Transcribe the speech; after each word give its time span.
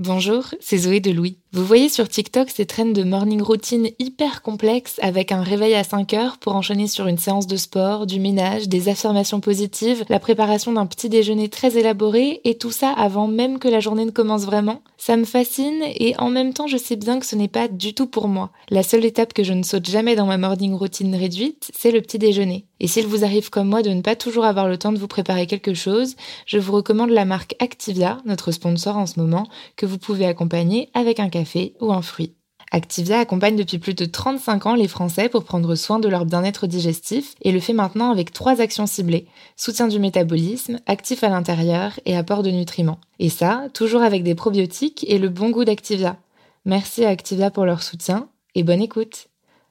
Bonjour, 0.00 0.54
c'est 0.60 0.78
Zoé 0.78 1.00
de 1.00 1.10
Louis. 1.10 1.39
Vous 1.52 1.64
voyez 1.64 1.88
sur 1.88 2.08
TikTok 2.08 2.48
ces 2.48 2.64
traînes 2.64 2.92
de 2.92 3.02
morning 3.02 3.42
routine 3.42 3.88
hyper 3.98 4.40
complexes 4.40 5.00
avec 5.02 5.32
un 5.32 5.42
réveil 5.42 5.74
à 5.74 5.82
5 5.82 6.14
heures 6.14 6.38
pour 6.38 6.54
enchaîner 6.54 6.86
sur 6.86 7.08
une 7.08 7.18
séance 7.18 7.48
de 7.48 7.56
sport, 7.56 8.06
du 8.06 8.20
ménage, 8.20 8.68
des 8.68 8.88
affirmations 8.88 9.40
positives, 9.40 10.04
la 10.08 10.20
préparation 10.20 10.72
d'un 10.72 10.86
petit 10.86 11.08
déjeuner 11.08 11.48
très 11.48 11.76
élaboré 11.76 12.40
et 12.44 12.56
tout 12.56 12.70
ça 12.70 12.90
avant 12.90 13.26
même 13.26 13.58
que 13.58 13.66
la 13.66 13.80
journée 13.80 14.04
ne 14.04 14.12
commence 14.12 14.44
vraiment. 14.44 14.80
Ça 14.96 15.16
me 15.16 15.24
fascine 15.24 15.82
et 15.96 16.14
en 16.18 16.30
même 16.30 16.54
temps 16.54 16.68
je 16.68 16.76
sais 16.76 16.94
bien 16.94 17.18
que 17.18 17.26
ce 17.26 17.34
n'est 17.34 17.48
pas 17.48 17.66
du 17.66 17.94
tout 17.94 18.06
pour 18.06 18.28
moi. 18.28 18.50
La 18.68 18.84
seule 18.84 19.04
étape 19.04 19.32
que 19.32 19.42
je 19.42 19.52
ne 19.52 19.64
saute 19.64 19.90
jamais 19.90 20.14
dans 20.14 20.26
ma 20.26 20.38
morning 20.38 20.74
routine 20.74 21.16
réduite, 21.16 21.72
c'est 21.74 21.90
le 21.90 22.00
petit 22.00 22.20
déjeuner. 22.20 22.64
Et 22.78 22.86
s'il 22.86 23.06
vous 23.06 23.24
arrive 23.24 23.50
comme 23.50 23.68
moi 23.68 23.82
de 23.82 23.90
ne 23.90 24.02
pas 24.02 24.16
toujours 24.16 24.44
avoir 24.44 24.68
le 24.68 24.78
temps 24.78 24.92
de 24.92 24.98
vous 24.98 25.08
préparer 25.08 25.46
quelque 25.46 25.74
chose, 25.74 26.14
je 26.46 26.58
vous 26.58 26.72
recommande 26.72 27.10
la 27.10 27.24
marque 27.24 27.56
Activia, 27.58 28.18
notre 28.24 28.52
sponsor 28.52 28.96
en 28.96 29.06
ce 29.06 29.18
moment, 29.18 29.48
que 29.76 29.84
vous 29.84 29.98
pouvez 29.98 30.26
accompagner 30.26 30.88
avec 30.94 31.18
un 31.18 31.28
café 31.28 31.39
ou 31.80 31.92
un 31.92 32.02
fruit. 32.02 32.34
Activia 32.72 33.18
accompagne 33.18 33.56
depuis 33.56 33.78
plus 33.80 33.94
de 33.94 34.04
35 34.04 34.66
ans 34.66 34.74
les 34.76 34.86
Français 34.86 35.28
pour 35.28 35.42
prendre 35.42 35.74
soin 35.74 35.98
de 35.98 36.08
leur 36.08 36.24
bien-être 36.24 36.68
digestif 36.68 37.34
et 37.42 37.50
le 37.50 37.58
fait 37.58 37.72
maintenant 37.72 38.12
avec 38.12 38.32
trois 38.32 38.60
actions 38.60 38.86
ciblées. 38.86 39.26
Soutien 39.56 39.88
du 39.88 39.98
métabolisme, 39.98 40.78
actif 40.86 41.24
à 41.24 41.28
l'intérieur 41.30 41.98
et 42.06 42.16
apport 42.16 42.44
de 42.44 42.50
nutriments. 42.50 43.00
Et 43.18 43.28
ça, 43.28 43.66
toujours 43.74 44.02
avec 44.02 44.22
des 44.22 44.36
probiotiques 44.36 45.04
et 45.08 45.18
le 45.18 45.28
bon 45.28 45.50
goût 45.50 45.64
d'Activia. 45.64 46.16
Merci 46.64 47.04
à 47.04 47.08
Activia 47.08 47.50
pour 47.50 47.64
leur 47.64 47.82
soutien 47.82 48.28
et 48.54 48.62
bonne 48.62 48.82
écoute. 48.82 49.26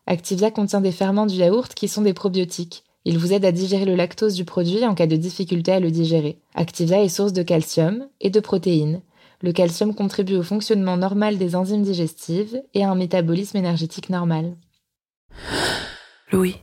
Activia 0.06 0.52
contient 0.52 0.82
des 0.82 0.92
ferments 0.92 1.26
du 1.26 1.36
yaourt 1.36 1.74
qui 1.74 1.88
sont 1.88 2.02
des 2.02 2.14
probiotiques. 2.14 2.84
Ils 3.06 3.18
vous 3.18 3.32
aident 3.32 3.46
à 3.46 3.54
digérer 3.54 3.86
le 3.86 3.96
lactose 3.96 4.36
du 4.36 4.44
produit 4.44 4.86
en 4.86 4.94
cas 4.94 5.08
de 5.08 5.16
difficulté 5.16 5.72
à 5.72 5.80
le 5.80 5.90
digérer. 5.90 6.40
Activia 6.54 7.02
est 7.02 7.10
source 7.10 7.32
de 7.32 7.44
calcium 7.44 8.08
et 8.20 8.30
de 8.30 8.40
protéines 8.42 9.02
le 9.42 9.52
calcium 9.52 9.96
contribue 9.96 10.36
au 10.36 10.44
fonctionnement 10.44 10.98
normal 10.98 11.38
des 11.38 11.56
enzymes 11.56 11.84
digestives 11.84 12.62
et 12.74 12.84
à 12.84 12.90
un 12.90 12.96
métabolisme 12.96 13.58
énergétique 13.58 14.10
normal. 14.10 14.56
Louis. 16.32 16.56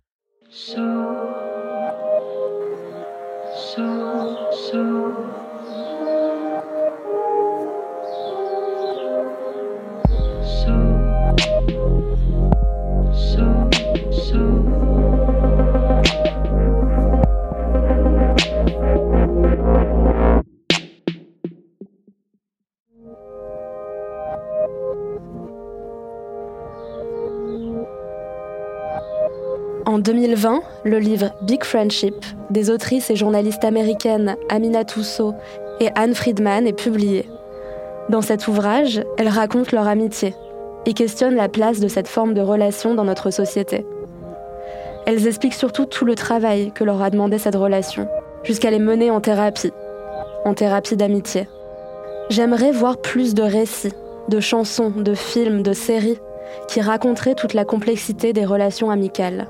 En 29.96 30.00
2020, 30.00 30.60
le 30.84 30.98
livre 30.98 31.30
Big 31.40 31.64
Friendship 31.64 32.14
des 32.50 32.68
autrices 32.68 33.08
et 33.08 33.16
journalistes 33.16 33.64
américaines 33.64 34.36
Amina 34.50 34.84
Toussaint 34.84 35.34
et 35.80 35.88
Anne 35.94 36.14
Friedman 36.14 36.66
est 36.66 36.78
publié. 36.78 37.26
Dans 38.10 38.20
cet 38.20 38.46
ouvrage, 38.46 39.02
elles 39.16 39.30
racontent 39.30 39.70
leur 39.72 39.88
amitié 39.88 40.34
et 40.84 40.92
questionnent 40.92 41.34
la 41.34 41.48
place 41.48 41.80
de 41.80 41.88
cette 41.88 42.08
forme 42.08 42.34
de 42.34 42.42
relation 42.42 42.94
dans 42.94 43.04
notre 43.04 43.30
société. 43.30 43.86
Elles 45.06 45.26
expliquent 45.26 45.54
surtout 45.54 45.86
tout 45.86 46.04
le 46.04 46.14
travail 46.14 46.72
que 46.72 46.84
leur 46.84 47.00
a 47.00 47.08
demandé 47.08 47.38
cette 47.38 47.56
relation, 47.56 48.06
jusqu'à 48.44 48.70
les 48.70 48.78
mener 48.78 49.10
en 49.10 49.22
thérapie, 49.22 49.72
en 50.44 50.52
thérapie 50.52 50.98
d'amitié. 50.98 51.48
J'aimerais 52.28 52.70
voir 52.70 52.98
plus 52.98 53.32
de 53.32 53.42
récits, 53.42 53.94
de 54.28 54.40
chansons, 54.40 54.90
de 54.90 55.14
films, 55.14 55.62
de 55.62 55.72
séries 55.72 56.18
qui 56.68 56.82
raconteraient 56.82 57.34
toute 57.34 57.54
la 57.54 57.64
complexité 57.64 58.34
des 58.34 58.44
relations 58.44 58.90
amicales. 58.90 59.48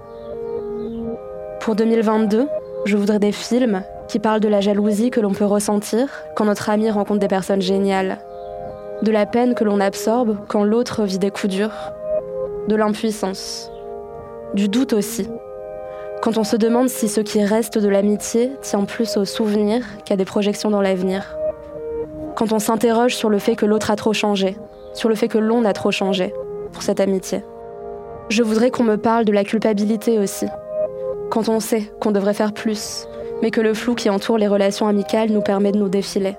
Pour 1.66 1.75
2022, 1.75 2.47
je 2.84 2.97
voudrais 2.97 3.19
des 3.19 3.32
films 3.32 3.82
qui 4.06 4.21
parlent 4.21 4.38
de 4.38 4.47
la 4.47 4.60
jalousie 4.60 5.10
que 5.10 5.19
l'on 5.19 5.32
peut 5.32 5.44
ressentir 5.44 6.06
quand 6.37 6.44
notre 6.44 6.71
ami 6.71 6.88
rencontre 6.93 7.19
des 7.19 7.27
personnes 7.27 7.60
géniales, 7.60 8.19
de 9.03 9.10
la 9.10 9.27
peine 9.27 9.56
que 9.56 9.65
l'on 9.65 9.81
absorbe 9.81 10.37
quand 10.47 10.62
l'autre 10.62 11.03
vit 11.03 11.19
des 11.19 11.32
coups 11.32 11.53
durs, 11.53 11.75
de 12.69 12.76
l'impuissance, 12.76 13.69
du 14.55 14.69
doute 14.69 14.93
aussi, 14.93 15.28
quand 16.22 16.38
on 16.38 16.44
se 16.44 16.55
demande 16.55 16.88
si 16.88 17.09
ce 17.09 17.21
qui 17.21 17.43
reste 17.43 17.78
de 17.78 17.88
l'amitié 17.88 18.53
tient 18.62 18.84
plus 18.84 19.16
aux 19.16 19.25
souvenirs 19.25 19.82
qu'à 20.05 20.15
des 20.15 20.25
projections 20.25 20.71
dans 20.71 20.82
l'avenir, 20.82 21.37
quand 22.37 22.53
on 22.53 22.60
s'interroge 22.60 23.16
sur 23.16 23.28
le 23.28 23.41
fait 23.41 23.56
que 23.56 23.66
l'autre 23.66 23.91
a 23.91 23.97
trop 23.97 24.12
changé, 24.12 24.56
sur 24.94 25.09
le 25.09 25.16
fait 25.16 25.26
que 25.26 25.38
l'on 25.38 25.65
a 25.65 25.72
trop 25.72 25.91
changé 25.91 26.32
pour 26.72 26.84
cette 26.84 27.00
amitié. 27.00 27.43
Je 28.28 28.44
voudrais 28.44 28.71
qu'on 28.71 28.84
me 28.84 28.99
parle 28.99 29.25
de 29.25 29.32
la 29.32 29.43
culpabilité 29.43 30.21
aussi, 30.21 30.47
quand 31.31 31.48
on 31.48 31.60
sait 31.60 31.91
qu'on 32.00 32.12
devrait 32.12 32.34
faire 32.34 32.53
plus, 32.53 33.06
mais 33.42 33.50
que 33.50 33.60
le 33.60 33.75
flou 33.75 33.94
qui 33.94 34.10
entoure 34.10 34.38
les 34.38 34.48
relations 34.48 34.87
amicales 34.87 35.31
nous 35.31 35.42
permet 35.42 35.72
de 35.72 35.78
nous 35.78 35.88
défiler. 35.88 36.37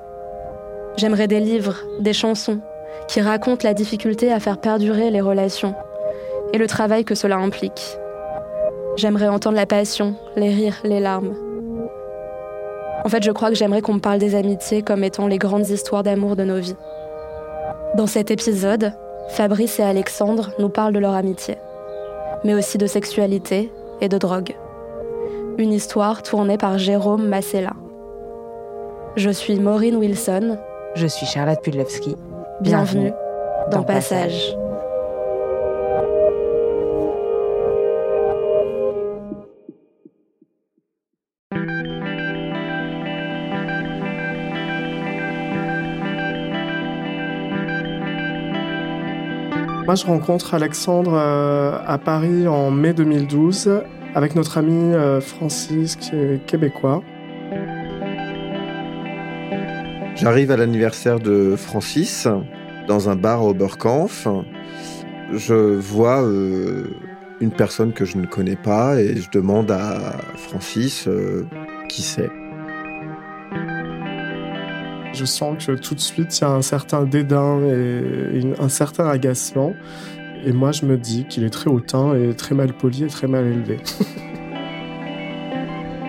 J'aimerais 0.97 1.27
des 1.27 1.39
livres, 1.39 1.75
des 1.99 2.13
chansons, 2.13 2.59
qui 3.07 3.21
racontent 3.21 3.67
la 3.67 3.73
difficulté 3.73 4.31
à 4.31 4.39
faire 4.39 4.59
perdurer 4.59 5.11
les 5.11 5.21
relations 5.21 5.75
et 6.53 6.57
le 6.57 6.67
travail 6.67 7.05
que 7.05 7.15
cela 7.15 7.37
implique. 7.37 7.97
J'aimerais 8.95 9.27
entendre 9.27 9.55
la 9.55 9.65
passion, 9.65 10.15
les 10.35 10.49
rires, 10.49 10.79
les 10.83 10.99
larmes. 10.99 11.35
En 13.05 13.09
fait, 13.09 13.23
je 13.23 13.31
crois 13.31 13.49
que 13.49 13.55
j'aimerais 13.55 13.81
qu'on 13.81 13.93
me 13.93 13.99
parle 13.99 14.19
des 14.19 14.35
amitiés 14.35 14.81
comme 14.81 15.03
étant 15.03 15.27
les 15.27 15.37
grandes 15.37 15.69
histoires 15.69 16.03
d'amour 16.03 16.35
de 16.35 16.43
nos 16.43 16.59
vies. 16.59 16.75
Dans 17.95 18.07
cet 18.07 18.31
épisode, 18.31 18.93
Fabrice 19.29 19.79
et 19.79 19.83
Alexandre 19.83 20.51
nous 20.59 20.69
parlent 20.69 20.93
de 20.93 20.99
leur 20.99 21.13
amitié, 21.13 21.57
mais 22.43 22.55
aussi 22.55 22.77
de 22.77 22.87
sexualité 22.87 23.71
et 24.01 24.09
de 24.09 24.17
drogue 24.17 24.55
une 25.57 25.73
histoire 25.73 26.21
tournée 26.21 26.57
par 26.57 26.77
Jérôme 26.77 27.27
Massella. 27.27 27.73
Je 29.15 29.29
suis 29.29 29.59
Maureen 29.59 29.95
Wilson. 29.95 30.57
Je 30.95 31.07
suis 31.07 31.25
Charlotte 31.25 31.61
Pudlowski. 31.63 32.15
Bienvenue, 32.61 33.11
dans, 33.71 33.83
Passage. 33.83 34.55
Moi, 49.85 49.95
je 49.95 50.05
rencontre 50.05 50.53
Alexandre 50.53 51.13
euh, 51.13 51.77
à 51.87 51.97
Paris 51.97 52.47
en 52.47 52.69
mai 52.71 52.93
2012 52.93 53.83
avec 54.17 54.33
notre 54.33 54.57
ami 54.57 54.95
euh, 54.95 55.21
Francis, 55.21 55.95
qui 55.95 56.15
est 56.15 56.43
québécois. 56.47 57.03
J'arrive 60.15 60.49
à 60.49 60.57
l'anniversaire 60.57 61.19
de 61.19 61.55
Francis 61.55 62.27
dans 62.87 63.09
un 63.09 63.15
bar 63.15 63.41
à 63.41 63.45
Oberkampf. 63.45 64.27
Je 65.31 65.53
vois 65.53 66.23
euh, 66.23 66.85
une 67.41 67.51
personne 67.51 67.93
que 67.93 68.05
je 68.05 68.17
ne 68.17 68.25
connais 68.25 68.55
pas 68.55 68.99
et 68.99 69.17
je 69.17 69.29
demande 69.29 69.69
à 69.69 70.15
Francis 70.35 71.07
euh, 71.07 71.45
qui 71.87 72.01
c'est. 72.01 72.31
Je 75.13 75.25
sens 75.25 75.63
que 75.63 75.73
tout 75.73 75.93
de 75.93 75.99
suite 75.99 76.35
il 76.39 76.41
y 76.41 76.45
a 76.45 76.49
un 76.49 76.63
certain 76.63 77.03
dédain 77.03 77.61
et 77.61 78.41
un 78.59 78.69
certain 78.69 79.07
agacement. 79.07 79.73
Et 80.45 80.51
moi, 80.51 80.71
je 80.71 80.85
me 80.85 80.97
dis 80.97 81.25
qu'il 81.25 81.43
est 81.43 81.49
très 81.49 81.69
hautain 81.69 82.15
et 82.15 82.33
très 82.35 82.55
mal 82.55 82.73
poli 82.73 83.03
et 83.03 83.07
très 83.07 83.27
mal 83.27 83.45
élevé. 83.45 83.79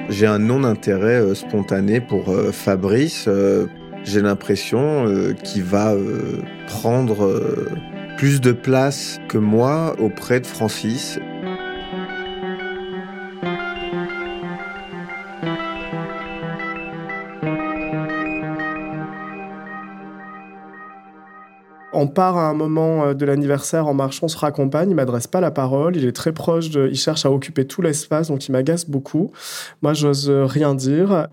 J'ai 0.08 0.26
un 0.26 0.38
non-intérêt 0.38 1.20
euh, 1.20 1.34
spontané 1.34 2.00
pour 2.00 2.30
euh, 2.30 2.50
Fabrice. 2.50 3.26
Euh, 3.28 3.66
j'ai 4.04 4.22
l'impression 4.22 5.04
qu'il 5.44 5.64
va 5.64 5.92
prendre 6.66 7.42
plus 8.16 8.40
de 8.40 8.52
place 8.52 9.19
que 9.28 9.36
moi 9.36 9.96
auprès 9.98 10.40
de 10.40 10.46
Francis. 10.46 11.19
On 21.98 22.06
part 22.06 22.36
à 22.36 22.48
un 22.48 22.54
moment 22.54 23.04
euh, 23.04 23.14
de 23.14 23.24
l'anniversaire 23.26 23.86
en 23.86 23.94
marchant, 23.94 24.26
on 24.26 24.28
se 24.28 24.38
raccompagne, 24.38 24.90
il 24.90 24.94
m'adresse 24.94 25.26
pas 25.26 25.40
la 25.40 25.50
parole, 25.50 25.96
il 25.96 26.04
est 26.04 26.12
très 26.12 26.32
proche, 26.32 26.66
il 26.66 26.96
cherche 26.96 27.26
à 27.26 27.30
occuper 27.30 27.66
tout 27.66 27.82
l'espace, 27.82 28.28
donc 28.28 28.46
il 28.46 28.52
m'agace 28.52 28.88
beaucoup. 28.88 29.32
Moi, 29.82 29.94
j'ose 29.94 30.30
rien 30.30 30.74
dire. 30.74 31.28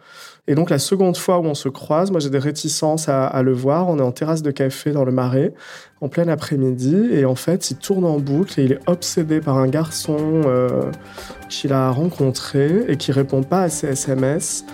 Et 0.47 0.53
donc 0.53 0.69
la 0.69 0.77
seconde 0.77 1.17
fois 1.17 1.39
où 1.39 1.45
on 1.45 1.56
se 1.56 1.69
croise, 1.69 2.12
moi 2.12 2.19
j'ai 2.19 2.29
des 2.29 2.39
réticences 2.39 3.09
à, 3.09 3.41
le 3.41 3.51
voir. 3.51 3.88
On 3.88 3.97
est 3.97 4.03
en 4.03 4.12
terrasse 4.12 4.44
de 4.44 4.51
café 4.51 4.91
dans 4.91 5.03
le 5.03 5.12
Marais, 5.12 5.53
en 6.01 6.07
plein 6.07 6.27
après-midi, 6.27 7.09
et 7.12 7.25
en 7.25 7.35
fait 7.35 7.71
il 7.71 7.77
tourne 7.77 8.06
en 8.06 8.19
boucle 8.19 8.59
et 8.59 8.65
il 8.65 8.71
est 8.73 8.79
obsédé 8.88 9.41
par 9.41 9.57
un 9.57 9.67
garçon 9.67 10.41
euh, 10.45 10.91
qu'il 11.50 11.73
a 11.73 11.89
rencontré 11.89 12.85
et 12.88 12.97
qui 12.97 13.12
répond 13.12 13.41
pas 13.41 13.62
à 13.62 13.69
ses 13.69 13.88
SMS. 13.88 14.65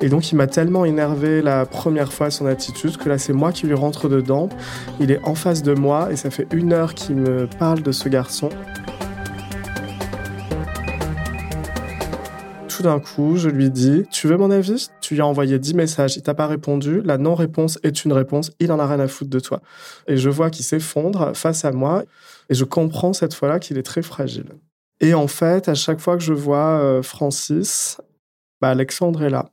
Et 0.00 0.08
donc 0.08 0.30
il 0.30 0.36
m'a 0.36 0.46
tellement 0.46 0.84
énervé 0.84 1.42
la 1.42 1.66
première 1.66 2.12
fois 2.12 2.30
son 2.30 2.46
attitude 2.46 2.96
que 2.96 3.08
là 3.08 3.18
c'est 3.18 3.32
moi 3.32 3.50
qui 3.50 3.66
lui 3.66 3.74
rentre 3.74 4.08
dedans. 4.08 4.48
Il 5.00 5.10
est 5.10 5.20
en 5.24 5.34
face 5.34 5.62
de 5.62 5.74
moi 5.74 6.12
et 6.12 6.16
ça 6.16 6.30
fait 6.30 6.46
une 6.52 6.72
heure 6.72 6.94
qu'il 6.94 7.16
me 7.16 7.48
parle 7.58 7.82
de 7.82 7.90
ce 7.90 8.08
garçon. 8.08 8.48
Tout 12.68 12.84
d'un 12.84 13.00
coup, 13.00 13.36
je 13.36 13.48
lui 13.48 13.70
dis 13.70 14.04
Tu 14.12 14.28
veux 14.28 14.36
mon 14.36 14.52
avis? 14.52 14.88
Tu 15.00 15.14
lui 15.14 15.20
as 15.20 15.26
envoyé 15.26 15.58
10 15.58 15.74
messages, 15.74 16.16
il 16.16 16.22
t'a 16.22 16.34
pas 16.34 16.46
répondu. 16.46 17.02
La 17.04 17.18
non-réponse 17.18 17.80
est 17.82 18.04
une 18.04 18.12
réponse, 18.12 18.52
il 18.60 18.70
en 18.70 18.78
a 18.78 18.86
rien 18.86 19.00
à 19.00 19.08
foutre 19.08 19.30
de 19.30 19.40
toi. 19.40 19.60
Et 20.06 20.16
je 20.16 20.30
vois 20.30 20.48
qu'il 20.48 20.64
s'effondre 20.64 21.32
face 21.34 21.64
à 21.64 21.72
moi 21.72 22.04
et 22.48 22.54
je 22.54 22.62
comprends 22.64 23.12
cette 23.12 23.34
fois-là 23.34 23.58
qu'il 23.58 23.78
est 23.78 23.82
très 23.82 24.02
fragile. 24.02 24.52
Et 25.00 25.12
en 25.14 25.26
fait, 25.26 25.68
à 25.68 25.74
chaque 25.74 25.98
fois 25.98 26.16
que 26.16 26.22
je 26.22 26.32
vois 26.32 26.78
euh, 26.80 27.02
Francis, 27.02 28.00
bah 28.60 28.68
Alexandre 28.68 29.24
est 29.24 29.30
là. 29.30 29.50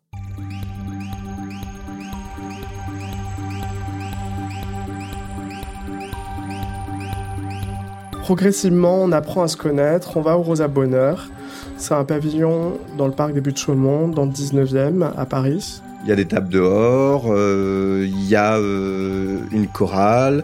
Progressivement, 8.26 9.04
on 9.04 9.12
apprend 9.12 9.44
à 9.44 9.48
se 9.48 9.56
connaître, 9.56 10.18
on 10.18 10.22
va 10.22 10.36
au 10.36 10.42
Rosa 10.42 10.68
Bonheur. 10.68 11.30
C'est 11.78 11.94
un 11.94 12.04
pavillon 12.04 12.80
dans 12.98 13.06
le 13.06 13.12
parc 13.14 13.34
des 13.34 13.40
Buttes-Chaumont, 13.40 14.08
dans 14.08 14.26
le 14.26 14.32
19e, 14.32 15.12
à 15.16 15.28
Paris. 15.28 15.80
Il 16.02 16.10
y 16.10 16.12
a 16.12 16.16
des 16.16 16.26
tables 16.26 16.50
dehors, 16.50 17.26
euh, 17.28 18.04
il 18.10 18.28
y 18.28 18.36
a 18.36 18.58
euh, 18.58 19.42
une 19.52 19.68
chorale, 19.68 20.44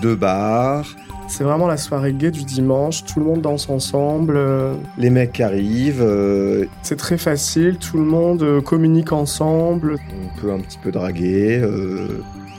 deux 0.00 0.16
bars. 0.16 0.96
C'est 1.28 1.44
vraiment 1.44 1.68
la 1.68 1.76
soirée 1.76 2.12
gay 2.12 2.32
du 2.32 2.42
dimanche, 2.42 3.04
tout 3.04 3.20
le 3.20 3.26
monde 3.26 3.40
danse 3.40 3.70
ensemble. 3.70 4.36
Les 4.98 5.10
mecs 5.10 5.40
arrivent. 5.40 6.02
Euh, 6.02 6.64
c'est 6.82 6.96
très 6.96 7.18
facile, 7.18 7.76
tout 7.76 7.98
le 7.98 8.04
monde 8.04 8.60
communique 8.64 9.12
ensemble. 9.12 9.94
On 10.10 10.40
peut 10.40 10.50
un 10.50 10.58
petit 10.58 10.78
peu 10.82 10.90
draguer. 10.90 11.62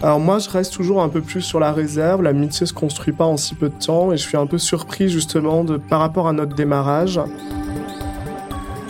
Alors 0.04 0.20
moi, 0.20 0.38
je 0.38 0.50
reste 0.50 0.74
toujours 0.74 1.02
un 1.02 1.08
peu 1.08 1.22
plus 1.22 1.40
sur 1.40 1.62
la 1.62 1.72
réserve. 1.72 2.24
L'amitié 2.24 2.66
se 2.66 2.74
construit 2.74 3.14
pas 3.14 3.24
en 3.24 3.38
si 3.38 3.56
peu 3.56 3.70
de 3.70 3.74
temps 3.74 4.12
et 4.12 4.18
je 4.18 4.22
suis 4.22 4.36
un 4.36 4.46
peu 4.46 4.58
surpris 4.58 5.08
justement 5.08 5.66
par 5.88 6.02
rapport 6.02 6.28
à 6.28 6.34
notre 6.34 6.54
démarrage. 6.56 7.22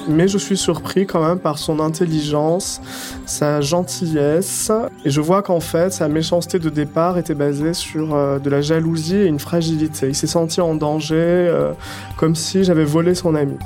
Mais 0.08 0.28
je 0.28 0.40
suis 0.40 0.58
surpris 0.58 1.06
quand 1.06 1.24
même 1.24 1.38
par 1.38 1.60
son 1.60 1.80
intelligence, 1.80 2.82
sa 3.28 3.62
gentillesse. 3.62 4.72
Et 5.06 5.12
je 5.12 5.22
vois 5.22 5.44
qu'en 5.44 5.60
fait, 5.60 5.94
sa 5.94 6.08
méchanceté 6.08 6.58
de 6.58 6.72
départ 6.72 7.20
était 7.20 7.36
basée 7.36 7.76
sur 7.76 8.16
euh, 8.16 8.40
de 8.40 8.50
la 8.50 8.62
jalousie 8.62 9.18
et 9.18 9.26
une 9.26 9.40
fragilité. 9.40 10.08
Il 10.08 10.16
s'est 10.16 10.26
senti 10.26 10.62
en 10.62 10.74
danger, 10.74 11.16
euh, 11.16 11.74
comme 12.18 12.34
si 12.36 12.64
j'avais 12.64 12.86
volé 12.86 13.14
son 13.14 13.36
ami. 13.36 13.60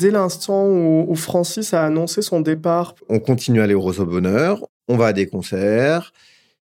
Dès 0.00 0.10
l'instant 0.10 0.66
où, 0.66 1.14
Francis 1.14 1.74
a 1.74 1.84
annoncé 1.84 2.22
son 2.22 2.40
départ. 2.40 2.94
On 3.08 3.20
continue 3.20 3.60
à 3.60 3.64
aller 3.64 3.74
au 3.74 3.80
Roseau 3.80 4.06
Bonheur, 4.06 4.66
on 4.88 4.96
va 4.96 5.08
à 5.08 5.12
des 5.12 5.26
concerts, 5.26 6.12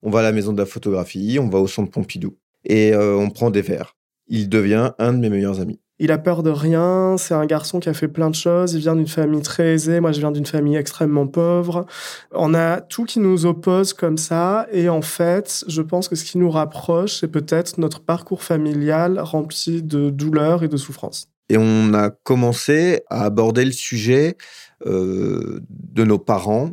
on 0.02 0.12
va 0.12 0.20
à 0.20 0.24
la 0.24 0.34
maison 0.34 0.52
de 0.52 0.60
la 0.60 0.66
photographie, 0.66 1.40
on 1.40 1.48
va 1.48 1.60
au 1.60 1.68
centre 1.68 1.90
Pompidou 1.90 2.36
et 2.66 2.94
euh, 2.94 3.16
on 3.16 3.30
prend 3.30 3.50
des 3.50 3.62
verres. 3.62 3.96
Il 4.28 4.50
devient 4.50 4.92
un 5.00 5.14
de 5.14 5.20
mes 5.20 5.30
meilleurs 5.30 5.62
amis. 5.62 5.80
Il 6.00 6.12
a 6.12 6.18
peur 6.18 6.44
de 6.44 6.50
rien, 6.50 7.16
c'est 7.18 7.34
un 7.34 7.46
garçon 7.46 7.80
qui 7.80 7.88
a 7.88 7.94
fait 7.94 8.10
plein 8.10 8.30
de 8.30 8.36
choses, 8.36 8.74
il 8.74 8.80
vient 8.80 8.96
d'une 8.96 9.08
famille 9.08 9.42
très 9.42 9.76
aisée, 9.76 10.00
moi 10.02 10.12
je 10.12 10.20
viens 10.20 10.32
d'une 10.32 10.46
famille 10.46 10.76
extrêmement 10.76 11.28
pauvre. 11.28 11.86
On 12.34 12.54
a 12.54 12.82
tout 12.82 13.06
qui 13.06 13.20
nous 13.20 13.46
oppose 13.46 13.94
comme 13.94 14.18
ça 14.18 14.68
et 14.74 14.90
en 14.90 15.02
fait, 15.02 15.64
je 15.68 15.82
pense 15.82 16.10
que 16.10 16.16
ce 16.16 16.26
qui 16.26 16.38
nous 16.38 16.50
rapproche, 16.50 17.20
c'est 17.20 17.30
peut-être 17.30 17.78
notre 17.78 18.02
parcours 18.02 18.44
familial 18.44 19.20
rempli 19.20 19.82
de 19.82 20.10
douleurs 20.10 20.64
et 20.64 20.68
de 20.68 20.78
souffrances. 20.78 21.33
Et 21.50 21.58
on 21.58 21.94
a 21.94 22.10
commencé 22.10 23.02
à 23.10 23.24
aborder 23.24 23.66
le 23.66 23.72
sujet 23.72 24.38
euh, 24.86 25.60
de 25.70 26.04
nos 26.04 26.20
parents, 26.20 26.72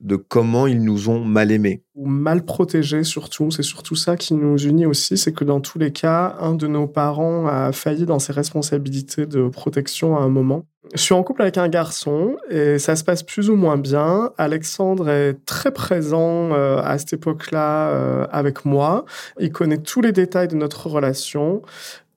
de 0.00 0.16
comment 0.16 0.66
ils 0.66 0.82
nous 0.82 1.08
ont 1.08 1.24
mal 1.24 1.52
aimés. 1.52 1.82
Ou 1.94 2.06
mal 2.06 2.44
protégés 2.44 3.04
surtout. 3.04 3.50
C'est 3.50 3.62
surtout 3.62 3.94
ça 3.94 4.16
qui 4.16 4.34
nous 4.34 4.58
unit 4.58 4.86
aussi, 4.86 5.16
c'est 5.16 5.32
que 5.32 5.44
dans 5.44 5.60
tous 5.60 5.78
les 5.78 5.92
cas, 5.92 6.36
un 6.40 6.54
de 6.54 6.66
nos 6.66 6.88
parents 6.88 7.46
a 7.46 7.72
failli 7.72 8.04
dans 8.04 8.18
ses 8.18 8.32
responsabilités 8.32 9.26
de 9.26 9.48
protection 9.48 10.16
à 10.16 10.20
un 10.20 10.28
moment. 10.28 10.66
Je 10.94 11.00
suis 11.00 11.14
en 11.14 11.22
couple 11.22 11.42
avec 11.42 11.56
un 11.56 11.68
garçon 11.68 12.36
et 12.50 12.78
ça 12.78 12.96
se 12.96 13.04
passe 13.04 13.22
plus 13.22 13.48
ou 13.48 13.56
moins 13.56 13.78
bien. 13.78 14.32
Alexandre 14.36 15.08
est 15.08 15.34
très 15.46 15.70
présent 15.70 16.52
euh, 16.52 16.82
à 16.82 16.98
cette 16.98 17.14
époque-là 17.14 17.90
euh, 17.90 18.26
avec 18.30 18.64
moi. 18.64 19.04
Il 19.38 19.52
connaît 19.52 19.78
tous 19.78 20.00
les 20.00 20.12
détails 20.12 20.48
de 20.48 20.56
notre 20.56 20.88
relation. 20.88 21.62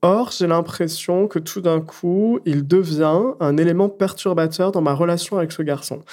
Or, 0.08 0.30
j'ai 0.32 0.46
l'impression 0.46 1.28
que 1.28 1.40
tout 1.40 1.62
d'un 1.62 1.82
coup, 1.82 2.40
il 2.46 2.68
devient 2.68 3.22
un 3.40 3.58
élément 3.58 3.90
perturbateur 3.90 4.72
dans 4.72 4.82
ma 4.82 4.94
relation 4.94 5.40
avec 5.40 5.52
ce 5.52 5.64
garçon. 5.64 6.04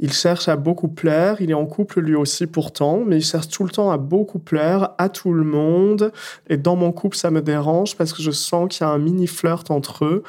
Il 0.00 0.14
cherche 0.14 0.48
à 0.48 0.56
beaucoup 0.56 0.88
plaire, 0.88 1.42
il 1.42 1.50
est 1.50 1.54
en 1.54 1.66
couple 1.66 2.00
lui 2.00 2.14
aussi 2.14 2.46
pourtant, 2.46 3.02
mais 3.06 3.18
il 3.18 3.22
cherche 3.22 3.48
tout 3.48 3.64
le 3.64 3.68
temps 3.68 3.90
à 3.90 3.98
beaucoup 3.98 4.38
plaire 4.38 4.92
à 4.96 5.10
tout 5.10 5.34
le 5.34 5.44
monde. 5.44 6.10
Et 6.48 6.56
dans 6.56 6.74
mon 6.74 6.90
couple, 6.90 7.18
ça 7.18 7.30
me 7.30 7.42
dérange 7.42 7.98
parce 7.98 8.14
que 8.14 8.22
je 8.22 8.30
sens 8.30 8.66
qu'il 8.70 8.86
y 8.86 8.88
a 8.88 8.90
un 8.90 8.98
mini 8.98 9.26
flirt 9.26 9.70
entre 9.70 10.06
eux, 10.06 10.22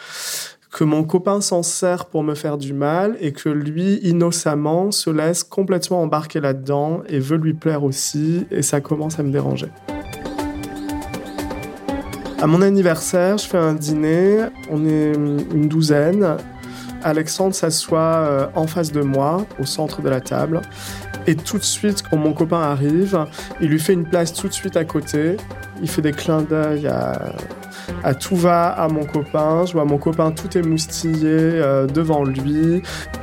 que 0.74 0.84
mon 0.84 1.06
copain 1.06 1.40
s'en 1.40 1.64
sert 1.64 2.08
pour 2.08 2.22
me 2.22 2.36
faire 2.36 2.58
du 2.58 2.74
mal 2.74 3.16
et 3.22 3.32
que 3.32 3.48
lui, 3.48 3.94
innocemment, 4.04 4.92
se 4.92 5.10
laisse 5.10 5.46
complètement 5.46 6.02
embarquer 6.02 6.42
là-dedans 6.42 7.02
et 7.08 7.20
veut 7.20 7.38
lui 7.38 7.54
plaire 7.54 7.86
aussi. 7.86 8.46
Et 8.52 8.62
ça 8.62 8.82
commence 8.82 9.20
à 9.20 9.24
me 9.24 9.32
déranger. 9.32 9.70
À 12.42 12.48
mon 12.48 12.62
anniversaire, 12.62 13.38
je 13.38 13.48
fais 13.48 13.58
un 13.58 13.74
dîner, 13.74 14.46
on 14.70 14.86
est 14.86 15.14
une 15.16 15.70
douzaine. 15.70 16.38
Alexandre 17.02 17.56
s'assoit 17.56 18.00
euh, 18.00 18.48
en 18.56 18.68
face 18.68 18.92
de 18.92 19.02
moi, 19.02 19.46
au 19.60 19.66
centre 19.66 20.02
de 20.02 20.10
la 20.10 20.20
table. 20.20 20.62
Et 21.28 21.36
tout 21.36 21.58
de 21.58 21.64
suite, 21.64 22.04
quand 22.04 22.18
mon 22.18 22.34
copain 22.34 22.60
arrive, 22.60 23.26
il 23.62 23.70
lui 23.70 23.80
fait 23.80 23.94
une 23.94 24.08
place 24.08 24.34
tout 24.34 24.48
de 24.48 24.54
suite 24.54 24.76
à 24.76 24.84
côté. 24.86 25.38
Il 25.82 25.90
fait 25.90 26.02
des 26.02 26.12
clins 26.12 26.42
d'œil 26.42 26.88
à, 26.88 28.14
tout 28.16 28.36
va 28.36 28.70
à 28.70 28.88
mon 28.90 29.06
copain. 29.06 29.66
Je 29.66 29.74
vois 29.74 29.86
mon 29.86 29.98
copain 29.98 30.32
tout 30.32 30.58
émoustillé 30.58 31.30
euh, 31.30 31.88
devant 31.88 32.24
lui. 32.24 32.82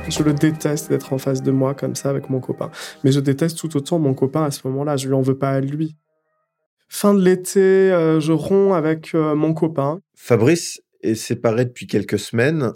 Je 0.09 0.23
le 0.23 0.33
déteste 0.33 0.89
d'être 0.89 1.13
en 1.13 1.17
face 1.17 1.43
de 1.43 1.51
moi 1.51 1.73
comme 1.73 1.95
ça 1.95 2.09
avec 2.09 2.29
mon 2.29 2.39
copain. 2.39 2.71
Mais 3.03 3.11
je 3.11 3.19
déteste 3.19 3.57
tout 3.57 3.75
autant 3.77 3.99
mon 3.99 4.13
copain 4.13 4.43
à 4.43 4.51
ce 4.51 4.67
moment-là. 4.67 4.97
Je 4.97 5.07
lui 5.07 5.13
en 5.13 5.21
veux 5.21 5.37
pas 5.37 5.51
à 5.51 5.59
lui. 5.61 5.95
Fin 6.87 7.13
de 7.13 7.21
l'été, 7.21 7.59
euh, 7.59 8.19
je 8.19 8.31
romps 8.31 8.73
avec 8.73 9.15
euh, 9.15 9.35
mon 9.35 9.53
copain. 9.53 9.99
Fabrice 10.15 10.81
est 11.01 11.15
séparé 11.15 11.65
depuis 11.65 11.87
quelques 11.87 12.19
semaines. 12.19 12.71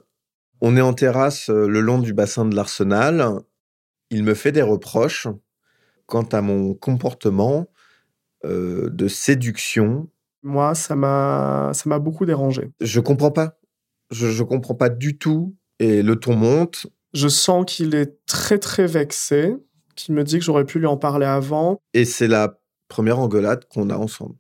On 0.60 0.76
est 0.76 0.82
en 0.82 0.94
terrasse 0.94 1.50
euh, 1.50 1.68
le 1.68 1.82
long 1.82 2.00
du 2.00 2.14
bassin 2.14 2.46
de 2.46 2.56
l'Arsenal. 2.56 3.42
Il 4.10 4.24
me 4.24 4.34
fait 4.34 4.52
des 4.52 4.62
reproches 4.62 5.28
quant 6.06 6.24
à 6.24 6.42
mon 6.42 6.74
comportement 6.74 7.68
de 8.44 9.08
séduction. 9.10 10.08
Moi, 10.42 10.74
ça 10.74 10.96
m'a, 10.96 11.72
ça 11.74 11.90
m'a 11.90 12.00
beaucoup 12.00 12.26
dérangé. 12.26 12.72
Je 12.80 13.02
comprends 13.02 13.32
pas. 13.32 13.60
Je, 14.10 14.30
je 14.30 14.44
comprends 14.44 14.76
pas 14.76 14.88
du 14.88 15.18
tout. 15.18 15.58
Et 15.80 16.02
le 16.02 16.16
ton 16.16 16.36
monte. 16.36 16.88
Je 17.14 17.28
sens 17.28 17.66
qu'il 17.68 17.94
est 17.94 18.26
très 18.26 18.58
très 18.58 18.88
vexé, 18.88 19.56
qu'il 19.96 20.16
me 20.16 20.24
dit 20.24 20.40
que 20.40 20.46
j'aurais 20.46 20.66
pu 20.66 20.80
lui 20.80 20.86
en 20.86 20.98
parler 20.98 21.26
avant. 21.26 21.82
Et 21.94 22.06
c'est 22.06 22.28
la 22.28 22.60
première 22.88 23.20
engueulade 23.20 23.66
qu'on 23.70 23.90
a 23.90 23.98
ensemble. 23.98 24.36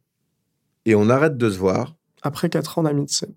Et 0.85 0.95
on 0.95 1.09
arrête 1.09 1.37
de 1.37 1.49
se 1.49 1.57
voir. 1.57 1.95
Après 2.21 2.49
quatre 2.49 2.77
ans 2.77 2.83
d'amitié. 2.83 3.27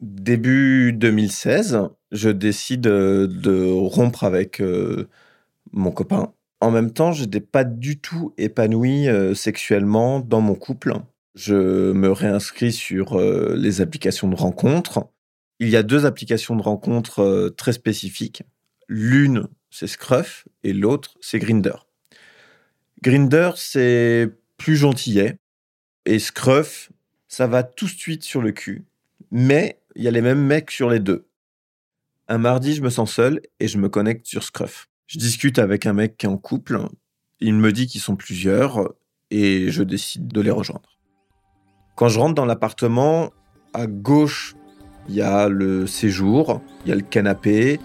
Début 0.00 0.92
2016, 0.92 1.80
je 2.12 2.28
décide 2.30 2.86
euh, 2.86 3.26
de 3.26 3.68
rompre 3.68 4.22
avec 4.22 4.60
euh, 4.60 5.08
mon 5.72 5.90
copain. 5.90 6.32
En 6.60 6.70
même 6.70 6.92
temps, 6.92 7.10
je 7.10 7.24
n'étais 7.24 7.40
pas 7.40 7.64
du 7.64 7.98
tout 7.98 8.32
épanoui 8.38 9.08
euh, 9.08 9.34
sexuellement 9.34 10.20
dans 10.20 10.40
mon 10.40 10.54
couple. 10.54 10.94
Je 11.34 11.92
me 11.92 12.10
réinscris 12.10 12.72
sur 12.72 13.20
les 13.20 13.80
applications 13.80 14.26
de 14.26 14.34
rencontres. 14.34 15.06
Il 15.60 15.68
y 15.68 15.76
a 15.76 15.84
deux 15.84 16.04
applications 16.04 16.56
de 16.56 16.62
rencontres 16.62 17.54
très 17.56 17.72
spécifiques. 17.72 18.42
L'une, 18.88 19.46
c'est 19.70 19.86
Scruff, 19.86 20.48
et 20.64 20.72
l'autre, 20.72 21.16
c'est 21.20 21.38
Grinder. 21.38 21.87
Grinder, 23.02 23.52
c'est 23.56 24.28
plus 24.56 24.76
gentillet. 24.76 25.38
Et 26.04 26.18
Scruff, 26.18 26.90
ça 27.28 27.46
va 27.46 27.62
tout 27.62 27.86
de 27.86 27.90
suite 27.90 28.24
sur 28.24 28.42
le 28.42 28.52
cul. 28.52 28.84
Mais 29.30 29.80
il 29.94 30.02
y 30.02 30.08
a 30.08 30.10
les 30.10 30.22
mêmes 30.22 30.42
mecs 30.42 30.70
sur 30.70 30.88
les 30.90 30.98
deux. 30.98 31.28
Un 32.28 32.38
mardi, 32.38 32.74
je 32.74 32.82
me 32.82 32.90
sens 32.90 33.12
seul 33.12 33.40
et 33.60 33.68
je 33.68 33.78
me 33.78 33.88
connecte 33.88 34.26
sur 34.26 34.42
Scruff. 34.42 34.88
Je 35.06 35.18
discute 35.18 35.58
avec 35.58 35.86
un 35.86 35.92
mec 35.92 36.16
qui 36.16 36.26
est 36.26 36.28
en 36.28 36.36
couple. 36.36 36.80
Il 37.40 37.54
me 37.54 37.72
dit 37.72 37.86
qu'ils 37.86 38.00
sont 38.00 38.16
plusieurs 38.16 38.94
et 39.30 39.70
je 39.70 39.82
décide 39.82 40.28
de 40.28 40.40
les 40.40 40.50
rejoindre. 40.50 40.98
Quand 41.96 42.08
je 42.08 42.18
rentre 42.18 42.34
dans 42.34 42.46
l'appartement, 42.46 43.30
à 43.74 43.86
gauche, 43.86 44.54
il 45.08 45.14
y 45.14 45.22
a 45.22 45.48
le 45.48 45.86
séjour, 45.86 46.62
il 46.84 46.90
y 46.90 46.92
a 46.92 46.94
le 46.94 47.02
canapé, 47.02 47.80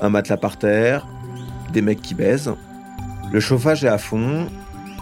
un 0.00 0.10
matelas 0.10 0.36
par 0.36 0.58
terre, 0.58 1.06
des 1.72 1.82
mecs 1.82 2.02
qui 2.02 2.14
baisent. 2.14 2.54
Le 3.32 3.40
chauffage 3.40 3.84
est 3.84 3.88
à 3.88 3.98
fond, 3.98 4.46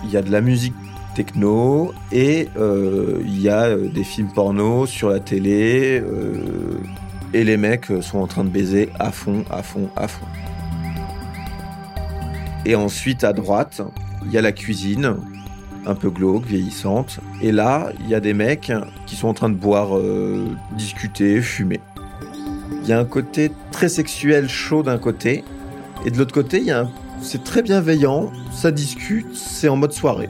il 0.05 0.11
y 0.11 0.17
a 0.17 0.23
de 0.23 0.31
la 0.31 0.41
musique 0.41 0.75
techno 1.15 1.93
et 2.13 2.49
euh, 2.57 3.23
il 3.25 3.41
y 3.41 3.49
a 3.49 3.65
euh, 3.65 3.89
des 3.89 4.05
films 4.05 4.29
porno 4.33 4.87
sur 4.87 5.11
la 5.11 5.21
télé 5.21 6.01
euh, 6.01 6.79
et 7.33 7.45
les 7.45 7.57
mecs 7.57 7.87
sont 8.01 8.19
en 8.19 8.27
train 8.27 8.45
de 8.45 8.49
baiser 8.51 8.91
à 8.99 9.11
fond, 9.11 9.45
à 9.51 9.63
fond, 9.63 9.89
à 9.97 10.09
fond. 10.09 10.27
Et 12.67 12.75
ensuite 12.75 13.25
à 13.25 13.33
droite, 13.33 13.83
il 14.25 14.33
y 14.33 14.39
a 14.39 14.43
la 14.43 14.53
cuisine, 14.53 15.17
un 15.87 15.95
peu 15.95 16.11
glauque, 16.11 16.47
vieillissante. 16.47 17.21
Et 17.43 17.53
là, 17.53 17.93
il 18.01 18.09
y 18.09 18.15
a 18.15 18.21
des 18.21 18.33
mecs 18.33 18.73
qui 19.07 19.17
sont 19.17 19.29
en 19.29 19.35
train 19.35 19.51
de 19.51 19.57
boire, 19.57 19.99
discuter, 20.73 21.43
fumer. 21.43 21.81
Il 22.83 22.89
y 22.89 22.93
a 22.93 22.99
un 22.99 23.05
côté 23.05 23.51
très 23.71 23.89
sexuel 23.89 24.49
chaud 24.49 24.83
d'un 24.83 24.97
côté, 24.97 25.45
et 26.07 26.11
de 26.11 26.17
l'autre 26.17 26.33
côté, 26.33 26.59
il 26.59 26.67
y 26.67 26.71
a 26.71 26.81
un... 26.81 26.91
c'est 27.25 27.43
très 27.43 27.63
bienveillant, 27.63 28.31
ça 28.53 28.71
discute, 28.71 29.35
c'est 29.35 29.69
en 29.69 29.77
mode 29.77 29.93
soirée. 29.93 30.29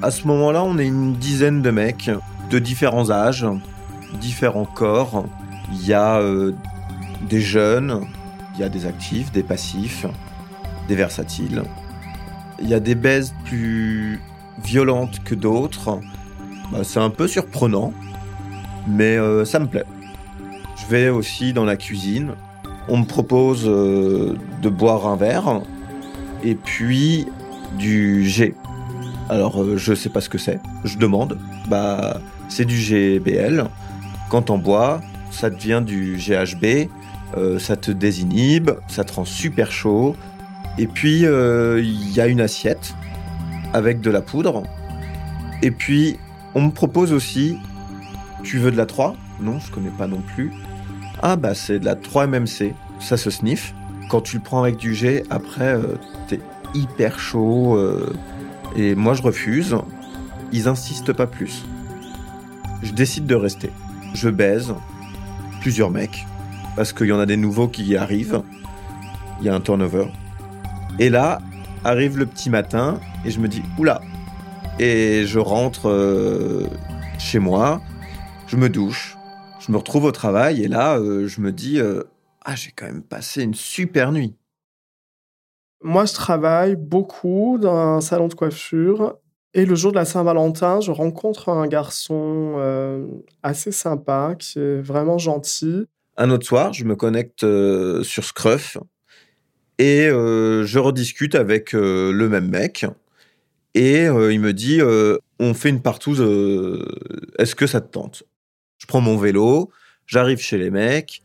À 0.00 0.10
ce 0.10 0.26
moment-là, 0.26 0.64
on 0.64 0.78
est 0.78 0.86
une 0.86 1.12
dizaine 1.12 1.60
de 1.60 1.70
mecs 1.70 2.10
de 2.50 2.58
différents 2.58 3.10
âges, 3.10 3.46
différents 4.18 4.64
corps. 4.64 5.26
Il 5.70 5.86
y 5.86 5.92
a 5.92 6.18
euh, 6.18 6.52
des 7.28 7.42
jeunes, 7.42 8.00
il 8.54 8.60
y 8.60 8.64
a 8.64 8.70
des 8.70 8.86
actifs, 8.86 9.32
des 9.32 9.42
passifs, 9.42 10.06
des 10.88 10.96
versatiles. 10.96 11.62
Il 12.60 12.68
y 12.68 12.74
a 12.74 12.80
des 12.80 12.94
baises 12.94 13.34
plus 13.44 14.20
violentes 14.64 15.22
que 15.24 15.34
d'autres. 15.34 16.00
Bah, 16.72 16.84
c'est 16.84 17.00
un 17.00 17.10
peu 17.10 17.28
surprenant, 17.28 17.92
mais 18.88 19.18
euh, 19.18 19.44
ça 19.44 19.58
me 19.58 19.66
plaît. 19.66 19.86
Je 20.80 20.86
vais 20.86 21.10
aussi 21.10 21.52
dans 21.52 21.66
la 21.66 21.76
cuisine. 21.76 22.32
On 22.88 22.96
me 22.96 23.04
propose 23.04 23.64
euh, 23.66 24.36
de 24.62 24.68
boire 24.70 25.06
un 25.06 25.16
verre 25.16 25.62
et 26.42 26.54
puis 26.54 27.26
du 27.78 28.28
G. 28.28 28.54
Alors, 29.28 29.62
euh, 29.62 29.76
je 29.76 29.94
sais 29.94 30.08
pas 30.08 30.20
ce 30.20 30.28
que 30.28 30.38
c'est. 30.38 30.60
Je 30.84 30.98
demande. 30.98 31.38
Bah, 31.68 32.20
c'est 32.48 32.64
du 32.64 32.76
GBL. 32.76 33.64
Quand 34.30 34.50
on 34.50 34.58
bois, 34.58 35.00
ça 35.30 35.50
devient 35.50 35.82
du 35.84 36.16
GHB. 36.16 36.88
Euh, 37.36 37.58
ça 37.58 37.76
te 37.76 37.90
désinhibe, 37.90 38.72
ça 38.88 39.04
te 39.04 39.14
rend 39.14 39.24
super 39.24 39.72
chaud. 39.72 40.16
Et 40.78 40.86
puis, 40.86 41.24
euh, 41.24 41.80
il 41.82 42.12
y 42.12 42.20
a 42.20 42.26
une 42.26 42.40
assiette 42.40 42.94
avec 43.72 44.00
de 44.00 44.10
la 44.10 44.20
poudre. 44.20 44.64
Et 45.62 45.70
puis, 45.70 46.18
on 46.54 46.62
me 46.62 46.70
propose 46.70 47.12
aussi, 47.12 47.56
tu 48.42 48.58
veux 48.58 48.70
de 48.70 48.76
la 48.76 48.86
3 48.86 49.16
Non, 49.40 49.58
je 49.60 49.70
connais 49.70 49.90
pas 49.90 50.06
non 50.06 50.20
plus. 50.20 50.52
Ah 51.22 51.36
bah 51.36 51.54
c'est 51.54 51.78
de 51.78 51.84
la 51.84 51.94
3MMC, 51.94 52.74
ça 52.98 53.16
se 53.16 53.30
sniffe. 53.30 53.74
Quand 54.12 54.20
tu 54.20 54.36
le 54.36 54.42
prends 54.42 54.62
avec 54.62 54.76
du 54.76 54.94
G, 54.94 55.22
après, 55.30 55.74
t'es 56.28 56.38
hyper 56.74 57.18
chaud. 57.18 57.80
Et 58.76 58.94
moi, 58.94 59.14
je 59.14 59.22
refuse. 59.22 59.74
Ils 60.52 60.68
insistent 60.68 61.14
pas 61.14 61.26
plus. 61.26 61.64
Je 62.82 62.92
décide 62.92 63.24
de 63.24 63.34
rester. 63.34 63.70
Je 64.12 64.28
baise 64.28 64.74
plusieurs 65.62 65.90
mecs 65.90 66.26
parce 66.76 66.92
qu'il 66.92 67.06
y 67.06 67.12
en 67.12 67.20
a 67.20 67.24
des 67.24 67.38
nouveaux 67.38 67.68
qui 67.68 67.96
arrivent. 67.96 68.42
Il 69.40 69.46
y 69.46 69.48
a 69.48 69.54
un 69.54 69.60
turnover. 69.60 70.08
Et 70.98 71.08
là, 71.08 71.40
arrive 71.82 72.18
le 72.18 72.26
petit 72.26 72.50
matin 72.50 73.00
et 73.24 73.30
je 73.30 73.40
me 73.40 73.48
dis 73.48 73.62
oula. 73.78 74.02
Et 74.78 75.24
je 75.26 75.38
rentre 75.38 75.88
euh, 75.88 76.66
chez 77.18 77.38
moi, 77.38 77.80
je 78.46 78.56
me 78.56 78.68
douche, 78.68 79.16
je 79.60 79.72
me 79.72 79.76
retrouve 79.76 80.04
au 80.04 80.12
travail 80.12 80.62
et 80.62 80.68
là, 80.68 80.98
euh, 80.98 81.26
je 81.26 81.40
me 81.40 81.52
dis 81.52 81.78
euh, 81.78 82.02
ah 82.44 82.54
j'ai 82.54 82.72
quand 82.72 82.86
même 82.86 83.02
passé 83.02 83.42
une 83.42 83.54
super 83.54 84.12
nuit. 84.12 84.34
Moi, 85.82 86.04
je 86.04 86.12
travaille 86.12 86.76
beaucoup 86.76 87.58
dans 87.60 87.76
un 87.76 88.00
salon 88.00 88.28
de 88.28 88.34
coiffure. 88.34 89.16
Et 89.54 89.66
le 89.66 89.74
jour 89.74 89.90
de 89.90 89.96
la 89.96 90.04
Saint-Valentin, 90.04 90.80
je 90.80 90.90
rencontre 90.92 91.50
un 91.50 91.66
garçon 91.66 92.54
euh, 92.56 93.06
assez 93.42 93.72
sympa, 93.72 94.34
qui 94.38 94.58
est 94.58 94.80
vraiment 94.80 95.18
gentil. 95.18 95.84
Un 96.16 96.30
autre 96.30 96.46
soir, 96.46 96.72
je 96.72 96.84
me 96.84 96.96
connecte 96.96 97.44
euh, 97.44 98.02
sur 98.02 98.24
Scruff 98.24 98.78
et 99.78 100.06
euh, 100.06 100.64
je 100.64 100.78
rediscute 100.78 101.34
avec 101.34 101.72
le 101.72 102.28
même 102.28 102.48
mec. 102.48 102.86
Et 103.74 104.04
il 104.04 104.40
me 104.40 104.52
dit 104.52 104.80
On 105.38 105.54
fait 105.54 105.70
une 105.70 105.80
partouze, 105.80 106.20
est-ce 107.38 107.54
que 107.54 107.66
ça 107.66 107.80
te 107.80 107.90
tente? 107.90 108.22
Je 108.78 108.86
prends 108.86 109.00
mon 109.00 109.16
vélo, 109.16 109.70
j'arrive 110.06 110.38
chez 110.38 110.58
les 110.58 110.70
mecs, 110.70 111.22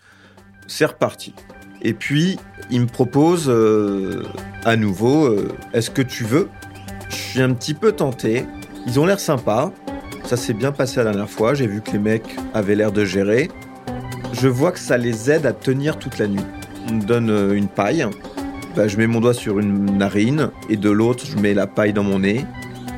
c'est 0.68 0.86
reparti. 0.86 1.34
Et 1.82 1.94
puis, 1.94 2.38
il 2.70 2.82
me 2.82 2.88
propose 2.88 3.46
euh, 3.48 4.24
à 4.66 4.76
nouveau 4.76 5.26
euh, 5.26 5.50
Est-ce 5.74 5.90
que 5.90 6.02
tu 6.02 6.24
veux? 6.24 6.50
Je 7.10 7.16
suis 7.16 7.42
un 7.42 7.54
petit 7.54 7.74
peu 7.74 7.92
tenté. 7.92 8.46
Ils 8.86 9.00
ont 9.00 9.06
l'air 9.06 9.20
sympas. 9.20 9.72
Ça 10.24 10.36
s'est 10.36 10.54
bien 10.54 10.72
passé 10.72 10.98
la 10.98 11.06
dernière 11.06 11.30
fois. 11.30 11.54
J'ai 11.54 11.68
vu 11.68 11.82
que 11.82 11.92
les 11.92 12.00
mecs 12.00 12.36
avaient 12.54 12.76
l'air 12.76 12.92
de 12.92 13.06
gérer. 13.06 13.50
Je 14.34 14.48
vois 14.48 14.72
que 14.72 14.80
ça 14.80 14.98
les 14.98 15.32
aide 15.32 15.46
à 15.46 15.54
tenir 15.54 15.98
toute 15.98 16.18
la 16.18 16.28
nuit. 16.28 16.44
On 16.90 16.96
me 16.96 17.04
donne 17.04 17.30
euh, 17.30 17.54
une 17.54 17.68
paille. 17.68 18.06
Bah, 18.76 18.88
je 18.88 18.98
mets 18.98 19.08
mon 19.08 19.22
doigt 19.22 19.34
sur 19.34 19.60
une 19.60 19.98
narine 19.98 20.52
et 20.70 20.78
de 20.78 20.90
l'autre, 20.90 21.26
je 21.26 21.38
mets 21.38 21.54
la 21.54 21.68
paille 21.68 21.94
dans 21.94 22.04
mon 22.04 22.20
nez. 22.20 22.46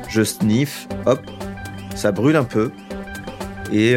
Je 0.08 0.22
sniffe, 0.22 0.88
hop, 1.06 1.20
ça 1.94 2.12
brûle 2.12 2.36
un 2.36 2.44
peu. 2.44 2.70
Et 3.72 3.94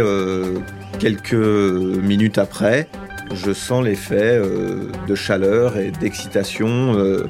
quelques 0.99 1.33
minutes 1.33 2.37
après, 2.37 2.87
je 3.31 3.53
sens 3.53 3.83
l'effet 3.83 4.37
euh, 4.37 4.91
de 5.07 5.15
chaleur 5.15 5.77
et 5.77 5.91
d'excitation 5.91 6.95
euh, 6.95 7.27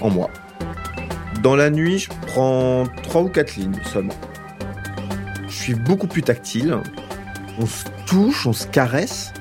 en 0.00 0.10
moi. 0.10 0.30
Dans 1.42 1.56
la 1.56 1.70
nuit, 1.70 1.98
je 1.98 2.10
prends 2.26 2.86
3 3.02 3.22
ou 3.22 3.28
4 3.28 3.56
lignes 3.56 3.80
seulement. 3.92 4.14
Je 5.48 5.54
suis 5.54 5.74
beaucoup 5.74 6.06
plus 6.06 6.22
tactile. 6.22 6.78
On 7.58 7.66
se 7.66 7.84
touche, 8.06 8.46
on 8.46 8.52
se 8.52 8.66
caresse, 8.66 9.32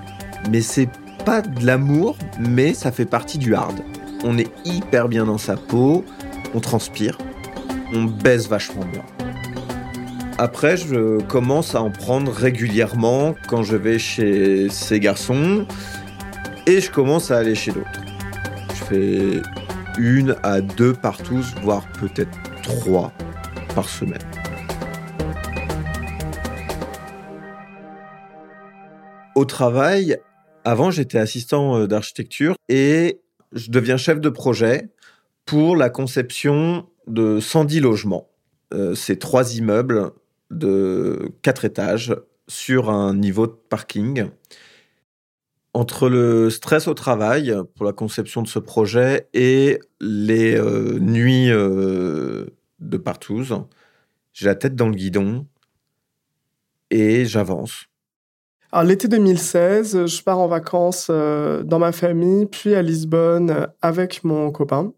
mais 0.49 0.61
c'est 0.61 0.89
pas 1.25 1.41
de 1.41 1.65
l'amour, 1.65 2.17
mais 2.39 2.73
ça 2.73 2.91
fait 2.91 3.05
partie 3.05 3.37
du 3.37 3.53
hard. 3.53 3.81
On 4.23 4.37
est 4.37 4.49
hyper 4.65 5.07
bien 5.07 5.25
dans 5.25 5.37
sa 5.37 5.55
peau, 5.55 6.03
on 6.53 6.59
transpire, 6.59 7.17
on 7.93 8.03
baisse 8.03 8.47
vachement 8.47 8.85
bien. 8.85 9.03
Après, 10.41 10.77
je 10.77 11.21
commence 11.23 11.75
à 11.75 11.81
en 11.81 11.91
prendre 11.91 12.31
régulièrement 12.31 13.35
quand 13.49 13.61
je 13.61 13.75
vais 13.75 13.99
chez 13.99 14.69
ces 14.69 15.01
garçons 15.01 15.67
et 16.65 16.79
je 16.79 16.89
commence 16.89 17.29
à 17.29 17.39
aller 17.39 17.55
chez 17.55 17.73
d'autres. 17.73 18.01
Je 18.69 18.83
fais 18.85 19.41
une 19.97 20.37
à 20.41 20.61
deux 20.61 20.93
partout, 20.93 21.43
voire 21.61 21.85
peut-être 21.99 22.37
trois 22.63 23.11
par 23.75 23.89
semaine. 23.89 24.23
Au 29.35 29.43
travail, 29.43 30.19
avant 30.63 30.89
j'étais 30.89 31.17
assistant 31.17 31.79
euh, 31.79 31.85
d'architecture 31.85 32.55
et 32.69 33.19
je 33.51 33.71
deviens 33.71 33.97
chef 33.97 34.21
de 34.21 34.29
projet 34.29 34.89
pour 35.43 35.75
la 35.75 35.89
conception 35.89 36.87
de 37.07 37.41
110 37.41 37.81
logements. 37.81 38.29
Euh, 38.73 38.95
c'est 38.95 39.19
trois 39.19 39.57
immeubles 39.57 40.13
de 40.49 41.31
quatre 41.41 41.65
étages 41.65 42.15
sur 42.47 42.89
un 42.89 43.13
niveau 43.13 43.47
de 43.47 43.55
parking. 43.69 44.29
Entre 45.73 46.09
le 46.09 46.49
stress 46.49 46.87
au 46.87 46.95
travail 46.95 47.55
pour 47.75 47.85
la 47.85 47.93
conception 47.93 48.41
de 48.41 48.47
ce 48.47 48.57
projet 48.57 49.29
et 49.33 49.79
les 50.01 50.55
euh, 50.55 50.97
nuits 50.99 51.51
euh, 51.51 52.47
de 52.79 52.97
partouze, 52.97 53.55
j'ai 54.33 54.47
la 54.47 54.55
tête 54.55 54.75
dans 54.75 54.87
le 54.87 54.95
guidon 54.95 55.45
et 56.89 57.25
j'avance. 57.25 57.85
l'été 58.83 59.07
2016, 59.07 60.07
je 60.07 60.23
pars 60.23 60.39
en 60.39 60.47
vacances 60.47 61.07
euh, 61.11 61.61
dans 61.61 61.77
ma 61.77 61.91
famille, 61.91 62.47
puis 62.47 62.73
à 62.73 62.81
Lisbonne 62.81 63.67
avec 63.81 64.23
mon 64.23 64.51
copain. 64.51 64.93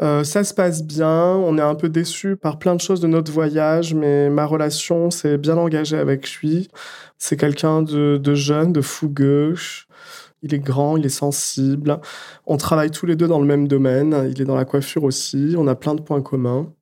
Euh, 0.00 0.22
ça 0.22 0.44
se 0.44 0.54
passe 0.54 0.84
bien, 0.84 1.34
on 1.34 1.58
est 1.58 1.62
un 1.62 1.74
peu 1.74 1.88
déçu 1.88 2.36
par 2.36 2.58
plein 2.58 2.76
de 2.76 2.80
choses 2.80 3.00
de 3.00 3.08
notre 3.08 3.32
voyage, 3.32 3.94
mais 3.94 4.30
ma 4.30 4.46
relation 4.46 5.10
s'est 5.10 5.38
bien 5.38 5.56
engagée 5.56 5.98
avec 5.98 6.32
lui. 6.34 6.68
C'est 7.18 7.36
quelqu'un 7.36 7.82
de, 7.82 8.34
jeune, 8.34 8.72
de 8.72 8.80
fougueux, 8.80 9.56
Il 10.42 10.54
est 10.54 10.60
grand, 10.60 10.96
il 10.96 11.04
est 11.04 11.08
sensible. 11.08 11.98
On 12.46 12.56
travaille 12.58 12.92
tous 12.92 13.06
les 13.06 13.16
deux 13.16 13.26
dans 13.26 13.40
le 13.40 13.46
même 13.46 13.66
domaine. 13.66 14.28
Il 14.30 14.40
est 14.40 14.44
dans 14.44 14.54
la 14.54 14.64
coiffure 14.64 15.02
aussi. 15.02 15.56
On 15.58 15.66
a 15.66 15.74
plein 15.74 15.96
de 15.96 16.00
points 16.00 16.22
communs. 16.22 16.72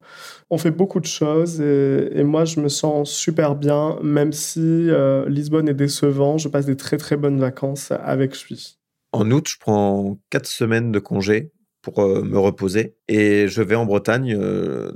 On 0.50 0.58
fait 0.58 0.70
beaucoup 0.70 1.00
de 1.00 1.06
choses 1.06 1.60
et, 1.62 2.22
moi, 2.22 2.44
je 2.44 2.60
me 2.60 2.68
sens 2.68 3.10
super 3.10 3.54
bien, 3.54 3.98
même 4.02 4.32
si 4.32 4.60
euh, 4.60 5.26
Lisbonne 5.28 5.70
est 5.70 5.74
décevant. 5.74 6.36
Je 6.36 6.48
passe 6.48 6.66
des 6.66 6.76
très 6.76 6.98
très 6.98 7.16
bonnes 7.16 7.40
vacances 7.40 7.92
avec 7.92 8.38
lui. 8.42 8.78
En 9.12 9.30
août, 9.30 9.46
je 9.48 9.56
prends 9.58 10.18
quatre 10.28 10.46
semaines 10.46 10.92
de 10.92 10.98
congé 10.98 11.50
pour 11.86 12.00
euh, 12.00 12.20
me 12.22 12.36
reposer 12.36 12.96
et 13.06 13.46
je 13.46 13.62
vais 13.62 13.76
en 13.76 13.86
Bretagne. 13.86 14.34
Euh, 14.36 14.90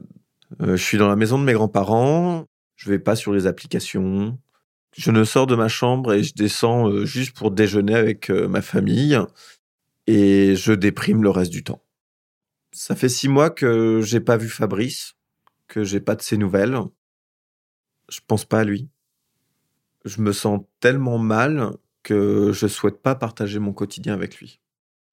je 0.59 0.75
suis 0.75 0.99
dans 0.99 1.07
la 1.07 1.15
maison 1.15 1.39
de 1.39 1.45
mes 1.45 1.53
grands-parents. 1.53 2.47
Je 2.75 2.91
vais 2.91 2.99
pas 2.99 3.15
sur 3.15 3.33
les 3.33 3.47
applications. 3.47 4.37
Je 4.97 5.13
ne 5.13 5.23
sors 5.23 5.47
de 5.47 5.55
ma 5.55 5.69
chambre 5.69 6.13
et 6.13 6.25
je 6.25 6.35
descends 6.35 6.89
euh, 6.89 7.05
juste 7.05 7.37
pour 7.37 7.53
déjeuner 7.53 7.95
avec 7.95 8.29
euh, 8.29 8.49
ma 8.49 8.61
famille 8.61 9.17
et 10.09 10.57
je 10.57 10.73
déprime 10.73 11.23
le 11.23 11.31
reste 11.31 11.53
du 11.53 11.63
temps. 11.63 11.81
Ça 12.73 12.97
fait 12.97 13.09
six 13.09 13.29
mois 13.29 13.51
que 13.51 14.01
j'ai 14.03 14.21
pas 14.21 14.37
vu 14.37 14.49
Fabrice, 14.49 15.15
que 15.69 15.85
j'ai 15.85 16.01
pas 16.01 16.17
de 16.17 16.23
ses 16.23 16.39
nouvelles. 16.39 16.77
Je 18.09 18.19
pense 18.27 18.45
pas 18.45 18.61
à 18.61 18.65
lui. 18.65 18.89
Je 20.05 20.21
me 20.23 20.33
sens 20.33 20.63
tellement 20.81 21.19
mal 21.19 21.71
que 22.03 22.51
je 22.51 22.67
souhaite 22.67 23.01
pas 23.01 23.15
partager 23.15 23.61
mon 23.61 23.73
quotidien 23.73 24.13
avec 24.13 24.39
lui. 24.39 24.60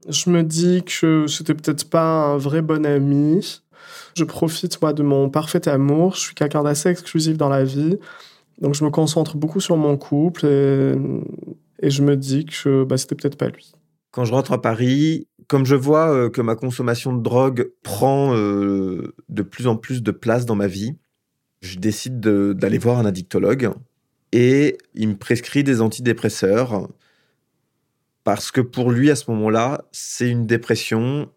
Je 0.07 0.29
me 0.29 0.43
dis 0.43 0.83
que 0.83 1.25
c'était 1.27 1.53
peut-être 1.53 1.89
pas 1.89 2.27
un 2.27 2.37
vrai 2.37 2.61
bon 2.61 2.85
ami. 2.85 3.61
Je 4.15 4.23
profite 4.23 4.81
moi 4.81 4.93
de 4.93 5.03
mon 5.03 5.29
parfait 5.29 5.67
amour. 5.67 6.15
Je 6.15 6.21
suis 6.21 6.35
quelqu'un 6.35 6.63
d'assez 6.63 6.89
exclusif 6.89 7.37
dans 7.37 7.49
la 7.49 7.63
vie. 7.63 7.97
Donc 8.61 8.73
je 8.73 8.83
me 8.83 8.89
concentre 8.89 9.37
beaucoup 9.37 9.59
sur 9.59 9.77
mon 9.77 9.97
couple 9.97 10.45
et, 10.45 11.89
je 11.89 12.01
me 12.01 12.15
dis 12.15 12.45
que 12.45 12.83
bah, 12.83 12.97
c'était 12.97 13.15
peut-être 13.15 13.37
pas 13.37 13.49
lui. 13.49 13.71
Quand 14.11 14.25
je 14.25 14.33
rentre 14.33 14.51
à 14.51 14.61
Paris, 14.61 15.27
comme 15.47 15.65
je 15.65 15.75
vois 15.75 16.11
euh, 16.11 16.29
que 16.29 16.41
ma 16.41 16.55
consommation 16.55 17.13
de 17.13 17.21
drogue 17.21 17.71
prend 17.83 18.35
euh, 18.35 19.13
de 19.29 19.41
plus 19.43 19.67
en 19.67 19.75
plus 19.75 20.01
de 20.01 20.11
place 20.11 20.45
dans 20.45 20.55
ma 20.55 20.67
vie, 20.67 20.95
je 21.61 21.77
décide 21.77 22.19
d'aller 22.19 22.77
voir 22.77 22.97
un 22.99 23.05
addictologue 23.05 23.71
et 24.31 24.77
il 24.93 25.09
me 25.09 25.17
prescrit 25.17 25.63
des 25.63 25.81
antidépresseurs 25.81 26.87
parce 28.27 28.51
que 28.51 28.59
pour 28.59 28.91
lui 28.91 29.09
à 29.09 29.15
ce 29.15 29.31
moment-là, 29.31 29.85
c'est 29.93 30.29
une 30.29 30.45
dépression, 30.45 31.31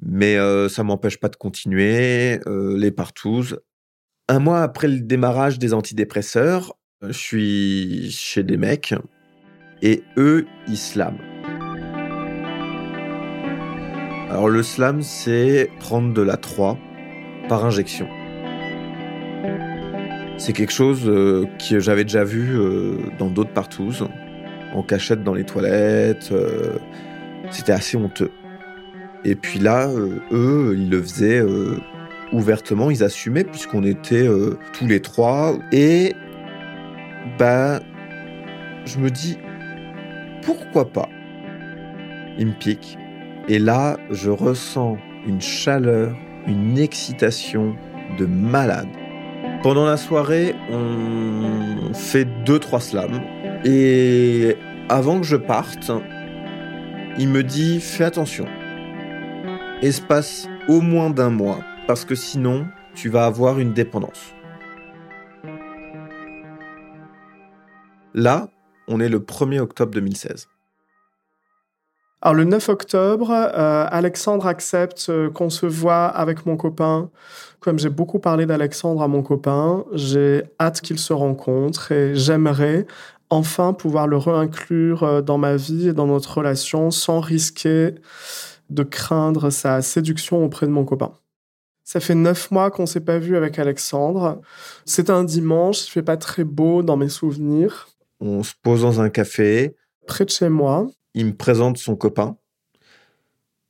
mais 0.00 0.36
euh, 0.36 0.68
ça 0.68 0.84
m'empêche 0.84 1.18
pas 1.18 1.28
de 1.28 1.34
continuer 1.34 2.38
les 2.46 2.92
partouzes. 2.92 3.58
Un 4.28 4.38
mois 4.38 4.62
après 4.62 4.86
le 4.86 5.00
démarrage 5.00 5.58
des 5.58 5.74
antidépresseurs, 5.74 6.76
euh, 7.02 7.08
je 7.08 7.18
suis 7.18 8.10
chez 8.12 8.44
des 8.44 8.56
mecs 8.56 8.94
et 9.82 10.04
eux, 10.16 10.46
ils 10.68 10.78
slamment. 10.78 11.18
Alors 14.30 14.48
le 14.48 14.62
slam, 14.62 15.02
c'est 15.02 15.68
prendre 15.80 16.14
de 16.14 16.22
la 16.22 16.36
3 16.36 16.78
par 17.48 17.64
injection. 17.64 18.06
C'est 20.36 20.52
quelque 20.52 20.72
chose 20.72 21.08
euh, 21.08 21.46
que 21.58 21.80
j'avais 21.80 22.04
déjà 22.04 22.22
vu 22.22 22.56
euh, 22.56 22.98
dans 23.18 23.30
d'autres 23.30 23.52
partouzes, 23.52 24.06
en 24.74 24.82
cachette 24.82 25.22
dans 25.22 25.34
les 25.34 25.44
toilettes. 25.44 26.32
C'était 27.50 27.72
assez 27.72 27.96
honteux. 27.96 28.30
Et 29.24 29.34
puis 29.36 29.58
là, 29.58 29.88
eux, 30.32 30.74
ils 30.76 30.90
le 30.90 31.00
faisaient 31.00 31.42
ouvertement, 32.34 32.90
ils 32.90 33.02
assumaient 33.02 33.44
puisqu'on 33.44 33.84
était 33.84 34.26
euh, 34.26 34.58
tous 34.72 34.86
les 34.86 35.00
trois. 35.00 35.54
Et 35.72 36.14
bah, 37.38 37.80
je 38.84 38.98
me 38.98 39.10
dis, 39.10 39.38
pourquoi 40.42 40.90
pas? 40.90 41.08
Il 42.38 42.48
me 42.48 42.52
pique. 42.52 42.98
Et 43.48 43.58
là, 43.58 43.96
je 44.10 44.30
ressens 44.30 44.98
une 45.26 45.40
chaleur, 45.40 46.14
une 46.46 46.78
excitation 46.78 47.76
de 48.18 48.26
malade. 48.26 48.88
Pendant 49.62 49.86
la 49.86 49.96
soirée, 49.96 50.54
on 50.70 51.94
fait 51.94 52.26
deux, 52.44 52.58
trois 52.58 52.80
slams. 52.80 53.20
Et 53.64 54.58
avant 54.90 55.20
que 55.20 55.26
je 55.26 55.36
parte, 55.36 55.90
il 57.18 57.28
me 57.28 57.42
dit, 57.42 57.80
fais 57.80 58.04
attention. 58.04 58.46
Espace 59.80 60.46
au 60.68 60.82
moins 60.82 61.08
d'un 61.08 61.30
mois, 61.30 61.60
parce 61.86 62.04
que 62.04 62.14
sinon, 62.14 62.66
tu 62.94 63.08
vas 63.08 63.24
avoir 63.24 63.58
une 63.58 63.72
dépendance. 63.72 64.34
Là, 68.12 68.48
on 68.86 69.00
est 69.00 69.08
le 69.08 69.18
1er 69.18 69.60
octobre 69.60 69.92
2016. 69.92 70.46
Alors 72.24 72.36
le 72.36 72.44
9 72.44 72.70
octobre, 72.70 73.30
euh, 73.30 73.86
Alexandre 73.90 74.46
accepte 74.46 75.08
euh, 75.10 75.28
qu'on 75.28 75.50
se 75.50 75.66
voit 75.66 76.06
avec 76.06 76.46
mon 76.46 76.56
copain. 76.56 77.10
Comme 77.60 77.78
j'ai 77.78 77.90
beaucoup 77.90 78.18
parlé 78.18 78.46
d'Alexandre 78.46 79.02
à 79.02 79.08
mon 79.08 79.22
copain, 79.22 79.84
j'ai 79.92 80.44
hâte 80.58 80.80
qu'il 80.80 80.98
se 80.98 81.12
rencontre 81.12 81.92
et 81.92 82.14
j'aimerais 82.14 82.86
enfin 83.30 83.72
pouvoir 83.72 84.06
le 84.06 84.16
réinclure 84.16 85.02
euh, 85.02 85.22
dans 85.22 85.38
ma 85.38 85.56
vie 85.56 85.88
et 85.88 85.92
dans 85.92 86.06
notre 86.06 86.38
relation 86.38 86.90
sans 86.90 87.20
risquer 87.20 87.94
de 88.70 88.82
craindre 88.82 89.50
sa 89.50 89.82
séduction 89.82 90.44
auprès 90.44 90.66
de 90.66 90.72
mon 90.72 90.84
copain. 90.84 91.12
Ça 91.84 92.00
fait 92.00 92.14
neuf 92.14 92.50
mois 92.50 92.70
qu'on 92.70 92.86
s'est 92.86 93.00
pas 93.00 93.18
vu 93.18 93.36
avec 93.36 93.58
Alexandre. 93.58 94.40
C'est 94.86 95.10
un 95.10 95.22
dimanche, 95.22 95.86
il 95.86 95.90
fait 95.90 96.02
pas 96.02 96.16
très 96.16 96.44
beau 96.44 96.82
dans 96.82 96.96
mes 96.96 97.10
souvenirs. 97.10 97.88
On 98.20 98.42
se 98.42 98.54
pose 98.62 98.82
dans 98.82 99.00
un 99.00 99.10
café. 99.10 99.76
Près 100.06 100.24
de 100.24 100.30
chez 100.30 100.48
moi. 100.48 100.86
Il 101.12 101.26
me 101.26 101.36
présente 101.36 101.76
son 101.76 101.94
copain. 101.94 102.36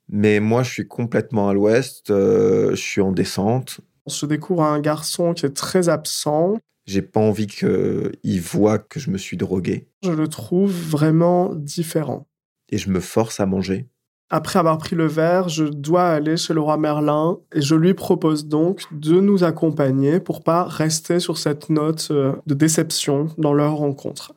Mais 0.08 0.38
moi, 0.38 0.62
je 0.62 0.70
suis 0.70 0.86
complètement 0.86 1.48
à 1.48 1.54
l'ouest. 1.54 2.10
Euh, 2.10 2.70
je 2.70 2.80
suis 2.80 3.00
en 3.00 3.10
descente. 3.10 3.80
On 4.06 4.10
se 4.10 4.26
découvre 4.26 4.62
un 4.62 4.80
garçon 4.80 5.34
qui 5.34 5.46
est 5.46 5.56
très 5.56 5.88
absent. 5.88 6.58
J'ai 6.86 7.02
pas 7.02 7.20
envie 7.20 7.46
qu'il 7.46 8.40
voit 8.40 8.78
que 8.78 9.00
je 9.00 9.10
me 9.10 9.18
suis 9.18 9.36
drogué. 9.36 9.88
Je 10.02 10.10
le 10.10 10.28
trouve 10.28 10.72
vraiment 10.72 11.54
différent. 11.54 12.26
Et 12.70 12.78
je 12.78 12.90
me 12.90 13.00
force 13.00 13.40
à 13.40 13.46
manger. 13.46 13.88
Après 14.30 14.58
avoir 14.58 14.78
pris 14.78 14.96
le 14.96 15.06
verre, 15.06 15.48
je 15.48 15.64
dois 15.64 16.08
aller 16.08 16.36
chez 16.36 16.54
le 16.54 16.60
roi 16.60 16.76
Merlin 16.76 17.38
et 17.54 17.60
je 17.60 17.74
lui 17.74 17.94
propose 17.94 18.46
donc 18.46 18.82
de 18.90 19.20
nous 19.20 19.44
accompagner 19.44 20.18
pour 20.18 20.42
pas 20.42 20.64
rester 20.64 21.20
sur 21.20 21.36
cette 21.36 21.68
note 21.68 22.08
euh, 22.10 22.32
de 22.46 22.54
déception 22.54 23.28
dans 23.36 23.52
leur 23.52 23.76
rencontre. 23.76 24.32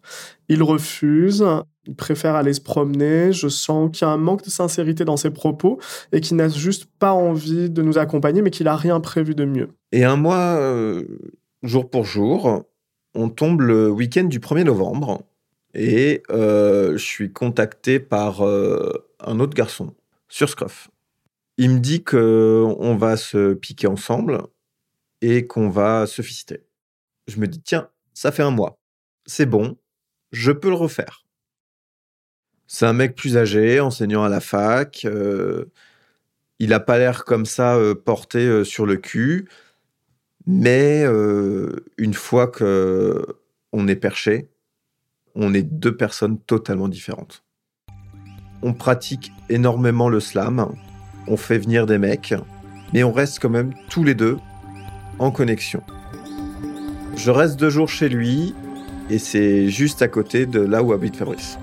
Il 0.50 0.62
refuse, 0.62 1.44
il 1.88 1.96
préfère 1.96 2.36
aller 2.36 2.54
se 2.54 2.62
promener, 2.62 3.32
je 3.32 3.48
sens 3.48 3.90
qu'il 3.92 4.06
y 4.06 4.10
a 4.10 4.14
un 4.14 4.18
manque 4.18 4.44
de 4.44 4.50
sincérité 4.50 5.06
dans 5.06 5.18
ses 5.18 5.32
propos 5.32 5.80
et 6.12 6.20
qu'il 6.20 6.36
n'a 6.36 6.50
juste 6.50 6.86
pas 7.00 7.14
envie 7.14 7.70
de 7.70 7.82
nous 7.82 7.98
accompagner 7.98 8.42
mais 8.42 8.52
qu'il 8.52 8.68
a 8.68 8.76
rien 8.76 9.00
prévu 9.00 9.36
de 9.36 9.46
mieux. 9.46 9.70
Et 9.94 10.04
un 10.04 10.18
mois, 10.18 10.58
euh, 10.60 11.06
jour 11.64 11.90
pour 11.90 12.06
jour, 12.06 12.66
on 13.14 13.30
tombe 13.30 13.62
le 13.62 13.90
week-end 13.90 14.26
du 14.26 14.40
1er 14.40 14.64
novembre 14.64 15.24
et 15.74 16.24
euh, 16.30 16.94
je 16.94 17.04
suis 17.04 17.32
contacté 17.32 18.00
par 18.00 18.42
un 18.42 19.40
autre 19.40 19.54
garçon 19.54 19.94
sur 20.30 20.50
Scruff. 20.50 20.90
Il 21.58 21.72
me 21.72 21.80
dit 21.80 22.04
qu'on 22.04 22.96
va 22.98 23.18
se 23.18 23.54
piquer 23.54 23.88
ensemble 23.88 24.44
et 25.22 25.48
qu'on 25.48 25.70
va 25.70 26.06
se 26.06 26.22
fister. 26.22 26.64
Je 27.28 27.40
me 27.40 27.48
dis, 27.48 27.62
tiens, 27.62 27.90
ça 28.14 28.32
fait 28.32 28.44
un 28.44 28.52
mois. 28.52 28.80
C'est 29.26 29.46
bon, 29.46 29.78
je 30.32 30.52
peux 30.52 30.70
le 30.70 30.76
refaire. 30.76 31.26
C'est 32.68 32.86
un 32.86 32.94
mec 32.94 33.16
plus 33.16 33.38
âgé, 33.38 33.80
enseignant 33.80 34.24
à 34.24 34.30
la 34.30 34.42
fac. 34.42 35.06
Euh, 35.06 35.72
il 36.60 36.70
n'a 36.70 36.80
pas 36.80 36.98
l'air 36.98 37.24
comme 37.24 37.46
ça 37.46 37.76
euh, 37.76 37.96
porté 37.96 38.40
euh, 38.40 38.64
sur 38.64 38.86
le 38.86 38.98
cul. 38.98 39.48
Mais 40.48 41.06
une 41.98 42.14
fois 42.14 42.48
que 42.48 43.26
on 43.74 43.88
est 43.88 43.98
perché, 43.98 44.50
on 45.36 45.54
est 45.54 45.62
deux 45.64 45.96
personnes 45.96 46.40
totalement 46.40 46.88
différentes 46.88 47.44
on 48.62 48.74
pratique 48.74 49.32
énormément 49.50 50.10
le 50.10 50.20
slam, 50.20 50.68
on 51.28 51.38
fait 51.38 51.58
venir 51.58 51.86
des 51.86 51.98
mecs, 51.98 52.34
mais 52.94 53.04
on 53.04 53.12
reste 53.12 53.40
quand 53.40 53.50
même 53.50 53.74
tous 53.90 54.04
les 54.04 54.16
deux 54.16 54.38
en 55.20 55.32
connexion. 55.32 55.82
Je 57.16 57.32
reste 57.32 57.60
deux 57.60 57.70
jours 57.70 57.90
chez 57.90 58.10
lui 58.10 58.56
et 59.10 59.20
c'est 59.20 59.70
juste 59.70 60.02
à 60.02 60.08
côté 60.08 60.46
de 60.46 60.60
là 60.60 60.84
où 60.84 60.94
habite 60.94 61.16
Fabrice. 61.16 61.58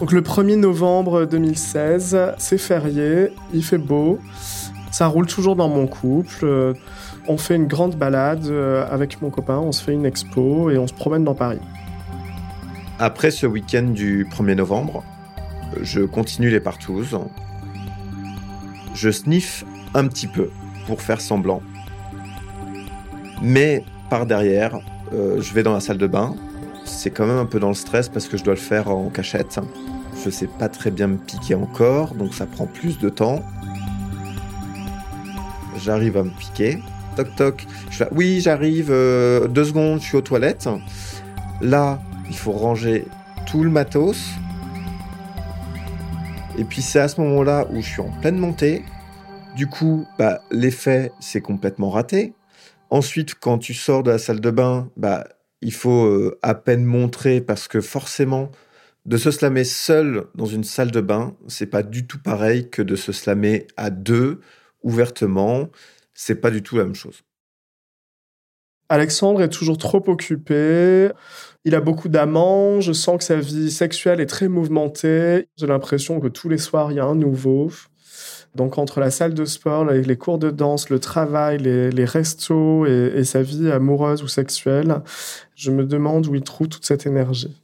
Donc 0.00 0.12
le 0.12 0.20
1er 0.20 0.56
novembre 0.56 1.24
2016, 1.24 2.34
c'est 2.38 2.58
férié, 2.58 3.28
il 3.54 3.64
fait 3.64 3.78
beau, 3.78 4.18
ça 4.90 5.06
roule 5.06 5.26
toujours 5.26 5.56
dans 5.56 5.68
mon 5.68 5.86
couple. 5.86 6.74
On 7.28 7.36
fait 7.36 7.56
une 7.56 7.66
grande 7.66 7.96
balade 7.96 8.46
euh, 8.46 8.86
avec 8.90 9.20
mon 9.20 9.30
copain, 9.30 9.58
on 9.58 9.72
se 9.72 9.82
fait 9.82 9.92
une 9.92 10.06
expo 10.06 10.70
et 10.70 10.78
on 10.78 10.86
se 10.86 10.94
promène 10.94 11.24
dans 11.24 11.34
Paris. 11.34 11.60
Après 12.98 13.30
ce 13.30 13.46
week-end 13.46 13.82
du 13.82 14.26
1er 14.26 14.54
novembre, 14.54 15.02
je 15.82 16.02
continue 16.02 16.50
les 16.50 16.60
partouzes. 16.60 17.18
Je 18.94 19.10
sniffe 19.10 19.64
un 19.94 20.06
petit 20.06 20.28
peu 20.28 20.50
pour 20.86 21.02
faire 21.02 21.20
semblant. 21.20 21.62
Mais 23.42 23.84
par 24.08 24.26
derrière, 24.26 24.78
euh, 25.12 25.40
je 25.40 25.52
vais 25.52 25.62
dans 25.62 25.74
la 25.74 25.80
salle 25.80 25.98
de 25.98 26.06
bain. 26.06 26.34
C'est 26.84 27.10
quand 27.10 27.26
même 27.26 27.38
un 27.38 27.46
peu 27.46 27.58
dans 27.58 27.68
le 27.68 27.74
stress 27.74 28.08
parce 28.08 28.28
que 28.28 28.36
je 28.36 28.44
dois 28.44 28.54
le 28.54 28.60
faire 28.60 28.88
en 28.88 29.10
cachette. 29.10 29.58
Je 30.24 30.30
sais 30.30 30.46
pas 30.46 30.68
très 30.68 30.90
bien 30.90 31.08
me 31.08 31.18
piquer 31.18 31.54
encore, 31.54 32.14
donc 32.14 32.34
ça 32.34 32.46
prend 32.46 32.66
plus 32.66 32.98
de 32.98 33.08
temps. 33.08 33.42
J'arrive 35.84 36.16
à 36.16 36.22
me 36.22 36.30
piquer. 36.30 36.78
Toc 37.16 37.34
toc. 37.34 37.66
Je 37.90 37.96
fais, 37.96 38.08
oui, 38.12 38.40
j'arrive. 38.40 38.90
euh, 38.90 39.48
deux 39.48 39.64
secondes, 39.64 40.00
je 40.00 40.06
suis 40.06 40.16
aux 40.16 40.22
toilettes. 40.22 40.68
Là, 41.60 42.00
il 42.28 42.36
faut 42.36 42.52
ranger 42.52 43.06
tout 43.46 43.62
le 43.62 43.70
matos. 43.70 44.18
Et 46.58 46.64
puis 46.64 46.82
c'est 46.82 47.00
à 47.00 47.08
ce 47.08 47.20
moment-là 47.20 47.66
où 47.70 47.80
je 47.80 47.86
suis 47.86 48.00
en 48.00 48.10
pleine 48.20 48.38
montée. 48.38 48.82
Du 49.56 49.66
coup, 49.66 50.06
bah, 50.18 50.40
l'effet, 50.50 51.12
c'est 51.20 51.40
complètement 51.40 51.90
raté. 51.90 52.34
Ensuite, 52.90 53.34
quand 53.34 53.58
tu 53.58 53.74
sors 53.74 54.02
de 54.02 54.10
la 54.10 54.18
salle 54.18 54.40
de 54.40 54.50
bain, 54.50 54.90
bah, 54.96 55.24
il 55.62 55.72
faut 55.72 56.04
euh, 56.04 56.38
à 56.42 56.54
peine 56.54 56.84
montrer 56.84 57.40
parce 57.40 57.66
que 57.66 57.80
forcément, 57.80 58.50
de 59.06 59.16
se 59.16 59.30
slammer 59.30 59.64
seul 59.64 60.24
dans 60.34 60.46
une 60.46 60.64
salle 60.64 60.90
de 60.90 61.00
bain, 61.00 61.34
c'est 61.48 61.66
pas 61.66 61.82
du 61.82 62.06
tout 62.06 62.20
pareil 62.20 62.68
que 62.70 62.82
de 62.82 62.96
se 62.96 63.12
slammer 63.12 63.66
à 63.76 63.90
deux, 63.90 64.40
ouvertement. 64.82 65.68
C'est 66.16 66.40
pas 66.40 66.50
du 66.50 66.62
tout 66.62 66.76
la 66.76 66.84
même 66.84 66.94
chose. 66.94 67.22
Alexandre 68.88 69.42
est 69.42 69.48
toujours 69.48 69.78
trop 69.78 70.02
occupé. 70.08 71.10
Il 71.64 71.74
a 71.74 71.80
beaucoup 71.80 72.08
d'amants. 72.08 72.80
Je 72.80 72.92
sens 72.92 73.18
que 73.18 73.24
sa 73.24 73.36
vie 73.36 73.70
sexuelle 73.70 74.20
est 74.20 74.26
très 74.26 74.48
mouvementée. 74.48 75.48
J'ai 75.56 75.66
l'impression 75.66 76.20
que 76.20 76.28
tous 76.28 76.48
les 76.48 76.58
soirs, 76.58 76.92
il 76.92 76.96
y 76.96 77.00
a 77.00 77.04
un 77.04 77.16
nouveau. 77.16 77.70
Donc, 78.54 78.78
entre 78.78 79.00
la 79.00 79.10
salle 79.10 79.34
de 79.34 79.44
sport, 79.44 79.84
les 79.84 80.16
cours 80.16 80.38
de 80.38 80.50
danse, 80.50 80.88
le 80.88 80.98
travail, 80.98 81.58
les, 81.58 81.90
les 81.90 82.04
restos 82.04 82.86
et, 82.86 83.12
et 83.16 83.24
sa 83.24 83.42
vie 83.42 83.70
amoureuse 83.70 84.22
ou 84.22 84.28
sexuelle, 84.28 85.02
je 85.54 85.70
me 85.70 85.84
demande 85.84 86.26
où 86.26 86.34
il 86.34 86.42
trouve 86.42 86.68
toute 86.68 86.86
cette 86.86 87.06
énergie. 87.06 87.54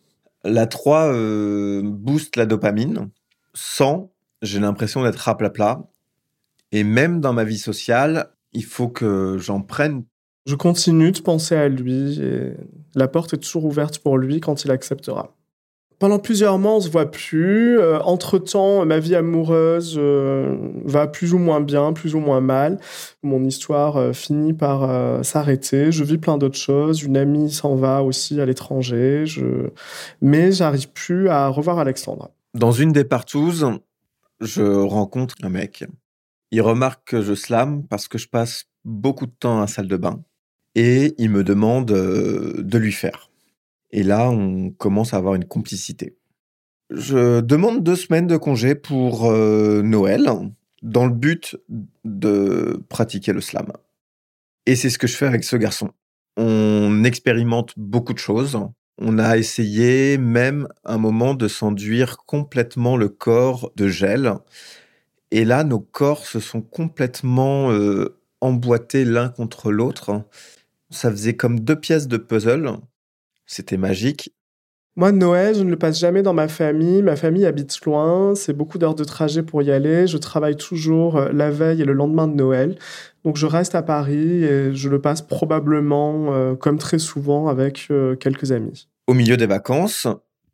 La 0.44 0.66
3 0.66 1.14
euh, 1.14 1.82
booste 1.84 2.36
la 2.36 2.46
dopamine. 2.46 3.08
Sans, 3.54 4.12
j'ai 4.42 4.60
l'impression 4.60 5.02
d'être 5.04 5.16
raplapla. 5.16 5.84
Et 6.72 6.84
même 6.84 7.20
dans 7.20 7.32
ma 7.32 7.44
vie 7.44 7.58
sociale, 7.58 8.30
il 8.52 8.64
faut 8.64 8.88
que 8.88 9.36
j'en 9.38 9.60
prenne. 9.60 10.04
Je 10.46 10.54
continue 10.54 11.12
de 11.12 11.20
penser 11.20 11.54
à 11.54 11.68
lui 11.68 12.20
et 12.20 12.54
la 12.94 13.08
porte 13.08 13.34
est 13.34 13.38
toujours 13.38 13.64
ouverte 13.64 13.98
pour 13.98 14.18
lui 14.18 14.40
quand 14.40 14.64
il 14.64 14.70
acceptera. 14.70 15.34
Pendant 16.02 16.18
plusieurs 16.18 16.58
mois, 16.58 16.74
on 16.74 16.80
se 16.80 16.90
voit 16.90 17.12
plus. 17.12 17.78
Euh, 17.78 18.00
Entre-temps, 18.00 18.84
ma 18.84 18.98
vie 18.98 19.14
amoureuse 19.14 19.94
euh, 19.96 20.56
va 20.84 21.06
plus 21.06 21.32
ou 21.32 21.38
moins 21.38 21.60
bien, 21.60 21.92
plus 21.92 22.16
ou 22.16 22.18
moins 22.18 22.40
mal. 22.40 22.80
Mon 23.22 23.44
histoire 23.44 23.96
euh, 23.98 24.12
finit 24.12 24.52
par 24.52 25.24
s'arrêter. 25.24 25.92
Je 25.92 26.02
vis 26.02 26.18
plein 26.18 26.38
d'autres 26.38 26.58
choses. 26.58 27.04
Une 27.04 27.16
amie 27.16 27.52
s'en 27.52 27.76
va 27.76 28.02
aussi 28.02 28.40
à 28.40 28.46
l'étranger. 28.46 29.26
Je... 29.26 29.70
Mais 30.20 30.50
j'arrive 30.50 30.90
plus 30.90 31.28
à 31.28 31.46
revoir 31.46 31.78
Alexandre. 31.78 32.30
Dans 32.52 32.72
une 32.72 32.90
des 32.90 33.04
partouzes, 33.04 33.64
je 34.40 34.64
rencontre 34.64 35.36
un 35.44 35.50
mec. 35.50 35.84
Il 36.52 36.60
remarque 36.60 37.08
que 37.08 37.22
je 37.22 37.34
slam 37.34 37.86
parce 37.88 38.08
que 38.08 38.18
je 38.18 38.28
passe 38.28 38.66
beaucoup 38.84 39.24
de 39.26 39.32
temps 39.32 39.56
à 39.56 39.60
la 39.62 39.66
salle 39.66 39.88
de 39.88 39.96
bain. 39.96 40.22
Et 40.74 41.14
il 41.16 41.30
me 41.30 41.44
demande 41.44 41.90
euh, 41.90 42.62
de 42.62 42.78
lui 42.78 42.92
faire. 42.92 43.30
Et 43.90 44.02
là, 44.02 44.30
on 44.30 44.70
commence 44.70 45.14
à 45.14 45.16
avoir 45.16 45.34
une 45.34 45.46
complicité. 45.46 46.16
Je 46.90 47.40
demande 47.40 47.82
deux 47.82 47.96
semaines 47.96 48.26
de 48.26 48.36
congé 48.36 48.74
pour 48.74 49.30
euh, 49.30 49.80
Noël 49.82 50.30
dans 50.82 51.06
le 51.06 51.12
but 51.12 51.56
de 52.04 52.82
pratiquer 52.90 53.32
le 53.32 53.40
slam. 53.40 53.72
Et 54.66 54.76
c'est 54.76 54.90
ce 54.90 54.98
que 54.98 55.06
je 55.06 55.16
fais 55.16 55.26
avec 55.26 55.44
ce 55.44 55.56
garçon. 55.56 55.90
On 56.36 57.02
expérimente 57.04 57.72
beaucoup 57.78 58.12
de 58.12 58.18
choses. 58.18 58.58
On 58.98 59.18
a 59.18 59.38
essayé 59.38 60.18
même 60.18 60.68
un 60.84 60.98
moment 60.98 61.32
de 61.32 61.48
s'enduire 61.48 62.18
complètement 62.26 62.98
le 62.98 63.08
corps 63.08 63.72
de 63.74 63.88
gel. 63.88 64.34
Et 65.34 65.46
là, 65.46 65.64
nos 65.64 65.80
corps 65.80 66.26
se 66.26 66.40
sont 66.40 66.60
complètement 66.60 67.72
euh, 67.72 68.18
emboîtés 68.42 69.06
l'un 69.06 69.30
contre 69.30 69.72
l'autre. 69.72 70.24
Ça 70.90 71.10
faisait 71.10 71.36
comme 71.36 71.58
deux 71.58 71.80
pièces 71.80 72.06
de 72.06 72.18
puzzle. 72.18 72.70
C'était 73.46 73.78
magique. 73.78 74.34
Moi, 74.94 75.10
Noël, 75.10 75.54
je 75.54 75.62
ne 75.62 75.70
le 75.70 75.78
passe 75.78 75.98
jamais 75.98 76.20
dans 76.20 76.34
ma 76.34 76.48
famille. 76.48 77.00
Ma 77.00 77.16
famille 77.16 77.46
habite 77.46 77.82
loin. 77.86 78.34
C'est 78.34 78.52
beaucoup 78.52 78.76
d'heures 78.76 78.94
de 78.94 79.04
trajet 79.04 79.42
pour 79.42 79.62
y 79.62 79.70
aller. 79.70 80.06
Je 80.06 80.18
travaille 80.18 80.56
toujours 80.56 81.16
euh, 81.16 81.30
la 81.32 81.50
veille 81.50 81.80
et 81.80 81.86
le 81.86 81.94
lendemain 81.94 82.28
de 82.28 82.34
Noël. 82.34 82.76
Donc, 83.24 83.38
je 83.38 83.46
reste 83.46 83.74
à 83.74 83.80
Paris 83.80 84.44
et 84.44 84.74
je 84.74 84.90
le 84.90 85.00
passe 85.00 85.22
probablement, 85.22 86.34
euh, 86.34 86.54
comme 86.56 86.76
très 86.76 86.98
souvent, 86.98 87.48
avec 87.48 87.86
euh, 87.90 88.16
quelques 88.16 88.52
amis. 88.52 88.86
Au 89.06 89.14
milieu 89.14 89.38
des 89.38 89.46
vacances, 89.46 90.06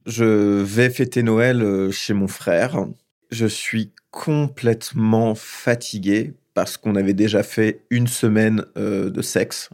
je 0.07 0.63
vais 0.63 0.89
fêter 0.89 1.25
Noël 1.25 1.91
chez 1.91 2.15
mon 2.15 2.29
frère. 2.29 2.87
Je 3.33 3.47
suis 3.47 3.93
complètement 4.11 5.35
fatigué 5.35 6.35
parce 6.55 6.77
qu'on 6.77 6.97
avait 6.97 7.15
déjà 7.15 7.43
fait 7.43 7.85
une 7.91 8.07
semaine 8.07 8.65
euh, 8.77 9.11
de 9.11 9.23
sexe. 9.23 9.71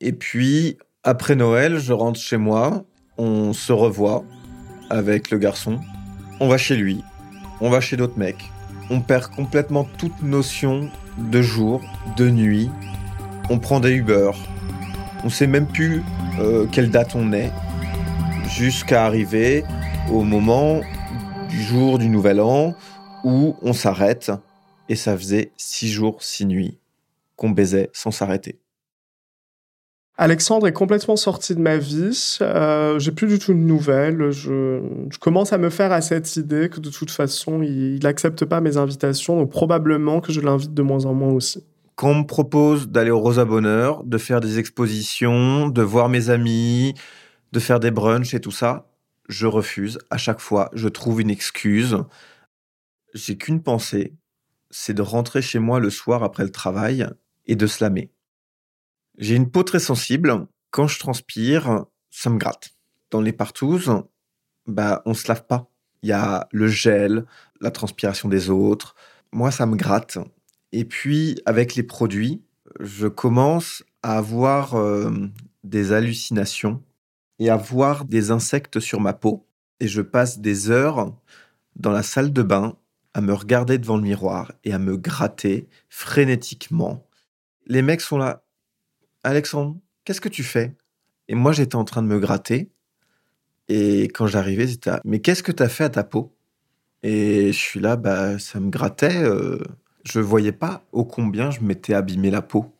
Et 0.00 0.12
puis, 0.12 0.78
après 1.02 1.34
Noël, 1.34 1.78
je 1.78 1.92
rentre 1.92 2.20
chez 2.20 2.36
moi, 2.36 2.84
on 3.18 3.52
se 3.52 3.72
revoit 3.72 4.24
avec 4.90 5.30
le 5.30 5.38
garçon, 5.38 5.80
on 6.40 6.48
va 6.48 6.58
chez 6.58 6.76
lui, 6.76 7.02
on 7.60 7.70
va 7.70 7.80
chez 7.80 7.96
d'autres 7.96 8.18
mecs. 8.18 8.50
On 8.90 9.00
perd 9.00 9.34
complètement 9.34 9.84
toute 9.98 10.22
notion 10.22 10.90
de 11.18 11.42
jour, 11.42 11.80
de 12.16 12.28
nuit. 12.28 12.70
On 13.50 13.58
prend 13.58 13.80
des 13.80 13.92
Uber. 13.92 14.30
On 15.24 15.30
sait 15.30 15.46
même 15.46 15.66
plus 15.66 16.02
euh, 16.38 16.66
quelle 16.70 16.90
date 16.90 17.14
on 17.14 17.32
est 17.32 17.50
jusqu'à 18.48 19.04
arriver 19.04 19.64
au 20.12 20.22
moment 20.22 20.80
du 21.48 21.62
jour 21.62 21.98
du 21.98 22.08
nouvel 22.08 22.40
an 22.40 22.74
où 23.24 23.56
on 23.62 23.72
s'arrête 23.72 24.30
et 24.88 24.96
ça 24.96 25.16
faisait 25.16 25.52
six 25.56 25.90
jours, 25.90 26.22
six 26.22 26.46
nuits 26.46 26.78
qu'on 27.36 27.50
baisait 27.50 27.90
sans 27.92 28.10
s'arrêter. 28.10 28.58
Alexandre 30.16 30.68
est 30.68 30.72
complètement 30.72 31.16
sorti 31.16 31.56
de 31.56 31.60
ma 31.60 31.76
vie. 31.76 32.38
Euh, 32.40 33.00
j'ai 33.00 33.10
plus 33.10 33.26
du 33.26 33.40
tout 33.40 33.52
de 33.52 33.58
nouvelles. 33.58 34.30
Je, 34.30 34.80
je 35.10 35.18
commence 35.18 35.52
à 35.52 35.58
me 35.58 35.70
faire 35.70 35.90
à 35.90 36.00
cette 36.02 36.36
idée 36.36 36.68
que 36.68 36.78
de 36.78 36.88
toute 36.88 37.10
façon, 37.10 37.62
il 37.62 37.98
n'accepte 38.00 38.44
pas 38.44 38.60
mes 38.60 38.76
invitations. 38.76 39.36
Donc 39.36 39.50
probablement 39.50 40.20
que 40.20 40.32
je 40.32 40.40
l'invite 40.40 40.72
de 40.72 40.82
moins 40.82 41.04
en 41.06 41.14
moins 41.14 41.32
aussi. 41.32 41.64
Quand 41.96 42.10
on 42.10 42.14
me 42.20 42.26
propose 42.26 42.88
d'aller 42.88 43.10
au 43.10 43.18
Rosa 43.18 43.44
Bonheur, 43.44 44.04
de 44.04 44.18
faire 44.18 44.40
des 44.40 44.60
expositions, 44.60 45.68
de 45.68 45.82
voir 45.82 46.08
mes 46.08 46.30
amis, 46.30 46.94
de 47.50 47.58
faire 47.58 47.80
des 47.80 47.90
brunchs 47.90 48.34
et 48.34 48.40
tout 48.40 48.52
ça, 48.52 48.86
je 49.28 49.46
refuse. 49.46 49.98
À 50.10 50.16
chaque 50.16 50.40
fois, 50.40 50.70
je 50.74 50.88
trouve 50.88 51.20
une 51.20 51.30
excuse. 51.30 51.98
J'ai 53.14 53.38
qu'une 53.38 53.62
pensée, 53.62 54.12
c'est 54.70 54.92
de 54.92 55.02
rentrer 55.02 55.40
chez 55.40 55.60
moi 55.60 55.78
le 55.78 55.88
soir 55.88 56.24
après 56.24 56.42
le 56.42 56.50
travail 56.50 57.08
et 57.46 57.54
de 57.54 57.66
slammer. 57.66 58.10
J'ai 59.18 59.36
une 59.36 59.50
peau 59.50 59.62
très 59.62 59.78
sensible. 59.78 60.46
Quand 60.72 60.88
je 60.88 60.98
transpire, 60.98 61.84
ça 62.10 62.28
me 62.28 62.38
gratte. 62.38 62.70
Dans 63.12 63.20
les 63.20 63.32
partouzes, 63.32 64.02
bah, 64.66 65.02
on 65.06 65.14
se 65.14 65.28
lave 65.28 65.46
pas. 65.46 65.70
Il 66.02 66.08
y 66.08 66.12
a 66.12 66.48
le 66.50 66.66
gel, 66.66 67.24
la 67.60 67.70
transpiration 67.70 68.28
des 68.28 68.50
autres. 68.50 68.96
Moi, 69.30 69.52
ça 69.52 69.66
me 69.66 69.76
gratte. 69.76 70.18
Et 70.72 70.84
puis, 70.84 71.40
avec 71.46 71.76
les 71.76 71.84
produits, 71.84 72.42
je 72.80 73.06
commence 73.06 73.84
à 74.02 74.18
avoir 74.18 74.74
euh, 74.74 75.12
des 75.62 75.92
hallucinations 75.92 76.82
et 77.38 77.48
à 77.48 77.56
voir 77.56 78.04
des 78.04 78.32
insectes 78.32 78.80
sur 78.80 79.00
ma 79.00 79.12
peau. 79.12 79.46
Et 79.78 79.86
je 79.86 80.02
passe 80.02 80.40
des 80.40 80.70
heures 80.70 81.14
dans 81.76 81.92
la 81.92 82.02
salle 82.02 82.32
de 82.32 82.42
bain 82.42 82.76
à 83.14 83.20
me 83.20 83.32
regarder 83.32 83.78
devant 83.78 83.96
le 83.96 84.02
miroir 84.02 84.52
et 84.64 84.72
à 84.72 84.78
me 84.78 84.96
gratter 84.96 85.68
frénétiquement. 85.88 87.06
Les 87.66 87.82
mecs 87.82 88.00
sont 88.00 88.18
là. 88.18 88.44
Alexandre, 89.22 89.76
qu'est-ce 90.04 90.20
que 90.20 90.28
tu 90.28 90.42
fais? 90.42 90.76
Et 91.28 91.34
moi, 91.34 91.52
j'étais 91.52 91.76
en 91.76 91.84
train 91.84 92.02
de 92.02 92.08
me 92.08 92.18
gratter. 92.18 92.70
Et 93.68 94.04
quand 94.04 94.26
j'arrivais, 94.26 94.66
c'était 94.66 94.90
là, 94.90 95.00
mais 95.04 95.20
qu'est-ce 95.20 95.42
que 95.42 95.52
tu 95.52 95.62
as 95.62 95.68
fait 95.68 95.84
à 95.84 95.90
ta 95.90 96.04
peau? 96.04 96.36
Et 97.02 97.52
je 97.52 97.58
suis 97.58 97.80
là, 97.80 97.96
bah, 97.96 98.38
ça 98.38 98.60
me 98.60 98.70
grattait. 98.70 99.22
euh, 99.22 99.58
je 100.04 100.20
voyais 100.20 100.52
pas 100.52 100.84
ô 100.92 101.04
combien 101.04 101.50
je 101.50 101.60
m'étais 101.60 101.94
abîmé 101.94 102.30
la 102.30 102.42
peau. 102.42 102.74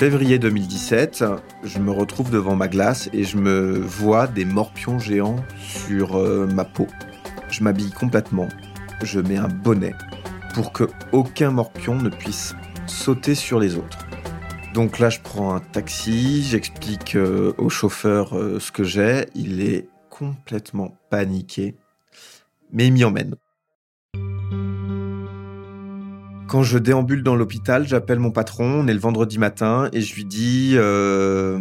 Février 0.00 0.38
2017, 0.38 1.24
je 1.62 1.78
me 1.78 1.90
retrouve 1.90 2.30
devant 2.30 2.56
ma 2.56 2.68
glace 2.68 3.10
et 3.12 3.22
je 3.22 3.36
me 3.36 3.78
vois 3.78 4.26
des 4.28 4.46
morpions 4.46 4.98
géants 4.98 5.36
sur 5.58 6.16
euh, 6.16 6.46
ma 6.46 6.64
peau. 6.64 6.86
Je 7.50 7.62
m'habille 7.62 7.90
complètement. 7.90 8.48
Je 9.02 9.20
mets 9.20 9.36
un 9.36 9.48
bonnet 9.48 9.92
pour 10.54 10.72
que 10.72 10.84
aucun 11.12 11.50
morpion 11.50 11.96
ne 11.96 12.08
puisse 12.08 12.54
sauter 12.86 13.34
sur 13.34 13.60
les 13.60 13.76
autres. 13.76 13.98
Donc 14.72 15.00
là, 15.00 15.10
je 15.10 15.20
prends 15.20 15.54
un 15.54 15.60
taxi, 15.60 16.44
j'explique 16.44 17.14
euh, 17.14 17.52
au 17.58 17.68
chauffeur 17.68 18.38
euh, 18.38 18.58
ce 18.58 18.72
que 18.72 18.84
j'ai. 18.84 19.26
Il 19.34 19.60
est 19.60 19.86
complètement 20.08 20.96
paniqué, 21.10 21.76
mais 22.72 22.86
il 22.86 22.94
m'y 22.94 23.04
emmène. 23.04 23.34
Quand 26.50 26.64
je 26.64 26.78
déambule 26.78 27.22
dans 27.22 27.36
l'hôpital, 27.36 27.86
j'appelle 27.86 28.18
mon 28.18 28.32
patron, 28.32 28.64
on 28.64 28.88
est 28.88 28.92
le 28.92 28.98
vendredi 28.98 29.38
matin, 29.38 29.88
et 29.92 30.00
je 30.00 30.16
lui 30.16 30.24
dis 30.24 30.72
euh, 30.74 31.60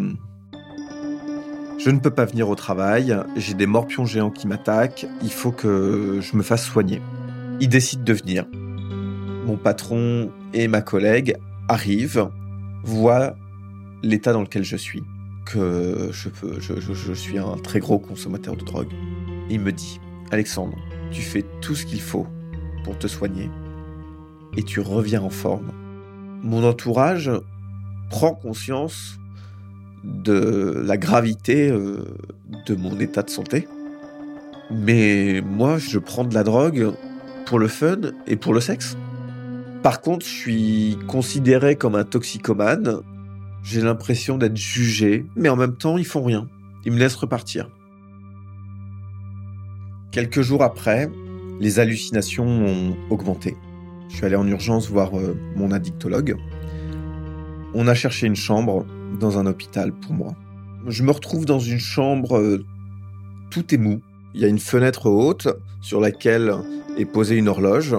Je 1.77 1.91
ne 1.91 1.99
peux 1.99 2.09
pas 2.09 2.25
venir 2.25 2.49
au 2.49 2.55
travail, 2.55 3.15
j'ai 3.35 3.53
des 3.53 3.67
morpions 3.67 4.05
géants 4.05 4.31
qui 4.31 4.47
m'attaquent, 4.47 5.05
il 5.21 5.31
faut 5.31 5.51
que 5.51 6.17
je 6.21 6.35
me 6.35 6.41
fasse 6.41 6.65
soigner. 6.65 7.03
Il 7.59 7.69
décide 7.69 8.03
de 8.03 8.13
venir. 8.13 8.47
Mon 9.45 9.57
patron 9.57 10.31
et 10.55 10.67
ma 10.67 10.81
collègue 10.81 11.37
arrivent, 11.67 12.27
voient 12.83 13.35
l'état 14.01 14.33
dans 14.33 14.41
lequel 14.41 14.63
je 14.63 14.75
suis, 14.75 15.03
que 15.45 16.09
je, 16.11 17.13
suis 17.13 17.37
un 17.37 17.57
très 17.63 17.79
gros 17.79 17.99
consommateur 17.99 18.55
de 18.55 18.65
drogue. 18.65 18.89
Il 19.51 19.59
me 19.59 19.71
dit 19.71 20.01
Alexandre, 20.31 20.79
tu 21.11 21.21
fais 21.21 21.45
tout 21.61 21.75
ce 21.75 21.85
qu'il 21.85 22.01
faut 22.01 22.25
pour 22.83 22.97
te 22.97 23.05
soigner 23.05 23.51
et 24.59 24.63
tu 24.63 24.81
reviens 24.81 25.21
en 25.21 25.29
forme. 25.29 25.71
Mon 26.43 26.65
entourage 26.65 27.31
prend 28.09 28.33
conscience 28.33 29.17
de 30.03 30.83
la 30.85 30.97
gravité 30.97 31.69
euh, 31.71 32.03
de 32.65 32.75
mon 32.75 32.99
état 32.99 33.23
de 33.23 33.29
santé. 33.29 33.69
Mais 34.69 35.41
moi, 35.41 35.77
je 35.77 35.97
prends 35.97 36.25
de 36.25 36.33
la 36.33 36.43
drogue 36.43 36.91
pour 37.45 37.57
le 37.57 37.69
fun 37.69 38.01
et 38.27 38.35
pour 38.35 38.53
le 38.53 38.59
sexe. 38.59 38.97
Par 39.81 40.01
contre, 40.01 40.25
je 40.25 40.31
suis 40.31 40.97
considéré 41.07 41.77
comme 41.77 41.95
un 41.95 42.03
toxicomane. 42.03 42.99
J'ai 43.63 43.79
l'impression 43.79 44.37
d'être 44.37 44.57
jugé, 44.57 45.25
mais 45.37 45.47
en 45.47 45.55
même 45.55 45.77
temps, 45.77 45.97
ils 45.97 46.05
font 46.05 46.23
rien. 46.23 46.49
Ils 46.83 46.91
me 46.91 46.99
laissent 46.99 47.15
repartir. 47.15 47.69
Quelques 50.11 50.41
jours 50.41 50.63
après, 50.63 51.09
les 51.61 51.79
hallucinations 51.79 52.45
ont 52.45 52.97
augmenté. 53.09 53.55
Je 54.09 54.15
suis 54.15 54.25
allé 54.25 54.35
en 54.35 54.47
urgence 54.47 54.89
voir 54.89 55.17
euh, 55.17 55.37
mon 55.55 55.71
addictologue. 55.71 56.35
On 57.73 57.87
a 57.87 57.93
cherché 57.93 58.27
une 58.27 58.35
chambre 58.35 58.85
dans 59.19 59.37
un 59.37 59.45
hôpital 59.45 59.93
pour 59.93 60.13
moi. 60.13 60.33
Je 60.87 61.03
me 61.03 61.11
retrouve 61.11 61.45
dans 61.45 61.59
une 61.59 61.79
chambre, 61.79 62.37
euh, 62.37 62.65
tout 63.51 63.73
est 63.73 63.77
mou. 63.77 64.01
Il 64.33 64.41
y 64.41 64.45
a 64.45 64.47
une 64.47 64.59
fenêtre 64.59 65.07
haute 65.07 65.47
sur 65.81 66.01
laquelle 66.01 66.53
est 66.97 67.05
posée 67.05 67.35
une 67.35 67.47
horloge 67.47 67.95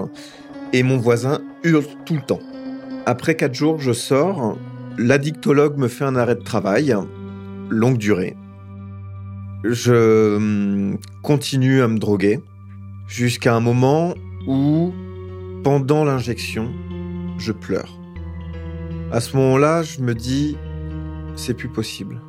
et 0.73 0.83
mon 0.83 0.97
voisin 0.97 1.41
hurle 1.63 1.85
tout 2.05 2.15
le 2.15 2.21
temps. 2.21 2.39
Après 3.05 3.35
quatre 3.35 3.55
jours, 3.55 3.79
je 3.79 3.93
sors. 3.93 4.57
L'addictologue 4.97 5.77
me 5.77 5.87
fait 5.87 6.03
un 6.03 6.15
arrêt 6.15 6.35
de 6.35 6.43
travail, 6.43 6.95
longue 7.69 7.97
durée. 7.97 8.35
Je 9.63 10.35
hum, 10.35 10.97
continue 11.21 11.81
à 11.81 11.87
me 11.87 11.97
droguer 11.97 12.41
jusqu'à 13.07 13.55
un 13.55 13.59
moment 13.59 14.13
où, 14.47 14.93
pendant 15.63 16.03
l'injection, 16.03 16.73
je 17.37 17.51
pleure. 17.51 17.99
À 19.11 19.19
ce 19.19 19.35
moment-là, 19.37 19.83
je 19.83 20.01
me 20.01 20.15
dis, 20.15 20.57
c'est 21.35 21.53
plus 21.53 21.69
possible. 21.69 22.19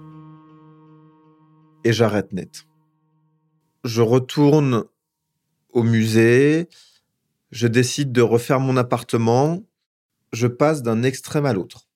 Et 1.84 1.92
j'arrête 1.92 2.32
net. 2.32 2.66
Je 3.84 4.02
retourne 4.02 4.84
au 5.72 5.82
musée, 5.82 6.68
je 7.50 7.66
décide 7.66 8.12
de 8.12 8.20
refaire 8.20 8.60
mon 8.60 8.76
appartement, 8.76 9.62
je 10.32 10.46
passe 10.46 10.82
d'un 10.82 11.02
extrême 11.02 11.46
à 11.46 11.54
l'autre. 11.54 11.88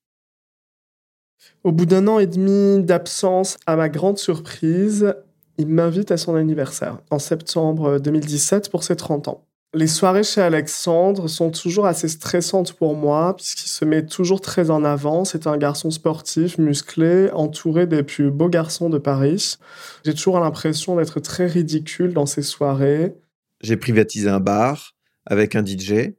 Au 1.65 1.73
bout 1.73 1.87
d'un 1.87 2.09
an 2.09 2.19
et 2.19 2.27
demi 2.27 2.83
d'absence, 2.83 3.59
à 3.67 3.77
ma 3.77 3.89
grande 3.89 4.19
surprise, 4.19 5.15
il 5.59 5.69
m'invite 5.69 6.11
à 6.11 6.17
son 6.17 6.35
anniversaire, 6.35 6.99
en 7.11 7.19
septembre 7.19 7.99
2017, 7.99 8.71
pour 8.71 8.85
ses 8.85 8.97
30 8.97 9.29
ans. 9.29 9.46
Les 9.75 9.89
soirées 9.89 10.23
chez 10.23 10.41
Alexandre 10.41 11.29
sont 11.29 11.51
toujours 11.51 11.87
assez 11.87 12.09
stressantes 12.09 12.73
pour 12.73 12.95
moi, 12.95 13.37
puisqu'il 13.37 13.69
se 13.69 13.85
met 13.85 14.07
toujours 14.07 14.41
très 14.41 14.71
en 14.71 14.85
avant. 14.85 15.25
C'est 15.25 15.47
un 15.47 15.59
garçon 15.59 15.91
sportif, 15.91 16.57
musclé, 16.57 17.31
entouré 17.33 17.87
des 17.87 18.03
plus 18.03 18.31
beaux 18.31 18.49
garçons 18.49 18.89
de 18.89 18.99
Paris. 18.99 19.57
J'ai 20.05 20.15
toujours 20.15 20.41
l'impression 20.41 20.97
d'être 20.97 21.21
très 21.21 21.47
ridicule 21.47 22.15
dans 22.15 22.27
ces 22.27 22.43
soirées. 22.43 23.15
J'ai 23.61 23.77
privatisé 23.77 24.29
un 24.29 24.41
bar 24.41 24.95
avec 25.27 25.55
un 25.57 25.65
DJ, 25.65 26.15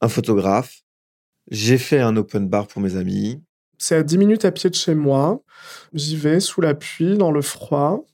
un 0.00 0.08
photographe. 0.08 0.82
J'ai 1.50 1.78
fait 1.78 2.00
un 2.00 2.16
open 2.16 2.48
bar 2.48 2.68
pour 2.68 2.82
mes 2.82 2.96
amis. 2.96 3.42
C'est 3.78 3.96
à 3.96 4.02
10 4.04 4.18
minutes 4.18 4.44
à 4.44 4.52
pied 4.52 4.70
de 4.70 4.76
chez 4.76 4.94
moi. 4.94 5.42
J'y 5.92 6.16
vais 6.16 6.38
sous 6.38 6.60
la 6.60 6.74
pluie, 6.74 7.16
dans 7.16 7.32
le 7.32 7.42
froid. 7.42 8.04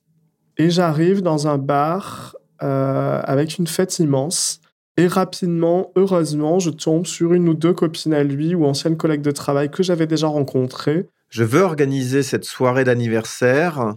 Et 0.56 0.70
j'arrive 0.70 1.20
dans 1.20 1.46
un 1.46 1.58
bar 1.58 2.36
euh, 2.62 3.20
avec 3.22 3.58
une 3.58 3.66
fête 3.66 3.98
immense. 3.98 4.60
Et 4.98 5.06
rapidement, 5.06 5.92
heureusement, 5.94 6.58
je 6.58 6.70
tombe 6.70 7.06
sur 7.06 7.32
une 7.32 7.48
ou 7.48 7.54
deux 7.54 7.72
copines 7.72 8.12
à 8.12 8.24
lui 8.24 8.56
ou 8.56 8.64
anciennes 8.64 8.96
collègues 8.96 9.22
de 9.22 9.30
travail 9.30 9.70
que 9.70 9.84
j'avais 9.84 10.08
déjà 10.08 10.26
rencontrées. 10.26 11.08
Je 11.30 11.44
veux 11.44 11.60
organiser 11.60 12.24
cette 12.24 12.44
soirée 12.44 12.82
d'anniversaire 12.82 13.94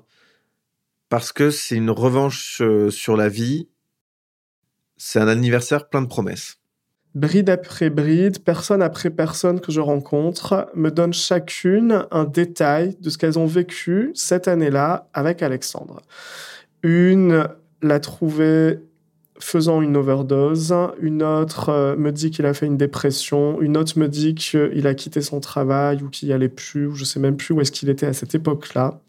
parce 1.09 1.31
que 1.33 1.49
c'est 1.49 1.75
une 1.75 1.89
revanche 1.89 2.61
euh, 2.61 2.91
sur 2.91 3.17
la 3.17 3.29
vie. 3.29 3.67
C'est 4.95 5.19
un 5.19 5.27
anniversaire 5.27 5.89
plein 5.89 6.03
de 6.03 6.07
promesses. 6.07 6.59
Bride 7.15 7.49
après 7.49 7.89
bride, 7.89 8.43
personne 8.43 8.83
après 8.83 9.09
personne 9.09 9.59
que 9.59 9.71
je 9.71 9.81
rencontre 9.81 10.69
me 10.75 10.91
donne 10.91 11.13
chacune 11.13 12.05
un 12.11 12.25
détail 12.25 12.95
de 13.01 13.09
ce 13.09 13.17
qu'elles 13.17 13.39
ont 13.39 13.47
vécu 13.47 14.11
cette 14.13 14.47
année-là 14.47 15.09
avec 15.13 15.41
Alexandre. 15.41 16.03
Une 16.83 17.47
l'a 17.81 17.99
trouvé 17.99 18.79
faisant 19.43 19.81
une 19.81 19.97
overdose, 19.97 20.73
une 21.01 21.23
autre 21.23 21.69
euh, 21.69 21.95
me 21.95 22.11
dit 22.11 22.31
qu'il 22.31 22.45
a 22.45 22.53
fait 22.53 22.65
une 22.65 22.77
dépression, 22.77 23.59
une 23.61 23.77
autre 23.77 23.97
me 23.97 24.07
dit 24.07 24.35
qu'il 24.35 24.87
a 24.87 24.93
quitté 24.93 25.21
son 25.21 25.39
travail 25.39 26.01
ou 26.03 26.09
qu'il 26.09 26.29
n'y 26.29 26.33
allait 26.33 26.49
plus, 26.49 26.87
ou 26.87 26.95
je 26.95 27.03
sais 27.03 27.19
même 27.19 27.37
plus 27.37 27.53
où 27.53 27.61
est-ce 27.61 27.71
qu'il 27.71 27.89
était 27.89 28.05
à 28.05 28.13
cette 28.13 28.35
époque-là. 28.35 28.99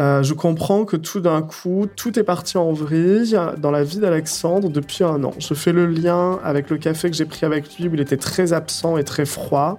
Euh, 0.00 0.24
je 0.24 0.34
comprends 0.34 0.84
que 0.84 0.96
tout 0.96 1.20
d'un 1.20 1.40
coup, 1.40 1.86
tout 1.94 2.18
est 2.18 2.24
parti 2.24 2.58
en 2.58 2.72
vrille 2.72 3.38
dans 3.58 3.70
la 3.70 3.84
vie 3.84 3.98
d'Alexandre 3.98 4.68
depuis 4.68 5.04
un 5.04 5.22
an. 5.22 5.32
Je 5.38 5.54
fais 5.54 5.72
le 5.72 5.86
lien 5.86 6.40
avec 6.42 6.68
le 6.68 6.78
café 6.78 7.10
que 7.10 7.16
j'ai 7.16 7.26
pris 7.26 7.46
avec 7.46 7.78
lui 7.78 7.86
où 7.86 7.94
il 7.94 8.00
était 8.00 8.16
très 8.16 8.52
absent 8.52 8.96
et 8.96 9.04
très 9.04 9.24
froid. 9.24 9.78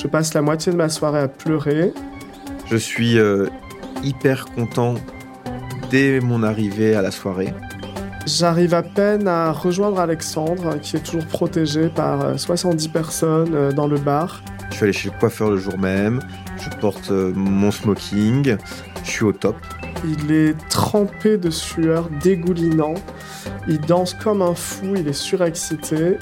Je 0.00 0.06
passe 0.06 0.32
la 0.34 0.42
moitié 0.42 0.70
de 0.70 0.76
ma 0.76 0.88
soirée 0.88 1.18
à 1.18 1.28
pleurer. 1.28 1.92
Je 2.66 2.76
suis 2.76 3.18
euh, 3.18 3.48
hyper 4.04 4.44
content 4.44 4.94
dès 5.90 6.20
mon 6.20 6.44
arrivée 6.44 6.94
à 6.94 7.02
la 7.02 7.10
soirée. 7.10 7.52
J'arrive 8.28 8.74
à 8.74 8.82
peine 8.82 9.26
à 9.26 9.52
rejoindre 9.52 9.98
Alexandre, 9.98 10.78
qui 10.82 10.96
est 10.96 11.00
toujours 11.00 11.24
protégé 11.24 11.88
par 11.88 12.20
euh, 12.20 12.36
70 12.36 12.88
personnes 12.88 13.54
euh, 13.54 13.72
dans 13.72 13.86
le 13.86 13.96
bar. 13.96 14.42
Je 14.68 14.74
suis 14.74 14.84
allé 14.84 14.92
chez 14.92 15.08
le 15.08 15.18
coiffeur 15.18 15.48
le 15.50 15.56
jour 15.56 15.78
même. 15.78 16.20
Je 16.58 16.68
porte 16.78 17.10
euh, 17.10 17.32
mon 17.34 17.70
smoking. 17.70 18.58
Je 19.02 19.10
suis 19.10 19.24
au 19.24 19.32
top. 19.32 19.56
Il 20.04 20.30
est 20.30 20.54
trempé 20.68 21.38
de 21.38 21.48
sueur, 21.48 22.10
dégoulinant. 22.22 22.92
Il 23.66 23.80
danse 23.80 24.12
comme 24.12 24.42
un 24.42 24.54
fou, 24.54 24.94
il 24.94 25.08
est 25.08 25.14
surexcité. 25.14 26.18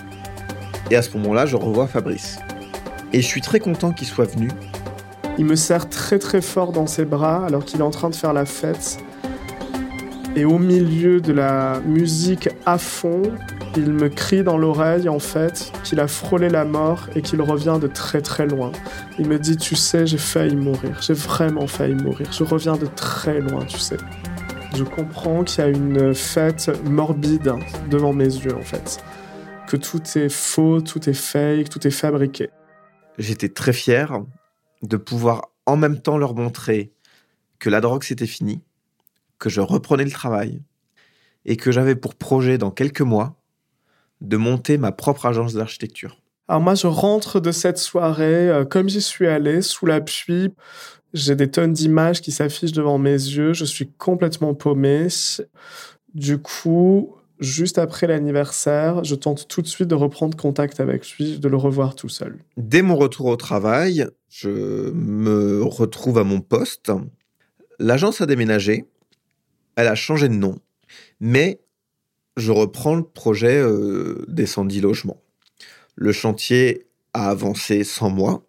Et 0.92 0.95
à 0.95 1.03
ce 1.03 1.11
moment-là, 1.16 1.45
je 1.45 1.57
revois 1.57 1.88
Fabrice. 1.88 2.38
Et 3.12 3.21
je 3.21 3.27
suis 3.27 3.40
très 3.40 3.59
content 3.59 3.90
qu'il 3.90 4.07
soit 4.07 4.31
venu. 4.31 4.49
Il 5.38 5.45
me 5.45 5.57
serre 5.57 5.88
très 5.88 6.21
très 6.21 6.40
fort 6.40 6.71
dans 6.71 6.87
ses 6.87 7.05
bras 7.05 7.45
alors 7.45 7.64
qu'il 7.64 7.81
est 7.81 7.85
en 7.85 7.90
train 7.90 8.11
de 8.11 8.14
faire 8.14 8.33
la 8.33 8.47
fête. 8.47 8.99
Et 10.37 10.44
au 10.44 10.59
milieu 10.59 11.22
de 11.22 11.33
la 11.33 11.81
musique 11.81 12.51
à 12.66 12.77
fond, 12.77 13.22
il 13.75 13.90
me 13.90 14.11
crie 14.11 14.42
dans 14.42 14.59
l'oreille 14.59 15.09
en 15.09 15.18
fait 15.18 15.72
qu'il 15.83 15.99
a 15.99 16.07
frôlé 16.07 16.51
la 16.51 16.66
mort 16.66 17.09
et 17.14 17.22
qu'il 17.22 17.40
revient 17.40 17.79
de 17.81 17.87
très 17.87 18.20
très 18.20 18.46
loin. 18.46 18.70
Il 19.18 19.29
me 19.29 19.38
dit 19.38 19.57
tu 19.57 19.75
sais 19.75 20.07
j'ai 20.07 20.18
failli 20.18 20.55
mourir, 20.55 21.01
j'ai 21.01 21.14
vraiment 21.14 21.66
failli 21.66 21.94
mourir, 21.94 22.31
je 22.31 22.44
reviens 22.44 22.77
de 22.77 22.85
très 22.85 23.40
loin 23.40 23.64
tu 23.64 23.79
sais. 23.79 23.96
Je 24.75 24.85
comprends 24.85 25.42
qu'il 25.42 25.64
y 25.64 25.66
a 25.66 25.70
une 25.70 26.14
fête 26.14 26.70
morbide 26.85 27.55
devant 27.88 28.12
mes 28.12 28.27
yeux 28.27 28.55
en 28.55 28.61
fait. 28.62 29.03
Que 29.66 29.79
tout 29.79 30.03
est 30.16 30.29
faux, 30.29 30.83
tout 30.83 31.09
est 31.09 31.14
fake, 31.14 31.70
tout 31.70 31.87
est 31.87 31.90
fabriqué. 31.90 32.51
J'étais 33.16 33.49
très 33.49 33.72
fier 33.72 34.20
de 34.83 34.99
pouvoir 34.99 35.49
en 35.64 35.79
même 35.79 36.03
temps 36.03 36.18
leur 36.18 36.35
montrer 36.35 36.92
que 37.59 37.70
la 37.70 37.81
drogue 37.81 38.03
c'était 38.03 38.27
fini, 38.27 38.61
que 39.38 39.49
je 39.49 39.61
reprenais 39.61 40.05
le 40.05 40.11
travail 40.11 40.61
et 41.44 41.57
que 41.57 41.72
j'avais 41.72 41.94
pour 41.94 42.14
projet 42.14 42.59
dans 42.59 42.70
quelques 42.70 43.03
mois 43.03 43.37
de 44.20 44.37
monter 44.37 44.79
ma 44.79 44.92
propre 44.92 45.27
agence 45.27 45.55
d'architecture. 45.55 46.18
Alors 46.49 46.61
moi, 46.61 46.75
je 46.75 46.87
rentre 46.87 47.40
de 47.40 47.51
cette 47.51 47.79
soirée 47.79 48.49
euh, 48.49 48.64
comme 48.64 48.88
j'y 48.88 49.03
suis 49.03 49.27
allé, 49.27 49.62
sous 49.62 49.87
la 49.87 50.01
pluie. 50.01 50.53
J'ai 51.12 51.35
des 51.35 51.51
tonnes 51.51 51.72
d'images 51.72 52.20
qui 52.20 52.31
s'affichent 52.31 52.72
devant 52.72 52.99
mes 52.99 53.11
yeux. 53.11 53.53
Je 53.53 53.64
suis 53.64 53.88
complètement 53.99 54.55
paumé. 54.55 55.09
Du 56.14 56.38
coup, 56.38 57.16
juste 57.40 57.79
après 57.79 58.07
l'anniversaire, 58.07 59.03
je 59.05 59.14
tente 59.14 59.49
tout 59.49 59.62
de 59.62 59.66
suite 59.66 59.88
de 59.88 59.94
reprendre 59.94 60.37
contact 60.37 60.81
avec 60.81 61.11
lui, 61.12 61.38
de 61.38 61.49
le 61.49 61.57
revoir 61.57 61.94
tout 61.94 62.09
seul. 62.09 62.38
Dès 62.57 62.83
mon 62.83 62.96
retour 62.96 63.27
au 63.27 63.37
travail, 63.37 64.07
je 64.29 64.90
me 64.92 65.62
retrouve 65.62 66.18
à 66.18 66.25
mon 66.25 66.40
poste. 66.40 66.92
L'agence 67.79 68.20
a 68.20 68.27
déménagé, 68.27 68.87
elle 69.77 69.89
a 69.89 69.95
changé 69.95 70.29
de 70.29 70.35
nom, 70.35 70.59
mais 71.21 71.61
je 72.37 72.53
reprends 72.53 72.95
le 72.95 73.03
projet 73.03 73.59
euh, 73.59 74.25
des 74.29 74.47
110 74.47 74.81
logements. 74.81 75.23
Le 75.95 76.12
chantier 76.12 76.87
à 77.15 77.31
avancer 77.31 77.85
sans 77.85 78.11
moi 78.11 78.47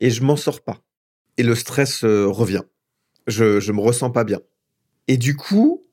et 0.00 0.10
je 0.10 0.22
m'en 0.22 0.36
sors 0.36 0.62
pas. 0.62 0.80
Et 1.36 1.42
le 1.42 1.54
stress 1.54 2.04
euh, 2.04 2.26
revient. 2.26 2.62
Je, 3.26 3.60
je 3.60 3.72
me 3.72 3.80
ressens 3.80 4.10
pas 4.10 4.24
bien. 4.24 4.40
Et 5.08 5.16
du 5.16 5.36
coup, 5.36 5.84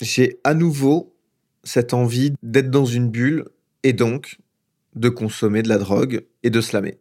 j'ai 0.00 0.40
à 0.44 0.54
nouveau 0.54 1.16
cette 1.64 1.94
envie 1.94 2.32
d'être 2.42 2.70
dans 2.70 2.84
une 2.84 3.10
bulle 3.10 3.44
et 3.82 3.92
donc 3.92 4.38
de 4.94 5.08
consommer 5.08 5.62
de 5.62 5.68
la 5.68 5.78
drogue 5.78 6.26
et 6.42 6.50
de 6.50 6.60
slammer. 6.60 7.00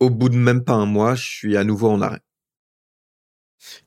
Au 0.00 0.10
bout 0.10 0.28
de 0.28 0.36
même 0.36 0.64
pas 0.64 0.74
un 0.74 0.86
mois, 0.86 1.14
je 1.14 1.24
suis 1.24 1.56
à 1.56 1.64
nouveau 1.64 1.88
en 1.88 2.00
arrêt. 2.00 2.22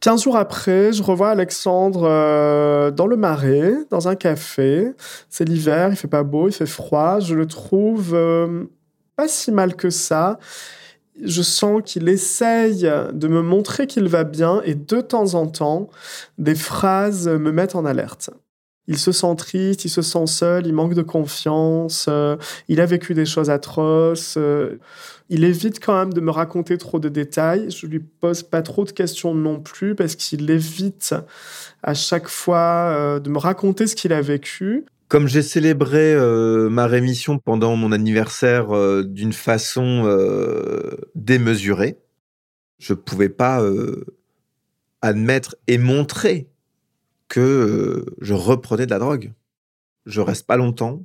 15 0.01 0.23
jours 0.23 0.37
après, 0.37 0.91
je 0.93 1.03
revois 1.03 1.29
Alexandre 1.29 2.03
euh, 2.03 2.91
dans 2.91 3.07
le 3.07 3.15
marais, 3.15 3.73
dans 3.89 4.07
un 4.07 4.15
café. 4.15 4.91
C'est 5.29 5.45
l'hiver, 5.45 5.89
il 5.91 5.95
fait 5.95 6.07
pas 6.07 6.23
beau, 6.23 6.47
il 6.47 6.53
fait 6.53 6.65
froid. 6.65 7.19
Je 7.19 7.35
le 7.35 7.45
trouve 7.45 8.13
euh, 8.13 8.65
pas 9.15 9.27
si 9.27 9.51
mal 9.51 9.75
que 9.75 9.89
ça. 9.89 10.39
Je 11.21 11.41
sens 11.41 11.81
qu'il 11.85 12.09
essaye 12.09 12.81
de 13.13 13.27
me 13.27 13.41
montrer 13.41 13.85
qu'il 13.85 14.07
va 14.07 14.23
bien 14.23 14.61
et 14.65 14.75
de 14.75 15.01
temps 15.01 15.35
en 15.35 15.47
temps, 15.47 15.89
des 16.37 16.55
phrases 16.55 17.27
me 17.27 17.51
mettent 17.51 17.75
en 17.75 17.85
alerte. 17.85 18.31
Il 18.91 18.97
se 18.97 19.13
sent 19.13 19.33
triste, 19.37 19.85
il 19.85 19.89
se 19.89 20.01
sent 20.01 20.27
seul, 20.27 20.67
il 20.67 20.73
manque 20.73 20.95
de 20.95 21.01
confiance, 21.01 22.07
euh, 22.09 22.35
il 22.67 22.81
a 22.81 22.85
vécu 22.85 23.13
des 23.13 23.25
choses 23.25 23.49
atroces. 23.49 24.35
Euh, 24.37 24.79
il 25.29 25.45
évite 25.45 25.79
quand 25.79 25.97
même 25.97 26.11
de 26.11 26.19
me 26.19 26.29
raconter 26.29 26.77
trop 26.77 26.99
de 26.99 27.07
détails. 27.07 27.71
Je 27.71 27.87
lui 27.87 27.99
pose 27.99 28.43
pas 28.43 28.61
trop 28.61 28.83
de 28.83 28.91
questions 28.91 29.33
non 29.33 29.61
plus 29.61 29.95
parce 29.95 30.17
qu'il 30.17 30.51
évite 30.51 31.15
à 31.83 31.93
chaque 31.93 32.27
fois 32.27 32.57
euh, 32.57 33.19
de 33.21 33.29
me 33.29 33.37
raconter 33.37 33.87
ce 33.87 33.95
qu'il 33.95 34.11
a 34.11 34.21
vécu. 34.21 34.83
Comme 35.07 35.29
j'ai 35.29 35.41
célébré 35.41 36.13
ma 36.69 36.85
rémission 36.85 37.37
pendant 37.37 37.77
mon 37.77 37.93
anniversaire 37.93 38.67
d'une 39.03 39.33
façon 39.33 40.05
démesurée, 41.15 41.97
je 42.79 42.93
pouvais 42.93 43.27
pas 43.27 43.61
admettre 45.01 45.55
et 45.67 45.77
montrer 45.77 46.50
que 47.31 47.39
euh, 47.39 48.05
je 48.19 48.33
reprenais 48.33 48.85
de 48.85 48.91
la 48.91 48.99
drogue. 48.99 49.31
Je 50.05 50.19
reste 50.19 50.45
pas 50.45 50.57
longtemps 50.57 51.01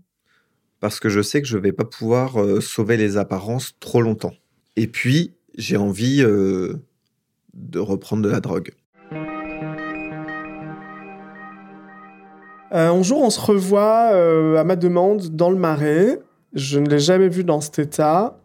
parce 0.80 0.98
que 0.98 1.08
je 1.08 1.22
sais 1.22 1.40
que 1.40 1.46
je 1.46 1.56
vais 1.56 1.72
pas 1.72 1.84
pouvoir 1.84 2.42
euh, 2.42 2.60
sauver 2.60 2.96
les 2.96 3.16
apparences 3.16 3.76
trop 3.78 4.02
longtemps. 4.02 4.34
Et 4.74 4.88
puis, 4.88 5.34
j'ai 5.56 5.76
envie 5.76 6.22
euh, 6.22 6.74
de 7.54 7.78
reprendre 7.78 8.22
de 8.24 8.28
la 8.28 8.40
drogue. 8.40 8.72
un 12.72 13.02
jour, 13.02 13.22
on 13.22 13.30
se 13.30 13.40
revoit 13.40 14.58
à 14.58 14.64
ma 14.64 14.74
demande 14.74 15.28
dans 15.34 15.50
le 15.50 15.56
marais. 15.56 16.20
Je 16.52 16.78
ne 16.80 16.90
l'ai 16.90 16.98
jamais 16.98 17.28
vu 17.28 17.44
dans 17.44 17.60
cet 17.60 17.78
état. 17.78 18.38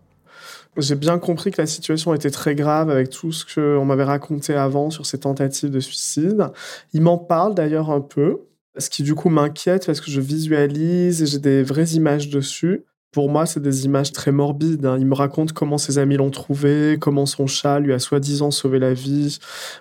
J'ai 0.77 0.95
bien 0.95 1.19
compris 1.19 1.51
que 1.51 1.61
la 1.61 1.67
situation 1.67 2.13
était 2.13 2.31
très 2.31 2.55
grave 2.55 2.89
avec 2.89 3.09
tout 3.09 3.33
ce 3.33 3.45
qu'on 3.45 3.83
m'avait 3.83 4.05
raconté 4.05 4.53
avant 4.53 4.89
sur 4.89 5.05
ses 5.05 5.19
tentatives 5.19 5.69
de 5.69 5.81
suicide. 5.81 6.47
Il 6.93 7.01
m'en 7.01 7.17
parle 7.17 7.55
d'ailleurs 7.55 7.91
un 7.91 7.99
peu, 7.99 8.43
ce 8.77 8.89
qui 8.89 9.03
du 9.03 9.13
coup 9.13 9.29
m'inquiète 9.29 9.85
parce 9.85 9.99
que 9.99 10.09
je 10.09 10.21
visualise 10.21 11.21
et 11.21 11.25
j'ai 11.25 11.39
des 11.39 11.61
vraies 11.61 11.91
images 11.91 12.29
dessus. 12.29 12.85
Pour 13.11 13.29
moi, 13.29 13.45
c'est 13.45 13.59
des 13.59 13.83
images 13.83 14.13
très 14.13 14.31
morbides. 14.31 14.85
Hein. 14.85 14.95
Il 14.97 15.05
me 15.05 15.15
raconte 15.15 15.51
comment 15.51 15.77
ses 15.77 15.97
amis 15.97 16.15
l'ont 16.15 16.31
trouvé, 16.31 16.97
comment 16.97 17.25
son 17.25 17.45
chat 17.45 17.81
lui 17.81 17.91
a 17.91 17.99
soi-disant 17.99 18.51
sauvé 18.51 18.79
la 18.79 18.93
vie 18.93 19.39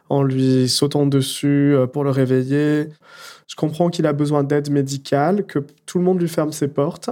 en 0.09 0.25
lui 0.25 0.69
sautant 0.69 1.07
dessus 1.07 1.73
euh, 1.73 1.87
pour 1.87 2.03
le 2.03 2.11
réveiller. 2.11 2.89
Je 3.47 3.55
comprends 3.55 3.89
qu'il 3.91 4.07
a 4.07 4.13
besoin 4.13 4.43
d'aide 4.43 4.71
médicale, 4.71 5.47
que 5.47 5.61
tout 5.87 5.99
le 5.99 6.05
monde 6.05 6.21
lui 6.21 6.29
ferme 6.29 6.51
ses 6.51 6.67
portes. 6.67 7.11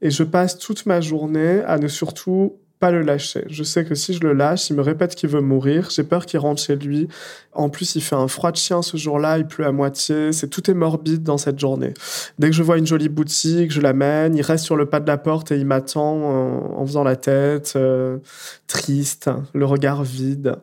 Et 0.00 0.10
je 0.10 0.22
passe 0.22 0.56
toute 0.56 0.86
ma 0.86 1.00
journée 1.00 1.62
à 1.66 1.78
ne 1.78 1.88
surtout 1.88 2.60
pas 2.78 2.90
le 2.90 3.00
lâcher. 3.02 3.44
Je 3.48 3.62
sais 3.62 3.84
que 3.84 3.94
si 3.94 4.12
je 4.12 4.20
le 4.20 4.34
lâche, 4.34 4.68
il 4.68 4.76
me 4.76 4.82
répète 4.82 5.14
qu'il 5.14 5.30
veut 5.30 5.40
mourir. 5.40 5.88
J'ai 5.90 6.02
peur 6.02 6.26
qu'il 6.26 6.38
rentre 6.38 6.60
chez 6.60 6.76
lui. 6.76 7.08
En 7.52 7.70
plus, 7.70 7.96
il 7.96 8.02
fait 8.02 8.16
un 8.16 8.28
froid 8.28 8.52
de 8.52 8.56
chien 8.58 8.82
ce 8.82 8.98
jour-là. 8.98 9.38
Il 9.38 9.46
pleut 9.46 9.64
à 9.64 9.72
moitié. 9.72 10.32
C'est 10.32 10.48
tout 10.48 10.70
est 10.70 10.74
morbide 10.74 11.22
dans 11.22 11.38
cette 11.38 11.58
journée. 11.58 11.94
Dès 12.38 12.50
que 12.50 12.54
je 12.54 12.62
vois 12.62 12.76
une 12.76 12.86
jolie 12.86 13.08
boutique, 13.08 13.72
je 13.72 13.80
l'amène. 13.80 14.36
Il 14.36 14.42
reste 14.42 14.64
sur 14.64 14.76
le 14.76 14.84
pas 14.84 15.00
de 15.00 15.06
la 15.06 15.16
porte 15.16 15.52
et 15.52 15.56
il 15.56 15.64
m'attend 15.64 16.76
en, 16.78 16.86
faisant 16.86 17.02
la 17.02 17.16
tête, 17.16 17.72
euh, 17.76 18.18
triste, 18.66 19.30
le 19.54 19.64
regard 19.64 20.04
vide. 20.04 20.56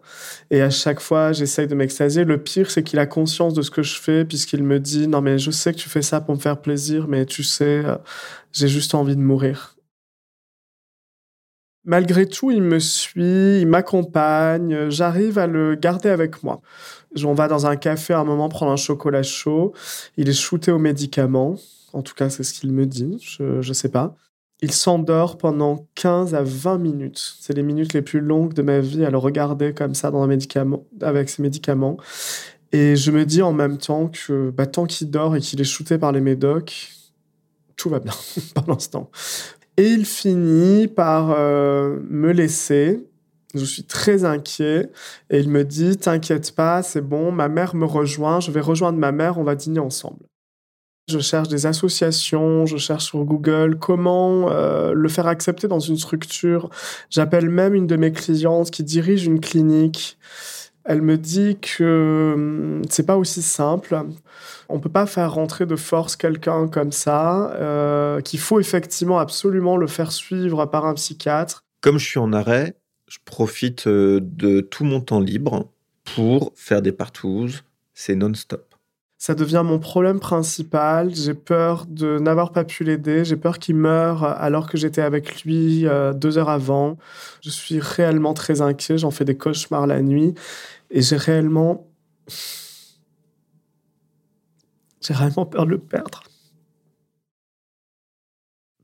Et 0.52 0.62
à 0.62 0.70
chaque 0.70 1.00
fois, 1.00 1.32
j'essaye 1.32 1.68
de 1.68 1.74
m'extasier. 1.74 2.26
Le 2.26 2.38
pire, 2.38 2.70
c'est 2.70 2.84
qu'il 2.84 3.00
a 3.00 3.08
conscience 3.08 3.56
de 3.56 3.64
ce 3.64 3.72
que 3.72 3.82
je 3.82 4.00
fais 4.00 4.24
puisqu'il 4.24 4.64
me 4.64 4.80
dit 4.80 5.08
non 5.08 5.22
mais 5.22 5.40
je 5.40 5.50
sais 5.50 5.74
que 5.74 5.80
tu 5.80 5.90
fais 5.90 6.04
ça 6.04 6.22
pour 6.22 6.36
me 6.36 6.40
faire 6.40 6.58
plaisir, 6.62 7.08
mais 7.08 7.26
tu 7.26 7.44
sais, 7.44 7.84
euh, 7.86 7.96
j'ai 8.52 8.68
juste 8.68 8.94
envie 8.94 9.16
de 9.16 9.22
mourir. 9.22 9.73
Malgré 11.86 12.26
tout, 12.26 12.50
il 12.50 12.62
me 12.62 12.80
suit, 12.80 13.60
il 13.60 13.68
m'accompagne, 13.68 14.90
j'arrive 14.90 15.38
à 15.38 15.48
le 15.48 15.76
garder 15.76 16.10
avec 16.10 16.42
moi. 16.42 16.62
On 17.24 17.34
va 17.34 17.48
dans 17.48 17.66
un 17.66 17.76
café 17.76 18.14
à 18.14 18.20
un 18.20 18.24
moment 18.24 18.48
prendre 18.48 18.72
un 18.72 18.78
chocolat 18.78 19.24
chaud. 19.24 19.74
Il 20.16 20.30
est 20.30 20.34
shooté 20.34 20.72
aux 20.72 20.80
médicaments. 20.80 21.56
En 21.92 22.02
tout 22.02 22.16
cas, 22.16 22.30
c'est 22.30 22.44
ce 22.44 22.54
qu'il 22.54 22.72
me 22.72 22.86
dit. 22.86 23.18
Je 23.22 23.68
ne 23.68 23.74
sais 23.74 23.90
pas. 23.90 24.16
Il 24.62 24.72
s'endort 24.72 25.38
pendant 25.38 25.88
15 25.96 26.36
à 26.36 26.42
20 26.42 26.78
minutes. 26.78 27.36
C'est 27.40 27.54
les 27.54 27.64
minutes 27.64 27.94
les 27.94 28.02
plus 28.02 28.22
longues 28.22 28.54
de 28.54 28.62
ma 28.62 28.80
vie 28.80 29.04
à 29.04 29.10
le 29.10 29.18
regarder 29.18 29.74
comme 29.74 29.94
ça 29.94 30.10
dans 30.10 30.24
un 30.24 30.28
médicament, 30.28 30.86
avec 31.02 31.28
ses 31.28 31.42
médicaments. 31.42 31.98
Et 32.72 32.96
je 32.96 33.12
me 33.12 33.26
dis 33.26 33.42
en 33.42 33.52
même 33.52 33.78
temps 33.78 34.08
que 34.08 34.52
bah, 34.52 34.66
tant 34.66 34.86
qu'il 34.86 35.12
dort 35.12 35.36
et 35.36 35.42
qu'il 35.42 35.60
est 35.60 35.66
shooté 35.66 35.98
par 35.98 36.14
les 36.14 36.22
médocs, 36.22 36.92
tout 37.76 37.90
va 37.90 38.00
bien 38.00 38.14
pour 38.56 38.70
l'instant. 38.70 39.12
Et 39.78 39.88
il 39.88 40.06
finit 40.06 40.88
par 40.88 41.32
euh, 41.32 42.00
me 42.10 42.32
laisser. 42.32 43.08
Je 43.56 43.66
suis 43.66 43.84
très 43.84 44.26
inquiet 44.26 44.90
et 45.30 45.40
il 45.40 45.50
me 45.50 45.64
dit 45.64 45.98
T'inquiète 45.98 46.56
pas, 46.56 46.82
c'est 46.82 47.02
bon, 47.02 47.32
ma 47.32 47.50
mère 47.50 47.76
me 47.76 47.86
rejoint, 47.86 48.40
je 48.40 48.52
vais 48.52 48.62
rejoindre 48.62 48.98
ma 48.98 49.12
mère, 49.12 49.38
on 49.38 49.44
va 49.44 49.56
dîner 49.56 49.80
ensemble. 49.80 50.26
Je 51.10 51.20
cherche 51.20 51.50
des 51.50 51.66
associations, 51.66 52.66
je 52.66 52.78
cherche 52.78 53.06
sur 53.06 53.26
Google 53.26 53.78
comment 53.78 54.50
euh, 54.50 54.94
le 54.94 55.10
faire 55.10 55.28
accepter 55.28 55.68
dans 55.68 55.80
une 55.80 55.98
structure. 55.98 56.70
J'appelle 57.10 57.50
même 57.50 57.76
une 57.76 57.88
de 57.88 57.98
mes 57.98 58.12
clientes 58.12 58.72
qui 58.72 58.84
dirige 58.84 59.26
une 59.26 59.42
clinique. 59.42 60.18
Elle 60.86 61.02
me 61.02 61.18
dit 61.18 61.58
que 61.62 62.34
hum, 62.36 62.82
c'est 62.90 63.06
pas 63.06 63.18
aussi 63.18 63.42
simple. 63.42 63.98
On 64.70 64.80
peut 64.80 64.90
pas 64.90 65.06
faire 65.06 65.34
rentrer 65.34 65.66
de 65.66 65.76
force 65.76 66.16
quelqu'un 66.16 66.68
comme 66.68 66.92
ça, 66.92 67.54
euh, 67.54 68.22
qu'il 68.22 68.40
faut 68.40 68.60
effectivement 68.60 69.20
absolument 69.20 69.78
le 69.78 69.88
faire 69.88 70.12
suivre 70.12 70.66
par 70.66 70.86
un 70.86 70.94
psychiatre. 70.94 71.64
Comme 71.82 71.98
je 71.98 72.06
suis 72.06 72.20
en 72.20 72.34
arrêt, 72.34 72.76
je 73.08 73.18
profite 73.24 73.88
euh, 73.88 74.20
de 74.22 74.62
tout 74.62 74.84
mon 74.84 75.02
temps 75.02 75.20
libre 75.20 75.72
pour 76.16 76.52
faire 76.56 76.82
des 76.82 76.92
partouzes. 76.92 77.64
C'est 77.94 78.16
non-stop. 78.16 78.73
Ça 79.24 79.36
devient 79.36 79.64
mon 79.64 79.80
problème 79.80 80.20
principal. 80.20 81.16
J'ai 81.16 81.34
peur 81.34 81.86
de 81.86 82.20
n'avoir 82.20 82.52
pas 82.52 82.66
pu 82.66 82.84
l'aider. 82.84 83.24
J'ai 83.24 83.38
peur 83.38 83.58
qu'il 83.58 83.78
meure 83.78 84.26
alors 84.26 84.70
que 84.70 84.78
j'étais 84.78 85.00
avec 85.00 85.44
lui 85.44 85.88
euh, 85.88 86.12
deux 86.12 86.38
heures 86.38 86.50
avant. 86.50 86.98
Je 87.42 87.50
suis 87.50 87.80
réellement 87.80 88.34
très 88.34 88.60
inquiet. 88.60 88.98
J'en 88.98 89.12
fais 89.12 89.24
des 89.24 89.38
cauchemars 89.38 89.88
la 89.88 90.02
nuit. 90.02 90.34
Et 90.90 91.02
j'ai 91.02 91.16
réellement... 91.16 91.88
J'ai 95.00 95.14
réellement 95.14 95.46
peur 95.46 95.68
de 95.68 95.72
le 95.72 95.80
perdre. 95.80 96.24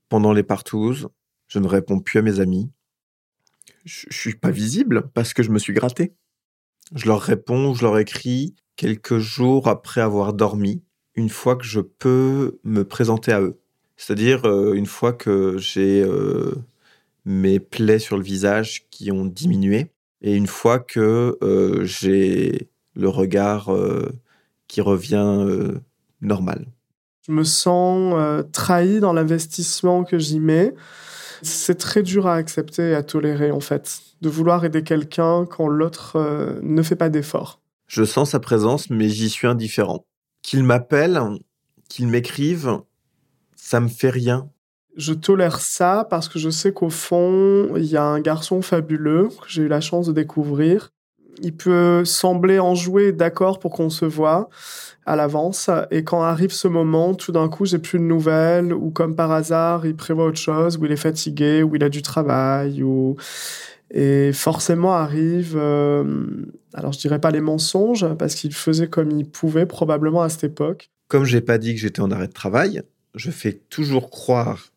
Pendant 0.07 0.31
les 0.31 0.43
partouzes, 0.43 1.09
je 1.49 1.59
ne 1.59 1.67
réponds 1.67 1.99
plus 1.99 2.17
à 2.17 2.21
mes 2.21 2.39
amis. 2.39 2.71
Je, 3.83 4.07
ne 4.07 4.13
suis 4.13 4.35
pas 4.35 4.51
visible 4.51 5.09
parce 5.13 5.33
que 5.33 5.43
je 5.43 5.49
me 5.49 5.59
suis 5.59 5.73
gratté. 5.73 6.13
Je 6.95 7.07
leur 7.07 7.19
réponds, 7.19 7.73
je 7.73 7.83
leur 7.83 7.99
écris 7.99 8.55
quelques 8.79 9.17
jours 9.17 9.67
après 9.67 9.99
avoir 9.99 10.31
dormi, 10.31 10.81
une 11.13 11.27
fois 11.27 11.57
que 11.57 11.65
je 11.65 11.81
peux 11.81 12.59
me 12.63 12.85
présenter 12.85 13.33
à 13.33 13.41
eux. 13.41 13.59
C'est-à-dire 13.97 14.45
euh, 14.45 14.71
une 14.71 14.85
fois 14.85 15.11
que 15.11 15.57
j'ai 15.57 16.01
euh, 16.01 16.55
mes 17.25 17.59
plaies 17.59 17.99
sur 17.99 18.15
le 18.15 18.23
visage 18.23 18.87
qui 18.89 19.11
ont 19.11 19.25
diminué 19.25 19.91
et 20.21 20.33
une 20.33 20.47
fois 20.47 20.79
que 20.79 21.37
euh, 21.43 21.83
j'ai 21.83 22.69
le 22.95 23.09
regard 23.09 23.69
qui 24.67 24.79
revient 24.79 25.45
normal. 26.21 26.65
Je 27.27 27.33
me 27.33 27.43
sens 27.43 28.43
trahi 28.53 29.01
dans 29.01 29.13
l'investissement 29.13 30.05
que 30.05 30.17
j'y 30.17 30.39
mets. 30.39 30.73
C'est 31.41 31.77
très 31.77 32.01
dur 32.01 32.27
à 32.27 32.35
accepter 32.35 32.91
et 32.91 32.95
à 32.95 33.03
tolérer 33.03 33.51
en 33.51 33.59
fait, 33.59 33.99
de 34.21 34.29
vouloir 34.29 34.63
aider 34.63 34.83
quelqu'un 34.83 35.45
quand 35.45 35.67
l'autre 35.67 36.17
ne 36.61 36.81
fait 36.81 36.97
pas 36.97 37.09
d'effort. 37.09 37.59
Je 37.89 38.03
sens 38.03 38.29
sa 38.29 38.39
présence, 38.39 38.91
mais 38.91 39.09
j'y 39.09 39.29
suis 39.29 39.47
indifférent. 39.47 40.05
Qu'il 40.43 40.63
m'appelle, 40.63 41.19
qu'il 41.89 42.07
m'écrive, 42.07 42.77
ça 43.55 43.79
me 43.79 43.87
fait 43.87 44.11
rien. 44.11 44.47
Je 44.95 45.11
tolère 45.11 45.59
ça 45.59 46.05
parce 46.07 46.29
que 46.29 46.37
je 46.37 46.51
sais 46.51 46.71
qu'au 46.71 46.91
fond, 46.91 47.75
il 47.75 47.85
y 47.85 47.97
a 47.97 48.03
un 48.03 48.21
garçon 48.21 48.61
fabuleux 48.61 49.29
que 49.41 49.49
j'ai 49.49 49.63
eu 49.63 49.67
la 49.67 49.81
chance 49.81 50.05
de 50.05 50.13
découvrir. 50.13 50.91
il 51.41 51.55
peut 51.55 52.03
sembler 52.05 52.59
en 52.59 52.75
jouer 52.75 53.11
d'accord 53.11 53.59
pour 53.59 53.71
qu'on 53.71 53.89
se 53.89 54.05
voit 54.05 54.49
à 55.05 55.15
l'avance. 55.15 55.69
Et 55.91 56.03
quand 56.03 56.21
arrive 56.21 56.51
ce 56.51 56.67
moment, 56.67 57.13
tout 57.13 57.31
d'un 57.31 57.49
coup, 57.49 57.65
j'ai 57.65 57.79
plus 57.79 57.99
de 57.99 58.03
nouvelles, 58.03 58.73
ou 58.73 58.91
comme 58.91 59.15
par 59.15 59.31
hasard, 59.31 59.85
il 59.85 59.95
prévoit 59.95 60.25
autre 60.25 60.39
chose, 60.39 60.77
ou 60.77 60.85
il 60.85 60.91
est 60.91 60.97
fatigué, 60.97 61.63
ou 61.63 61.75
il 61.75 61.83
a 61.83 61.89
du 61.89 62.01
travail, 62.01 62.83
ou 62.83 63.15
et 63.91 64.31
forcément 64.33 64.93
arrive, 64.93 65.55
euh, 65.57 66.45
alors 66.73 66.93
je 66.93 66.99
dirais 66.99 67.19
pas 67.19 67.31
les 67.31 67.41
mensonges, 67.41 68.05
parce 68.15 68.35
qu'il 68.35 68.53
faisait 68.53 68.87
comme 68.87 69.11
il 69.11 69.29
pouvait 69.29 69.65
probablement 69.65 70.21
à 70.21 70.29
cette 70.29 70.43
époque. 70.43 70.91
Comme 71.07 71.25
j'ai 71.25 71.41
pas 71.41 71.57
dit 71.57 71.73
que 71.73 71.79
j'étais 71.79 72.01
en 72.01 72.11
arrêt 72.11 72.27
de 72.27 72.33
travail, 72.33 72.83
je 73.15 73.31
fais 73.31 73.53
toujours 73.53 74.09
croire 74.09 74.71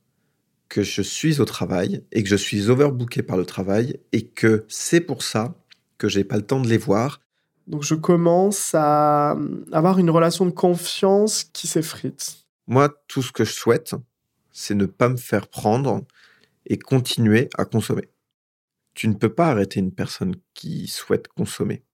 que 0.69 0.83
je 0.83 1.03
suis 1.03 1.41
au 1.41 1.45
travail 1.45 2.03
et 2.13 2.23
que 2.23 2.29
je 2.29 2.37
suis 2.37 2.71
overbooké 2.71 3.23
par 3.23 3.37
le 3.37 3.45
travail 3.45 4.01
et 4.13 4.27
que 4.27 4.65
c'est 4.69 5.03
pour 5.03 5.23
ça 5.23 5.55
que 5.99 6.09
j'ai 6.09 6.25
pas 6.25 6.37
le 6.37 6.43
temps 6.43 6.61
de 6.61 6.69
les 6.69 6.79
voir. 6.79 7.21
Donc 7.67 7.83
je 7.83 7.95
commence 7.95 8.75
à 8.75 9.37
avoir 9.71 9.99
une 9.99 10.09
relation 10.09 10.47
de 10.47 10.51
confiance 10.51 11.45
qui 11.45 11.67
s'effrite. 11.67 12.47
Moi, 12.67 12.89
tout 13.07 13.23
ce 13.23 13.33
que 13.33 13.45
je 13.45 13.53
souhaite, 13.53 13.95
c'est 14.51 14.75
ne 14.75 14.87
pas 14.87 15.11
me 15.11 15.17
faire 15.17 15.49
prendre 15.49 16.03
et 16.65 16.79
continuer 16.79 17.51
à 17.59 17.67
consommer. 17.67 18.09
Tu 18.95 19.09
ne 19.09 19.15
peux 19.15 19.33
pas 19.33 19.49
arrêter 19.49 19.81
une 19.81 19.93
personne 19.93 20.35
qui 20.55 20.87
souhaite 20.87 21.29
consommer. 21.29 21.85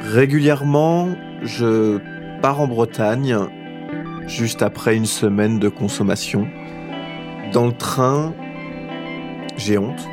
Régulièrement, 0.00 1.14
je 1.42 1.98
pars 2.40 2.60
en 2.60 2.66
Bretagne 2.66 3.36
juste 4.26 4.62
après 4.62 4.96
une 4.96 5.06
semaine 5.06 5.58
de 5.58 5.68
consommation. 5.68 6.48
Dans 7.52 7.66
le 7.66 7.72
train, 7.72 8.34
j'ai 9.56 9.78
honte 9.78 10.08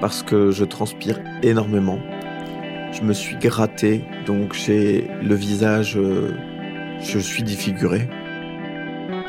parce 0.00 0.22
que 0.22 0.50
je 0.50 0.64
transpire 0.64 1.20
énormément. 1.42 2.00
Je 2.92 3.02
me 3.02 3.12
suis 3.12 3.36
gratté, 3.36 4.04
donc 4.26 4.54
j'ai 4.54 5.08
le 5.22 5.34
visage, 5.36 5.96
euh, 5.96 6.34
je 7.00 7.18
suis 7.18 7.44
défiguré. 7.44 8.08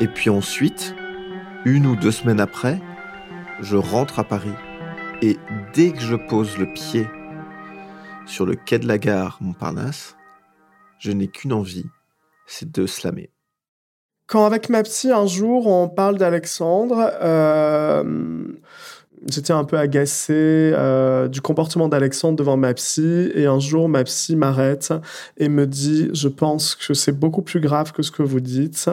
Et 0.00 0.08
puis 0.08 0.30
ensuite, 0.30 0.96
une 1.64 1.86
ou 1.86 1.94
deux 1.94 2.10
semaines 2.10 2.40
après, 2.40 2.80
je 3.60 3.76
rentre 3.76 4.18
à 4.18 4.24
Paris. 4.24 4.54
Et 5.20 5.36
dès 5.74 5.92
que 5.92 6.00
je 6.00 6.16
pose 6.16 6.58
le 6.58 6.72
pied 6.72 7.06
sur 8.26 8.46
le 8.46 8.56
quai 8.56 8.78
de 8.80 8.88
la 8.88 8.98
gare 8.98 9.38
Montparnasse, 9.40 10.16
je 10.98 11.12
n'ai 11.12 11.28
qu'une 11.28 11.52
envie, 11.52 11.86
c'est 12.46 12.70
de 12.72 12.86
slammer. 12.86 13.30
Quand 14.26 14.44
avec 14.44 14.68
ma 14.70 14.82
psy, 14.82 15.12
un 15.12 15.26
jour, 15.26 15.66
on 15.68 15.88
parle 15.88 16.18
d'Alexandre, 16.18 17.12
euh, 17.20 18.44
j'étais 19.30 19.52
un 19.52 19.64
peu 19.64 19.78
agacé 19.78 20.32
euh, 20.34 21.28
du 21.28 21.40
comportement 21.40 21.88
d'Alexandre 21.88 22.36
devant 22.36 22.56
ma 22.56 22.74
psy. 22.74 23.30
Et 23.34 23.46
un 23.46 23.60
jour, 23.60 23.88
ma 23.88 24.02
psy 24.04 24.34
m'arrête 24.34 24.92
et 25.36 25.48
me 25.48 25.66
dit, 25.66 26.08
je 26.12 26.28
pense 26.28 26.74
que 26.74 26.94
c'est 26.94 27.12
beaucoup 27.12 27.42
plus 27.42 27.60
grave 27.60 27.92
que 27.92 28.02
ce 28.02 28.10
que 28.10 28.22
vous 28.22 28.40
dites. 28.40 28.90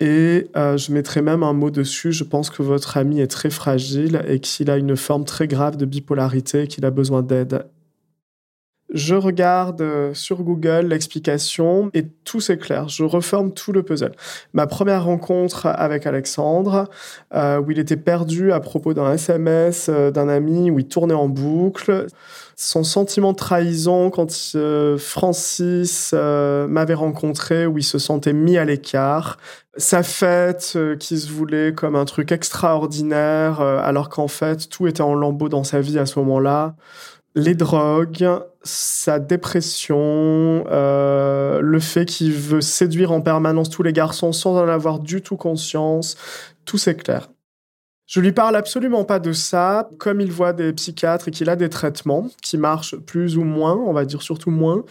Et 0.00 0.48
euh, 0.56 0.76
je 0.76 0.92
mettrai 0.92 1.22
même 1.22 1.42
un 1.42 1.52
mot 1.52 1.70
dessus. 1.70 2.12
Je 2.12 2.24
pense 2.24 2.50
que 2.50 2.62
votre 2.62 2.96
ami 2.96 3.20
est 3.20 3.26
très 3.26 3.50
fragile 3.50 4.22
et 4.28 4.38
qu'il 4.38 4.70
a 4.70 4.76
une 4.76 4.96
forme 4.96 5.24
très 5.24 5.48
grave 5.48 5.76
de 5.76 5.84
bipolarité 5.84 6.62
et 6.62 6.68
qu'il 6.68 6.84
a 6.84 6.90
besoin 6.90 7.22
d'aide. 7.22 7.64
Je 8.92 9.14
regarde 9.14 9.82
euh, 9.82 10.14
sur 10.14 10.42
Google 10.42 10.86
l'explication 10.86 11.90
et 11.94 12.06
tout 12.24 12.40
s'éclaire. 12.40 12.88
Je 12.88 13.04
reforme 13.04 13.52
tout 13.52 13.72
le 13.72 13.82
puzzle. 13.82 14.12
Ma 14.54 14.66
première 14.66 15.04
rencontre 15.04 15.66
avec 15.66 16.06
Alexandre, 16.06 16.88
euh, 17.34 17.60
où 17.60 17.70
il 17.70 17.78
était 17.78 17.96
perdu 17.96 18.52
à 18.52 18.60
propos 18.60 18.94
d'un 18.94 19.12
SMS 19.12 19.90
d'un 19.90 20.28
ami, 20.28 20.70
où 20.70 20.78
il 20.78 20.88
tournait 20.88 21.14
en 21.14 21.28
boucle 21.28 22.06
son 22.56 22.82
sentiment 22.82 23.32
de 23.32 23.36
trahison 23.36 24.10
quand 24.10 24.32
Francis 24.98 26.12
m'avait 26.12 26.94
rencontré, 26.94 27.66
où 27.66 27.78
il 27.78 27.84
se 27.84 27.98
sentait 27.98 28.32
mis 28.32 28.58
à 28.58 28.64
l'écart, 28.64 29.38
sa 29.78 30.02
fête 30.02 30.72
euh, 30.76 30.96
qui 30.96 31.18
se 31.18 31.30
voulait 31.30 31.72
comme 31.72 31.96
un 31.96 32.04
truc 32.04 32.32
extraordinaire, 32.32 33.60
euh, 33.60 33.80
alors 33.82 34.08
qu'en 34.08 34.28
fait 34.28 34.68
tout 34.68 34.86
était 34.86 35.02
en 35.02 35.14
lambeaux 35.14 35.48
dans 35.48 35.64
sa 35.64 35.80
vie 35.80 35.98
à 35.98 36.06
ce 36.06 36.18
moment-là. 36.18 36.74
Les 37.34 37.54
drogues, 37.54 38.28
sa 38.68 39.18
dépression, 39.18 40.64
euh, 40.70 41.60
le 41.60 41.80
fait 41.80 42.04
qu'il 42.04 42.32
veut 42.32 42.60
séduire 42.60 43.12
en 43.12 43.20
permanence 43.20 43.70
tous 43.70 43.82
les 43.82 43.92
garçons 43.92 44.32
sans 44.32 44.56
en 44.56 44.68
avoir 44.68 44.98
du 44.98 45.22
tout 45.22 45.36
conscience, 45.36 46.16
tout 46.64 46.78
s'éclaire. 46.78 47.28
Je 48.06 48.20
lui 48.20 48.32
parle 48.32 48.56
absolument 48.56 49.04
pas 49.04 49.18
de 49.18 49.32
ça. 49.32 49.90
Comme 49.98 50.22
il 50.22 50.32
voit 50.32 50.54
des 50.54 50.72
psychiatres 50.72 51.28
et 51.28 51.30
qu'il 51.30 51.50
a 51.50 51.56
des 51.56 51.68
traitements 51.68 52.28
qui 52.42 52.56
marchent 52.56 52.96
plus 52.96 53.36
ou 53.36 53.44
moins, 53.44 53.76
on 53.76 53.92
va 53.92 54.06
dire 54.06 54.22
surtout 54.22 54.50
moins, 54.50 54.82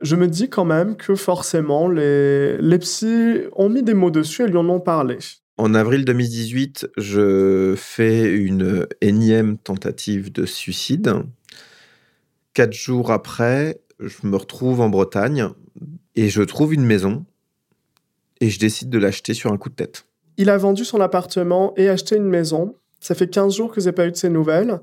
je 0.00 0.14
me 0.14 0.28
dis 0.28 0.48
quand 0.48 0.64
même 0.64 0.96
que 0.96 1.16
forcément 1.16 1.88
les, 1.88 2.56
les 2.58 2.78
psys 2.78 3.40
ont 3.56 3.68
mis 3.68 3.82
des 3.82 3.94
mots 3.94 4.12
dessus 4.12 4.42
et 4.42 4.46
lui 4.46 4.58
en 4.58 4.68
ont 4.68 4.80
parlé. 4.80 5.18
En 5.58 5.74
avril 5.74 6.04
2018, 6.04 6.88
je 6.96 7.74
fais 7.76 8.32
une 8.32 8.86
énième 9.00 9.58
tentative 9.58 10.32
de 10.32 10.46
suicide. 10.46 11.14
Quatre 12.54 12.74
jours 12.74 13.10
après, 13.10 13.80
je 13.98 14.26
me 14.26 14.36
retrouve 14.36 14.80
en 14.80 14.90
Bretagne 14.90 15.48
et 16.16 16.28
je 16.28 16.42
trouve 16.42 16.74
une 16.74 16.84
maison 16.84 17.24
et 18.40 18.50
je 18.50 18.58
décide 18.58 18.90
de 18.90 18.98
l'acheter 18.98 19.32
sur 19.32 19.50
un 19.52 19.56
coup 19.56 19.70
de 19.70 19.74
tête. 19.74 20.06
Il 20.36 20.50
a 20.50 20.58
vendu 20.58 20.84
son 20.84 21.00
appartement 21.00 21.72
et 21.76 21.88
acheté 21.88 22.16
une 22.16 22.28
maison. 22.28 22.74
Ça 23.00 23.14
fait 23.14 23.28
15 23.28 23.56
jours 23.56 23.72
que 23.72 23.80
j'ai 23.80 23.92
pas 23.92 24.06
eu 24.06 24.10
de 24.10 24.16
ses 24.16 24.28
nouvelles. 24.28 24.80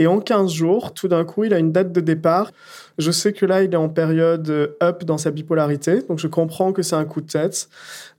Et 0.00 0.06
en 0.06 0.18
15 0.18 0.50
jours, 0.50 0.94
tout 0.94 1.08
d'un 1.08 1.26
coup, 1.26 1.44
il 1.44 1.52
a 1.52 1.58
une 1.58 1.72
date 1.72 1.92
de 1.92 2.00
départ. 2.00 2.52
Je 2.96 3.10
sais 3.10 3.34
que 3.34 3.44
là, 3.44 3.62
il 3.62 3.74
est 3.74 3.76
en 3.76 3.90
période 3.90 4.74
up 4.82 5.04
dans 5.04 5.18
sa 5.18 5.30
bipolarité. 5.30 6.00
Donc, 6.08 6.18
je 6.18 6.26
comprends 6.26 6.72
que 6.72 6.80
c'est 6.80 6.96
un 6.96 7.04
coup 7.04 7.20
de 7.20 7.26
tête. 7.26 7.68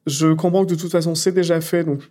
Je 0.06 0.32
comprends 0.34 0.64
que 0.64 0.70
de 0.70 0.80
toute 0.80 0.92
façon, 0.92 1.16
c'est 1.16 1.32
déjà 1.32 1.60
fait. 1.60 1.84
Donc, 1.84 2.02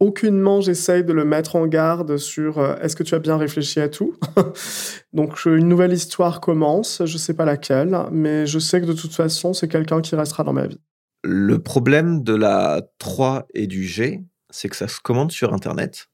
aucunement, 0.00 0.62
j'essaye 0.62 1.04
de 1.04 1.12
le 1.12 1.26
mettre 1.26 1.56
en 1.56 1.66
garde 1.66 2.16
sur 2.16 2.58
euh, 2.58 2.76
est-ce 2.80 2.96
que 2.96 3.02
tu 3.02 3.14
as 3.14 3.18
bien 3.18 3.36
réfléchi 3.36 3.78
à 3.78 3.90
tout? 3.90 4.14
Donc, 5.12 5.44
une 5.44 5.68
nouvelle 5.68 5.92
histoire 5.92 6.40
commence. 6.40 7.02
Je 7.04 7.18
sais 7.18 7.34
pas 7.34 7.44
laquelle, 7.44 7.94
mais 8.10 8.46
je 8.46 8.58
sais 8.58 8.80
que 8.80 8.86
de 8.86 8.94
toute 8.94 9.12
façon, 9.12 9.52
c'est 9.52 9.68
quelqu'un 9.68 10.00
qui 10.00 10.16
restera 10.16 10.44
dans 10.44 10.54
ma 10.54 10.66
vie. 10.66 10.80
Le 11.24 11.58
problème 11.58 12.22
de 12.22 12.34
la 12.34 12.80
3 12.96 13.48
et 13.52 13.66
du 13.66 13.84
G, 13.84 14.24
c'est 14.48 14.70
que 14.70 14.76
ça 14.76 14.88
se 14.88 14.98
commande 14.98 15.30
sur 15.30 15.52
Internet 15.52 16.08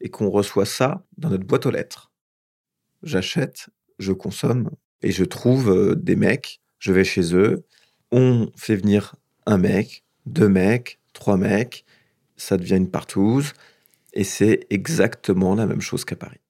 et 0.00 0.10
qu'on 0.10 0.30
reçoit 0.30 0.66
ça 0.66 1.02
dans 1.16 1.30
notre 1.30 1.46
boîte 1.46 1.66
aux 1.66 1.70
lettres. 1.70 2.05
J'achète, 3.02 3.68
je 3.98 4.12
consomme 4.12 4.70
et 5.02 5.12
je 5.12 5.24
trouve 5.24 5.70
euh, 5.70 5.94
des 5.94 6.16
mecs, 6.16 6.60
je 6.78 6.92
vais 6.92 7.04
chez 7.04 7.34
eux, 7.34 7.64
on 8.12 8.50
fait 8.56 8.76
venir 8.76 9.14
un 9.46 9.58
mec, 9.58 10.04
deux 10.26 10.48
mecs, 10.48 10.98
trois 11.12 11.36
mecs, 11.36 11.84
ça 12.36 12.56
devient 12.56 12.76
une 12.76 12.90
partouze 12.90 13.52
et 14.12 14.24
c'est 14.24 14.66
exactement 14.70 15.54
la 15.54 15.66
même 15.66 15.80
chose 15.80 16.04
qu'à 16.04 16.16
Paris. 16.16 16.40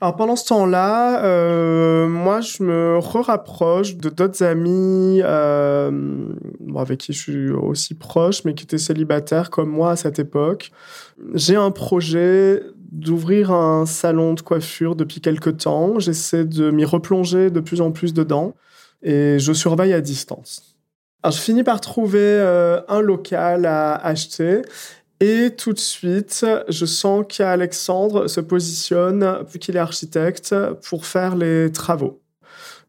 Alors 0.00 0.16
pendant 0.16 0.36
ce 0.36 0.46
temps-là, 0.48 1.24
euh, 1.24 2.08
moi 2.08 2.40
je 2.40 2.62
me 2.62 2.98
rapproche 2.98 3.96
de 3.96 4.08
d'autres 4.10 4.42
amis 4.42 5.20
euh, 5.22 6.28
avec 6.76 7.00
qui 7.00 7.12
je 7.12 7.18
suis 7.18 7.50
aussi 7.50 7.94
proche, 7.94 8.44
mais 8.44 8.54
qui 8.54 8.64
étaient 8.64 8.76
célibataires 8.76 9.50
comme 9.50 9.70
moi 9.70 9.92
à 9.92 9.96
cette 9.96 10.18
époque. 10.18 10.72
J'ai 11.34 11.56
un 11.56 11.70
projet 11.70 12.62
d'ouvrir 12.94 13.50
un 13.50 13.86
salon 13.86 14.34
de 14.34 14.40
coiffure 14.40 14.94
depuis 14.94 15.20
quelque 15.20 15.50
temps. 15.50 15.98
J'essaie 15.98 16.44
de 16.44 16.70
m'y 16.70 16.84
replonger 16.84 17.50
de 17.50 17.60
plus 17.60 17.80
en 17.80 17.90
plus 17.90 18.14
dedans 18.14 18.54
et 19.02 19.38
je 19.38 19.52
surveille 19.52 19.92
à 19.92 20.00
distance. 20.00 20.76
Alors, 21.22 21.32
je 21.32 21.40
finis 21.40 21.64
par 21.64 21.80
trouver 21.80 22.20
euh, 22.20 22.80
un 22.88 23.00
local 23.00 23.66
à 23.66 23.94
acheter 23.94 24.62
et 25.20 25.50
tout 25.56 25.72
de 25.72 25.78
suite, 25.78 26.44
je 26.68 26.86
sens 26.86 27.24
qu'Alexandre 27.28 28.28
se 28.28 28.40
positionne, 28.40 29.38
vu 29.50 29.58
qu'il 29.58 29.76
est 29.76 29.80
architecte, 29.80 30.54
pour 30.88 31.06
faire 31.06 31.36
les 31.36 31.72
travaux. 31.72 32.20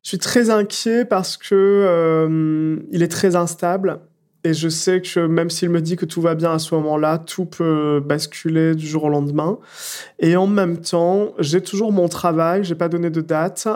Je 0.04 0.10
suis 0.10 0.18
très 0.20 0.50
inquiet 0.50 1.06
parce 1.06 1.38
que 1.38 1.56
euh, 1.56 2.78
il 2.92 3.02
est 3.02 3.08
très 3.08 3.36
instable 3.36 4.00
et 4.46 4.54
je 4.54 4.70
sais 4.70 5.02
que 5.02 5.26
même 5.26 5.50
s'il 5.50 5.72
me 5.72 5.82
dit 5.82 5.96
que 5.96 6.06
tout 6.06 6.22
va 6.22 6.36
bien 6.36 6.52
à 6.52 6.60
ce 6.60 6.76
moment-là, 6.76 7.18
tout 7.18 7.46
peut 7.46 8.00
basculer 8.00 8.76
du 8.76 8.88
jour 8.88 9.06
au 9.06 9.10
lendemain. 9.10 9.58
Et 10.20 10.36
en 10.36 10.46
même 10.46 10.80
temps, 10.80 11.34
j'ai 11.40 11.62
toujours 11.62 11.92
mon 11.92 12.08
travail, 12.08 12.64
j'ai 12.64 12.76
pas 12.76 12.88
donné 12.88 13.10
de 13.10 13.22
date, 13.22 13.68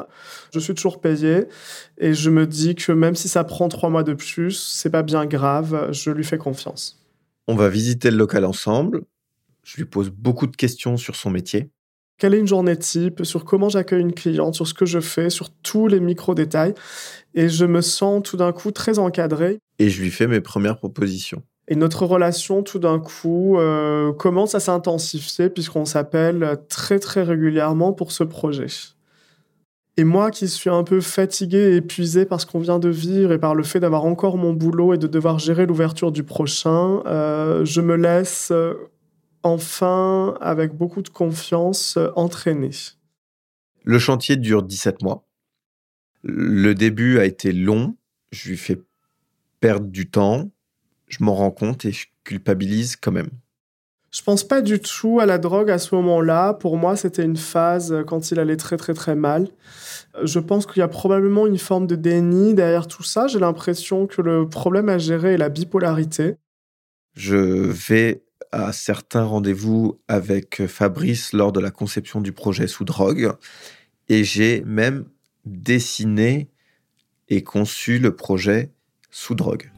je 0.53 0.59
suis 0.59 0.75
toujours 0.75 1.01
payé 1.01 1.45
et 1.97 2.13
je 2.13 2.29
me 2.29 2.45
dis 2.45 2.75
que 2.75 2.91
même 2.91 3.15
si 3.15 3.27
ça 3.27 3.43
prend 3.43 3.67
trois 3.67 3.89
mois 3.89 4.03
de 4.03 4.13
plus, 4.13 4.51
c'est 4.51 4.91
pas 4.91 5.01
bien 5.01 5.25
grave, 5.25 5.89
je 5.91 6.11
lui 6.11 6.23
fais 6.23 6.37
confiance. 6.37 7.03
On 7.47 7.55
va 7.55 7.67
visiter 7.67 8.11
le 8.11 8.17
local 8.17 8.45
ensemble. 8.45 9.01
Je 9.63 9.77
lui 9.77 9.85
pose 9.85 10.11
beaucoup 10.11 10.45
de 10.45 10.55
questions 10.55 10.97
sur 10.97 11.15
son 11.15 11.31
métier. 11.31 11.71
Quelle 12.19 12.35
est 12.35 12.39
une 12.39 12.47
journée 12.47 12.77
type, 12.77 13.25
sur 13.25 13.43
comment 13.43 13.69
j'accueille 13.69 14.01
une 14.01 14.13
cliente, 14.13 14.53
sur 14.53 14.67
ce 14.67 14.75
que 14.75 14.85
je 14.85 14.99
fais, 14.99 15.31
sur 15.31 15.49
tous 15.49 15.87
les 15.87 15.99
micro-détails. 15.99 16.75
Et 17.33 17.49
je 17.49 17.65
me 17.65 17.81
sens 17.81 18.21
tout 18.23 18.37
d'un 18.37 18.51
coup 18.51 18.71
très 18.71 18.99
encadré. 18.99 19.59
Et 19.79 19.89
je 19.89 20.01
lui 20.01 20.11
fais 20.11 20.27
mes 20.27 20.41
premières 20.41 20.77
propositions. 20.77 21.41
Et 21.69 21.75
notre 21.75 22.05
relation, 22.05 22.63
tout 22.63 22.79
d'un 22.79 22.99
coup, 22.99 23.57
euh, 23.57 24.11
commence 24.11 24.55
à 24.55 24.59
s'intensifier 24.59 25.49
puisqu'on 25.49 25.85
s'appelle 25.85 26.57
très 26.67 26.97
très 26.97 27.21
régulièrement 27.21 27.93
pour 27.93 28.11
ce 28.11 28.23
projet. 28.23 28.65
Et 29.95 30.03
moi 30.03 30.31
qui 30.31 30.47
suis 30.47 30.69
un 30.69 30.83
peu 30.83 30.99
fatigué 30.99 31.57
et 31.57 31.75
épuisé 31.75 32.25
par 32.25 32.41
ce 32.41 32.47
qu'on 32.47 32.59
vient 32.59 32.79
de 32.79 32.89
vivre 32.89 33.31
et 33.31 33.37
par 33.37 33.53
le 33.53 33.63
fait 33.63 33.79
d'avoir 33.79 34.05
encore 34.05 34.37
mon 34.37 34.53
boulot 34.53 34.93
et 34.93 34.97
de 34.97 35.07
devoir 35.07 35.37
gérer 35.37 35.67
l'ouverture 35.67 36.11
du 36.11 36.23
prochain, 36.23 37.03
euh, 37.05 37.63
je 37.65 37.81
me 37.81 37.95
laisse 37.95 38.49
euh, 38.51 38.73
enfin, 39.43 40.35
avec 40.41 40.73
beaucoup 40.73 41.03
de 41.03 41.09
confiance, 41.09 41.99
entraîner. 42.15 42.71
Le 43.83 43.99
chantier 43.99 44.37
dure 44.37 44.63
17 44.63 45.03
mois. 45.03 45.27
Le 46.23 46.73
début 46.73 47.19
a 47.19 47.25
été 47.25 47.51
long. 47.51 47.95
Je 48.31 48.49
lui 48.49 48.57
fais 48.57 48.79
perdre 49.59 49.87
du 49.87 50.09
temps. 50.09 50.49
Je 51.07 51.23
m'en 51.23 51.35
rends 51.35 51.51
compte 51.51 51.85
et 51.85 51.91
je 51.91 52.07
culpabilise 52.23 52.95
quand 52.95 53.11
même. 53.11 53.29
Je 54.11 54.23
pense 54.23 54.43
pas 54.43 54.61
du 54.61 54.79
tout 54.79 55.19
à 55.19 55.27
la 55.27 55.37
drogue 55.37 55.69
à 55.69 55.77
ce 55.77 55.93
moment-là. 55.95 56.53
Pour 56.53 56.77
moi, 56.77 56.95
c'était 56.95 57.23
une 57.23 57.37
phase 57.37 57.95
quand 58.07 58.31
il 58.31 58.39
allait 58.39 58.57
très 58.57 58.77
très 58.77 58.93
très 58.93 59.15
mal. 59.15 59.47
Je 60.23 60.39
pense 60.39 60.65
qu'il 60.65 60.79
y 60.79 60.83
a 60.83 60.87
probablement 60.87 61.45
une 61.45 61.59
forme 61.59 61.85
de 61.85 61.95
déni 61.95 62.55
derrière 62.55 62.87
tout 62.87 63.03
ça. 63.03 63.27
J'ai 63.27 63.39
l'impression 63.39 64.07
que 64.07 64.21
le 64.21 64.49
problème 64.49 64.89
à 64.89 64.97
gérer 64.97 65.33
est 65.33 65.37
la 65.37 65.49
bipolarité. 65.49 66.35
Je 67.13 67.35
vais 67.35 68.23
à 68.51 68.71
certains 68.71 69.23
rendez-vous 69.23 69.99
avec 70.07 70.65
Fabrice 70.65 71.33
lors 71.33 71.51
de 71.51 71.59
la 71.59 71.69
conception 71.69 72.19
du 72.19 72.31
projet 72.31 72.67
sous 72.67 72.85
drogue 72.85 73.33
et 74.07 74.23
j'ai 74.23 74.63
même 74.65 75.05
dessiné 75.45 76.49
et 77.27 77.43
conçu 77.43 77.99
le 77.99 78.15
projet 78.15 78.71
sous 79.11 79.35
drogue. 79.35 79.71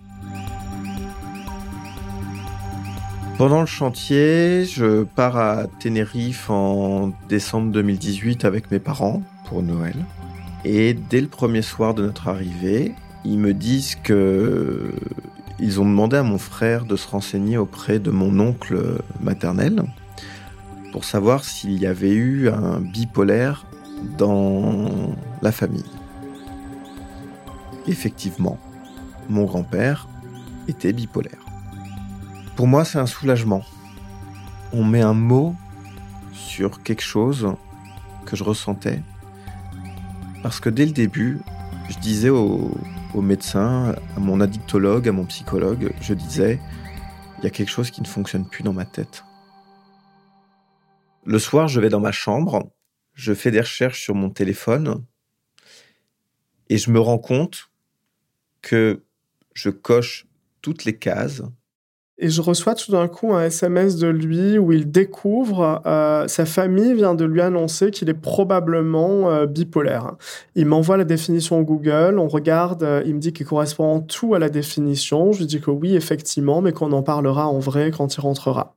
Pendant 3.37 3.61
le 3.61 3.65
chantier, 3.65 4.65
je 4.65 5.03
pars 5.03 5.37
à 5.37 5.65
Tenerife 5.79 6.49
en 6.49 7.11
décembre 7.27 7.71
2018 7.71 8.45
avec 8.45 8.69
mes 8.69 8.79
parents 8.79 9.23
pour 9.47 9.63
Noël. 9.63 9.95
Et 10.63 10.93
dès 10.93 11.21
le 11.21 11.27
premier 11.27 11.63
soir 11.63 11.95
de 11.95 12.03
notre 12.03 12.27
arrivée, 12.27 12.93
ils 13.25 13.39
me 13.39 13.53
disent 13.53 13.95
que 13.95 14.93
ils 15.59 15.79
ont 15.79 15.85
demandé 15.85 16.17
à 16.17 16.23
mon 16.23 16.37
frère 16.37 16.85
de 16.85 16.95
se 16.95 17.07
renseigner 17.07 17.57
auprès 17.57 17.99
de 17.99 18.11
mon 18.11 18.39
oncle 18.39 19.01
maternel 19.19 19.83
pour 20.91 21.03
savoir 21.03 21.43
s'il 21.43 21.79
y 21.79 21.85
avait 21.85 22.13
eu 22.13 22.49
un 22.49 22.79
bipolaire 22.79 23.65
dans 24.17 25.15
la 25.41 25.51
famille. 25.51 25.85
Effectivement, 27.87 28.59
mon 29.29 29.45
grand-père 29.45 30.07
était 30.67 30.93
bipolaire. 30.93 31.45
Pour 32.55 32.67
moi, 32.67 32.85
c'est 32.85 32.99
un 32.99 33.05
soulagement. 33.05 33.63
On 34.73 34.83
met 34.83 35.01
un 35.01 35.13
mot 35.13 35.55
sur 36.33 36.83
quelque 36.83 37.01
chose 37.01 37.55
que 38.25 38.35
je 38.35 38.43
ressentais. 38.43 39.01
Parce 40.43 40.59
que 40.59 40.69
dès 40.69 40.85
le 40.85 40.91
début, 40.91 41.39
je 41.89 41.97
disais 41.99 42.29
au, 42.29 42.71
médecin, 43.15 43.95
à 44.15 44.19
mon 44.19 44.39
addictologue, 44.39 45.07
à 45.07 45.11
mon 45.11 45.25
psychologue, 45.25 45.93
je 46.01 46.13
disais, 46.13 46.59
il 47.37 47.43
y 47.43 47.47
a 47.47 47.49
quelque 47.49 47.69
chose 47.69 47.91
qui 47.91 48.01
ne 48.01 48.07
fonctionne 48.07 48.47
plus 48.47 48.63
dans 48.63 48.73
ma 48.73 48.85
tête. 48.85 49.23
Le 51.25 51.37
soir, 51.37 51.67
je 51.67 51.79
vais 51.79 51.89
dans 51.89 51.99
ma 51.99 52.11
chambre, 52.11 52.71
je 53.13 53.33
fais 53.33 53.51
des 53.51 53.61
recherches 53.61 54.01
sur 54.01 54.15
mon 54.15 54.29
téléphone 54.29 55.05
et 56.69 56.77
je 56.77 56.89
me 56.89 56.99
rends 56.99 57.19
compte 57.19 57.69
que 58.61 59.03
je 59.53 59.69
coche 59.69 60.27
toutes 60.61 60.85
les 60.85 60.97
cases. 60.97 61.41
Et 62.23 62.29
je 62.29 62.41
reçois 62.41 62.75
tout 62.75 62.91
d'un 62.91 63.07
coup 63.07 63.33
un 63.33 63.45
SMS 63.45 63.95
de 63.95 64.07
lui 64.07 64.59
où 64.59 64.71
il 64.71 64.91
découvre, 64.91 65.81
euh, 65.87 66.27
sa 66.27 66.45
famille 66.45 66.93
vient 66.93 67.15
de 67.15 67.25
lui 67.25 67.41
annoncer 67.41 67.89
qu'il 67.89 68.09
est 68.09 68.13
probablement 68.13 69.31
euh, 69.31 69.47
bipolaire. 69.47 70.17
Il 70.53 70.67
m'envoie 70.67 70.97
la 70.97 71.03
définition 71.03 71.59
Google, 71.63 72.19
on 72.19 72.27
regarde, 72.27 72.83
euh, 72.83 73.01
il 73.07 73.15
me 73.15 73.19
dit 73.19 73.33
qu'il 73.33 73.47
correspond 73.47 74.01
tout 74.01 74.35
à 74.35 74.39
la 74.39 74.49
définition. 74.49 75.31
Je 75.31 75.39
lui 75.39 75.45
dis 75.47 75.61
que 75.61 75.71
oui, 75.71 75.95
effectivement, 75.95 76.61
mais 76.61 76.73
qu'on 76.73 76.91
en 76.91 77.01
parlera 77.01 77.47
en 77.47 77.57
vrai 77.57 77.89
quand 77.89 78.15
il 78.15 78.21
rentrera. 78.21 78.75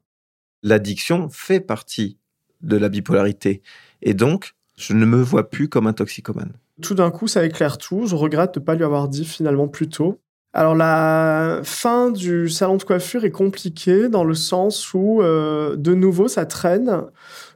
L'addiction 0.63 1.29
fait 1.29 1.61
partie 1.61 2.17
de 2.63 2.79
la 2.79 2.89
bipolarité. 2.89 3.61
Et 4.01 4.15
donc, 4.15 4.55
je 4.79 4.95
ne 4.95 5.05
me 5.05 5.21
vois 5.21 5.51
plus 5.51 5.69
comme 5.69 5.87
un 5.87 5.93
toxicomane. 5.93 6.55
Tout 6.81 6.95
d'un 6.95 7.11
coup, 7.11 7.29
ça 7.29 7.45
éclaire 7.45 7.77
tout. 7.77 8.07
Je 8.07 8.17
regrette 8.17 8.55
de 8.55 8.61
ne 8.61 8.65
pas 8.65 8.75
lui 8.75 8.85
avoir 8.85 9.09
dit 9.09 9.27
finalement 9.27 9.69
plus 9.69 9.89
tôt. 9.91 10.21
Alors 10.57 10.77
la 10.77 11.63
fin 11.65 12.13
du 12.13 12.49
salon 12.49 12.77
de 12.77 12.85
coiffure 12.85 13.25
est 13.25 13.33
compliquée 13.33 14.09
dans 14.09 14.23
le 14.23 14.35
sens 14.35 14.95
où 14.95 15.21
euh, 15.21 15.75
de 15.75 15.95
nouveau 15.95 16.29
ça 16.29 16.47
traîne 16.47 17.03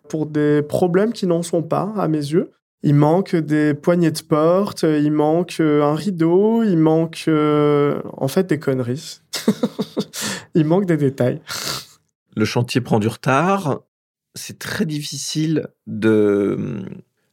pour 0.09 0.27
des 0.27 0.63
problèmes 0.63 1.13
qui 1.13 1.29
n'en 1.29 1.45
sont 1.45 1.63
pas 1.63 1.93
à 1.97 2.09
mes 2.09 2.19
yeux. 2.19 2.51
Il 2.83 2.97
manque 2.97 3.37
des 3.37 3.73
poignées 3.75 4.11
de 4.11 4.21
porte, 4.21 4.83
il 4.83 5.13
manque 5.13 5.59
euh, 5.61 5.85
un 5.85 5.95
rideau, 5.95 6.65
il 6.65 6.77
manque 6.77 7.27
euh, 7.29 8.03
en 8.15 8.27
fait 8.27 8.49
des 8.49 8.59
conneries. 8.59 9.21
il 10.57 10.65
manque 10.65 10.87
des 10.87 10.97
détails. 10.97 11.41
Le 12.35 12.45
chantier 12.45 12.81
prend 12.81 12.99
du 12.99 13.07
retard. 13.07 13.83
C'est 14.35 14.59
très 14.59 14.87
difficile 14.87 15.69
de 15.87 16.57
hum, 16.59 16.89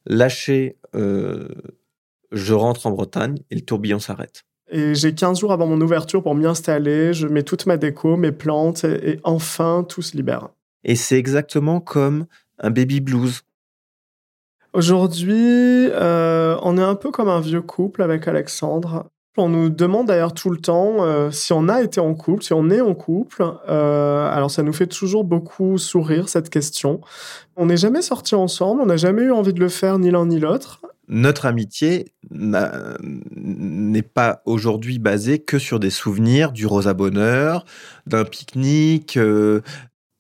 lâcher. 0.05 0.77
je 0.93 2.53
rentre 2.53 2.85
en 2.85 2.91
Bretagne 2.91 3.39
et 3.49 3.55
le 3.55 3.61
tourbillon 3.61 3.97
s'arrête. 3.97 4.43
Et 4.69 4.95
j'ai 4.95 5.13
15 5.13 5.39
jours 5.39 5.51
avant 5.51 5.67
mon 5.67 5.79
ouverture 5.81 6.23
pour 6.23 6.35
m'y 6.35 6.45
installer. 6.45 7.13
Je 7.13 7.27
mets 7.27 7.43
toute 7.43 7.65
ma 7.65 7.77
déco, 7.77 8.17
mes 8.17 8.31
plantes, 8.31 8.83
et, 8.83 9.19
enfin, 9.23 9.85
tout 9.87 10.01
se 10.01 10.17
libère. 10.17 10.49
Et 10.83 10.95
c'est 10.95 11.17
exactement 11.17 11.79
comme 11.79 12.25
un 12.59 12.71
baby 12.71 12.99
blues. 12.99 13.41
Aujourd'hui, 14.73 15.87
euh, 15.91 16.57
on 16.61 16.77
est 16.77 16.83
un 16.83 16.95
peu 16.95 17.11
comme 17.11 17.29
un 17.29 17.39
vieux 17.39 17.61
couple 17.61 18.01
avec 18.01 18.27
Alexandre. 18.27 19.05
On 19.37 19.49
nous 19.49 19.69
demande 19.69 20.07
d'ailleurs 20.07 20.33
tout 20.33 20.49
le 20.49 20.57
temps 20.57 21.03
euh, 21.03 21.29
si 21.29 21.51
on 21.51 21.67
a 21.67 21.81
été 21.81 21.99
en 21.99 22.13
couple, 22.13 22.43
si 22.43 22.53
on 22.53 22.69
est 22.69 22.81
en 22.81 22.93
couple. 22.93 23.43
Euh, 23.67 24.29
alors 24.29 24.49
ça 24.49 24.63
nous 24.63 24.73
fait 24.73 24.87
toujours 24.87 25.25
beaucoup 25.25 25.77
sourire 25.77 26.29
cette 26.29 26.49
question. 26.49 27.01
On 27.57 27.65
n'est 27.65 27.77
jamais 27.77 28.01
sortis 28.01 28.35
ensemble, 28.35 28.81
on 28.81 28.85
n'a 28.85 28.97
jamais 28.97 29.23
eu 29.23 29.31
envie 29.31 29.53
de 29.53 29.59
le 29.59 29.69
faire 29.69 29.99
ni 29.99 30.09
l'un 30.11 30.25
ni 30.25 30.39
l'autre 30.39 30.81
notre 31.07 31.45
amitié 31.45 32.13
n'est 32.31 34.01
pas 34.01 34.41
aujourd'hui 34.45 34.99
basée 34.99 35.39
que 35.39 35.59
sur 35.59 35.79
des 35.79 35.89
souvenirs 35.89 36.51
du 36.51 36.65
Rosa 36.65 36.93
Bonheur, 36.93 37.65
d'un 38.07 38.25
pique-nique. 38.25 39.17
Euh, 39.17 39.61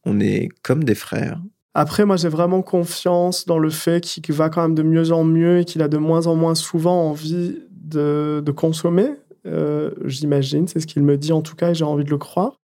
on 0.05 0.19
est 0.19 0.49
comme 0.61 0.83
des 0.83 0.95
frères. 0.95 1.41
Après, 1.73 2.05
moi, 2.05 2.15
j'ai 2.15 2.29
vraiment 2.29 2.61
confiance 2.61 3.45
dans 3.45 3.59
le 3.59 3.69
fait 3.69 4.01
qu'il 4.01 4.33
va 4.33 4.49
quand 4.49 4.61
même 4.61 4.75
de 4.75 4.83
mieux 4.83 5.11
en 5.11 5.23
mieux 5.23 5.59
et 5.59 5.65
qu'il 5.65 5.81
a 5.81 5.87
de 5.87 5.97
moins 5.97 6.27
en 6.27 6.35
moins 6.35 6.55
souvent 6.55 7.09
envie 7.09 7.59
de, 7.71 8.43
consommer. 8.55 9.09
Euh, 9.45 9.91
j'imagine, 10.05 10.67
c'est 10.67 10.79
ce 10.79 10.87
qu'il 10.87 11.03
me 11.03 11.17
dit 11.17 11.33
en 11.33 11.41
tout 11.41 11.55
cas 11.55 11.71
et 11.71 11.75
j'ai 11.75 11.83
envie 11.83 12.05
de 12.05 12.09
le 12.09 12.17
croire. 12.17 12.59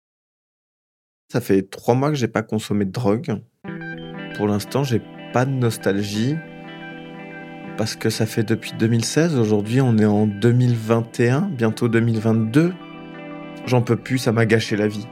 Ça 1.33 1.41
fait 1.41 1.63
trois 1.63 1.95
mois 1.95 2.11
que 2.11 2.17
j'ai 2.17 2.29
pas 2.29 2.43
consommé 2.43 2.85
de 2.85 2.91
drogue. 2.91 3.41
Pour 4.37 4.47
l'instant, 4.47 4.85
j'ai 4.85 5.03
pas 5.33 5.45
de 5.45 5.51
nostalgie 5.51 6.37
parce 7.79 7.95
que 7.95 8.11
ça 8.11 8.27
fait 8.27 8.43
depuis 8.43 8.73
2016. 8.77 9.39
Aujourd'hui, 9.39 9.81
on 9.81 9.97
est 9.99 10.05
en 10.05 10.27
2021, 10.27 11.43
bientôt 11.43 11.89
2022. 11.89 12.75
J'en 13.67 13.83
peux 13.83 13.97
plus, 13.97 14.19
ça 14.19 14.33
m'a 14.33 14.47
gâché 14.47 14.77
la 14.77 14.89
vie. 14.89 15.07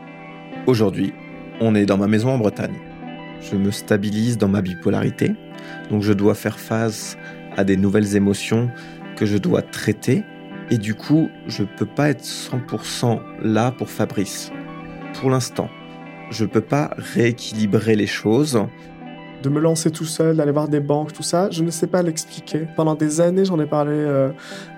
Aujourd'hui, 0.67 1.14
on 1.61 1.77
est 1.77 1.87
dans 1.87 1.97
ma 1.97 2.09
maison 2.09 2.31
en 2.31 2.39
Bretagne. 2.39 2.75
Je 3.41 3.57
me 3.57 3.71
stabilise 3.71 4.37
dans 4.37 4.49
ma 4.49 4.62
bipolarité, 4.62 5.35
donc 5.91 6.03
je 6.03 6.12
dois 6.12 6.35
faire 6.35 6.59
face 6.59 7.17
à 7.57 7.62
des 7.62 7.77
nouvelles 7.77 8.17
émotions 8.17 8.69
que 9.17 9.27
je 9.27 9.39
dois 9.39 9.62
traiter, 9.62 10.25
et 10.71 10.79
du 10.79 10.95
coup, 10.95 11.31
je 11.47 11.62
peux 11.62 11.87
pas 11.87 12.09
être 12.09 12.25
100% 12.25 13.21
là 13.43 13.71
pour 13.71 13.89
Fabrice. 13.89 14.51
Pour 15.21 15.31
l'instant, 15.31 15.71
je 16.31 16.45
ne 16.45 16.49
peux 16.49 16.61
pas 16.61 16.91
rééquilibrer 16.97 17.95
les 17.95 18.09
choses 18.09 18.67
de 19.47 19.51
me 19.51 19.61
lancer 19.61 19.92
tout 19.92 20.05
seul, 20.05 20.36
d'aller 20.36 20.51
voir 20.51 20.66
des 20.66 20.80
banques, 20.80 21.12
tout 21.12 21.22
ça, 21.22 21.49
je 21.53 21.62
ne 21.62 21.70
sais 21.70 21.86
pas 21.86 22.03
l'expliquer. 22.03 22.66
Pendant 22.74 22.97
des 22.97 23.20
années, 23.20 23.44
j'en 23.44 23.61
ai 23.61 23.66
parlé 23.66 23.92
euh, 23.92 24.30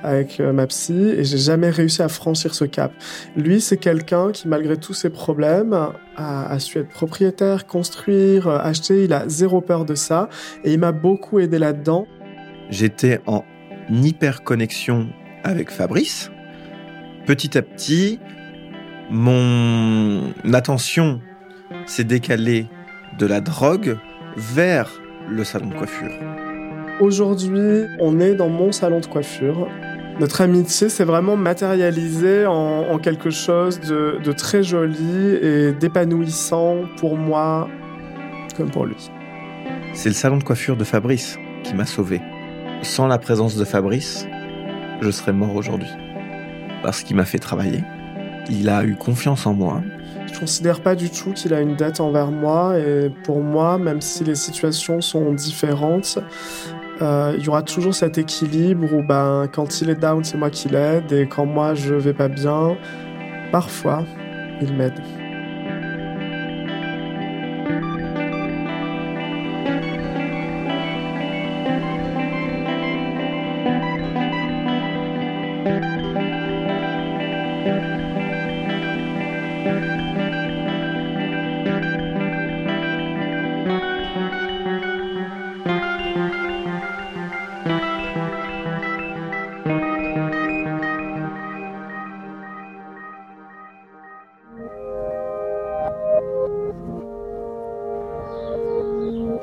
avec 0.02 0.40
euh, 0.40 0.52
ma 0.52 0.66
psy 0.66 0.92
et 0.92 1.24
j'ai 1.24 1.38
jamais 1.38 1.70
réussi 1.70 2.02
à 2.02 2.08
franchir 2.08 2.54
ce 2.54 2.66
cap. 2.66 2.92
Lui, 3.34 3.62
c'est 3.62 3.78
quelqu'un 3.78 4.30
qui, 4.30 4.46
malgré 4.46 4.76
tous 4.76 4.92
ses 4.92 5.08
problèmes, 5.08 5.74
a, 6.16 6.58
su 6.58 6.78
être 6.78 6.90
propriétaire, 6.90 7.66
construire, 7.66 8.46
euh, 8.46 8.58
acheter. 8.58 9.04
Il 9.04 9.12
a 9.14 9.26
zéro 9.26 9.62
peur 9.62 9.86
de 9.86 9.94
ça 9.94 10.28
et 10.64 10.72
il 10.74 10.78
m'a 10.78 10.92
beaucoup 10.92 11.38
aidé 11.38 11.58
là-dedans. 11.58 12.06
J'étais 12.68 13.22
en 13.26 13.44
hyper 13.88 14.44
connexion 14.44 15.08
avec 15.44 15.70
Fabrice. 15.70 16.30
Petit 17.24 17.56
à 17.56 17.62
petit, 17.62 18.18
mon 19.10 20.34
attention 20.52 21.22
s'est 21.86 22.04
décalée 22.04 22.66
de 23.18 23.24
la 23.24 23.40
drogue 23.40 23.96
vers 24.36 24.90
le 25.28 25.44
salon 25.44 25.68
de 25.68 25.74
coiffure. 25.74 26.12
Aujourd'hui, 27.00 27.84
on 28.00 28.18
est 28.20 28.34
dans 28.34 28.48
mon 28.48 28.72
salon 28.72 29.00
de 29.00 29.06
coiffure. 29.06 29.68
Notre 30.20 30.40
amitié 30.40 30.88
s'est 30.88 31.04
vraiment 31.04 31.36
matérialisée 31.36 32.44
en, 32.46 32.98
quelque 32.98 33.30
chose 33.30 33.78
de, 33.80 34.18
de 34.22 34.32
très 34.32 34.64
joli 34.64 35.36
et 35.40 35.72
d'épanouissant 35.72 36.78
pour 36.96 37.16
moi 37.16 37.68
comme 38.56 38.70
pour 38.70 38.84
lui. 38.84 39.10
C'est 39.94 40.08
le 40.08 40.14
salon 40.14 40.38
de 40.38 40.44
coiffure 40.44 40.76
de 40.76 40.84
Fabrice 40.84 41.38
qui 41.62 41.74
m'a 41.74 41.86
sauvé. 41.86 42.20
Sans 42.82 43.06
la 43.06 43.18
présence 43.18 43.56
de 43.56 43.64
Fabrice, 43.64 44.26
je 45.00 45.10
serais 45.10 45.32
mort 45.32 45.54
aujourd'hui. 45.54 45.88
Parce 46.82 47.02
qu'il 47.02 47.16
m'a 47.16 47.24
fait 47.24 47.38
travailler. 47.38 47.82
Il 48.50 48.68
a 48.68 48.84
eu 48.84 48.96
confiance 48.96 49.46
en 49.46 49.54
moi. 49.54 49.82
Je 50.32 50.38
considère 50.38 50.80
pas 50.80 50.94
du 50.94 51.10
tout 51.10 51.32
qu'il 51.32 51.54
a 51.54 51.60
une 51.60 51.74
dette 51.74 52.00
envers 52.00 52.30
moi 52.30 52.78
et 52.78 53.10
pour 53.24 53.40
moi, 53.40 53.78
même 53.78 54.00
si 54.00 54.24
les 54.24 54.34
situations 54.34 55.00
sont 55.00 55.32
différentes, 55.32 56.18
euh, 57.00 57.34
il 57.38 57.44
y 57.44 57.48
aura 57.48 57.62
toujours 57.62 57.94
cet 57.94 58.18
équilibre 58.18 58.92
où 58.92 59.02
ben, 59.02 59.48
quand 59.52 59.80
il 59.80 59.90
est 59.90 59.94
down, 59.94 60.24
c'est 60.24 60.36
moi 60.36 60.50
qui 60.50 60.68
l'aide 60.68 61.12
et 61.12 61.26
quand 61.26 61.46
moi 61.46 61.74
je 61.74 61.94
vais 61.94 62.14
pas 62.14 62.28
bien, 62.28 62.76
parfois, 63.52 64.04
il 64.60 64.74
m'aide. 64.74 65.17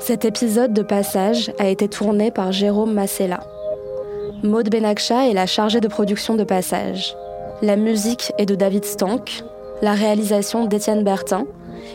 Cet 0.06 0.24
épisode 0.24 0.72
de 0.72 0.82
Passage 0.82 1.52
a 1.58 1.66
été 1.66 1.88
tourné 1.88 2.30
par 2.30 2.52
Jérôme 2.52 2.92
Massella. 2.92 3.40
Maude 4.44 4.70
Benakcha 4.70 5.28
est 5.28 5.32
la 5.32 5.46
chargée 5.46 5.80
de 5.80 5.88
production 5.88 6.36
de 6.36 6.44
Passage. 6.44 7.16
La 7.60 7.74
musique 7.74 8.32
est 8.38 8.46
de 8.46 8.54
David 8.54 8.84
Stank, 8.84 9.42
la 9.82 9.94
réalisation 9.94 10.66
d'Étienne 10.66 11.02
Bertin 11.02 11.44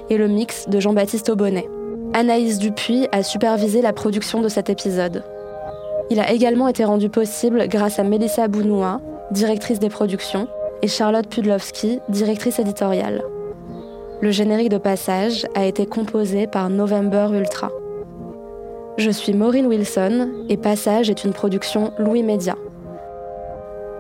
et 0.10 0.18
le 0.18 0.28
mix 0.28 0.68
de 0.68 0.82
Jean-Baptiste 0.82 1.30
Aubonnet. 1.30 1.70
Anaïs 2.14 2.60
Dupuis 2.60 3.08
a 3.14 3.24
supervisé 3.24 3.82
la 3.82 3.94
production 3.94 4.42
de 4.42 4.50
cet 4.50 4.70
épisode. 4.70 5.24
Il 6.10 6.20
a 6.20 6.34
également 6.34 6.68
été 6.68 6.84
rendu 6.84 7.08
possible 7.08 7.66
grâce 7.70 7.98
à 7.98 8.04
Mélissa 8.04 8.50
Bounoua, 8.50 9.00
directrice 9.32 9.80
des 9.80 9.88
productions, 9.88 10.50
et 10.82 10.90
Charlotte 10.90 11.30
Pudlowski, 11.30 12.00
directrice 12.10 12.60
éditoriale. 12.60 13.24
Le 14.20 14.32
générique 14.32 14.68
de 14.68 14.80
passage 14.80 15.48
a 15.56 15.64
été 15.64 15.86
composé 15.86 16.46
par 16.46 16.70
November 16.70 17.30
Ultra. 17.32 17.72
Je 18.98 19.10
suis 19.10 19.34
Maureen 19.34 19.68
Wilson 19.68 20.30
et 20.50 20.58
Passage 20.58 21.10
est 21.10 21.24
une 21.24 21.32
production 21.34 21.94
Louis 21.98 22.24
Média. 22.24 22.56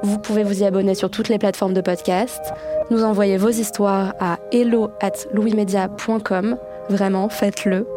Vous 0.03 0.17
pouvez 0.17 0.43
vous 0.43 0.61
y 0.61 0.65
abonner 0.65 0.95
sur 0.95 1.09
toutes 1.09 1.29
les 1.29 1.37
plateformes 1.37 1.73
de 1.73 1.81
podcast, 1.81 2.53
nous 2.89 3.03
envoyer 3.03 3.37
vos 3.37 3.49
histoires 3.49 4.13
à 4.19 4.37
hello 4.51 4.89
at 5.01 5.11
louismedia.com, 5.33 6.57
vraiment 6.89 7.29
faites-le, 7.29 7.87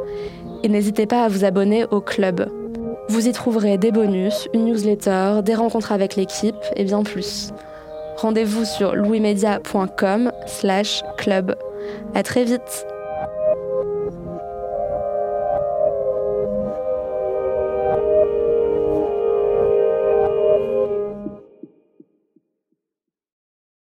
et 0.62 0.68
n'hésitez 0.68 1.06
pas 1.06 1.24
à 1.24 1.28
vous 1.28 1.44
abonner 1.44 1.84
au 1.90 2.00
club. 2.00 2.48
Vous 3.08 3.26
y 3.26 3.32
trouverez 3.32 3.76
des 3.76 3.90
bonus, 3.90 4.48
une 4.54 4.66
newsletter, 4.66 5.40
des 5.42 5.54
rencontres 5.54 5.92
avec 5.92 6.14
l'équipe 6.16 6.56
et 6.76 6.84
bien 6.84 7.02
plus. 7.02 7.52
Rendez-vous 8.16 8.64
sur 8.64 8.94
louismedia.com 8.94 10.30
slash 10.46 11.02
club. 11.18 11.56
À 12.14 12.22
très 12.22 12.44
vite 12.44 12.86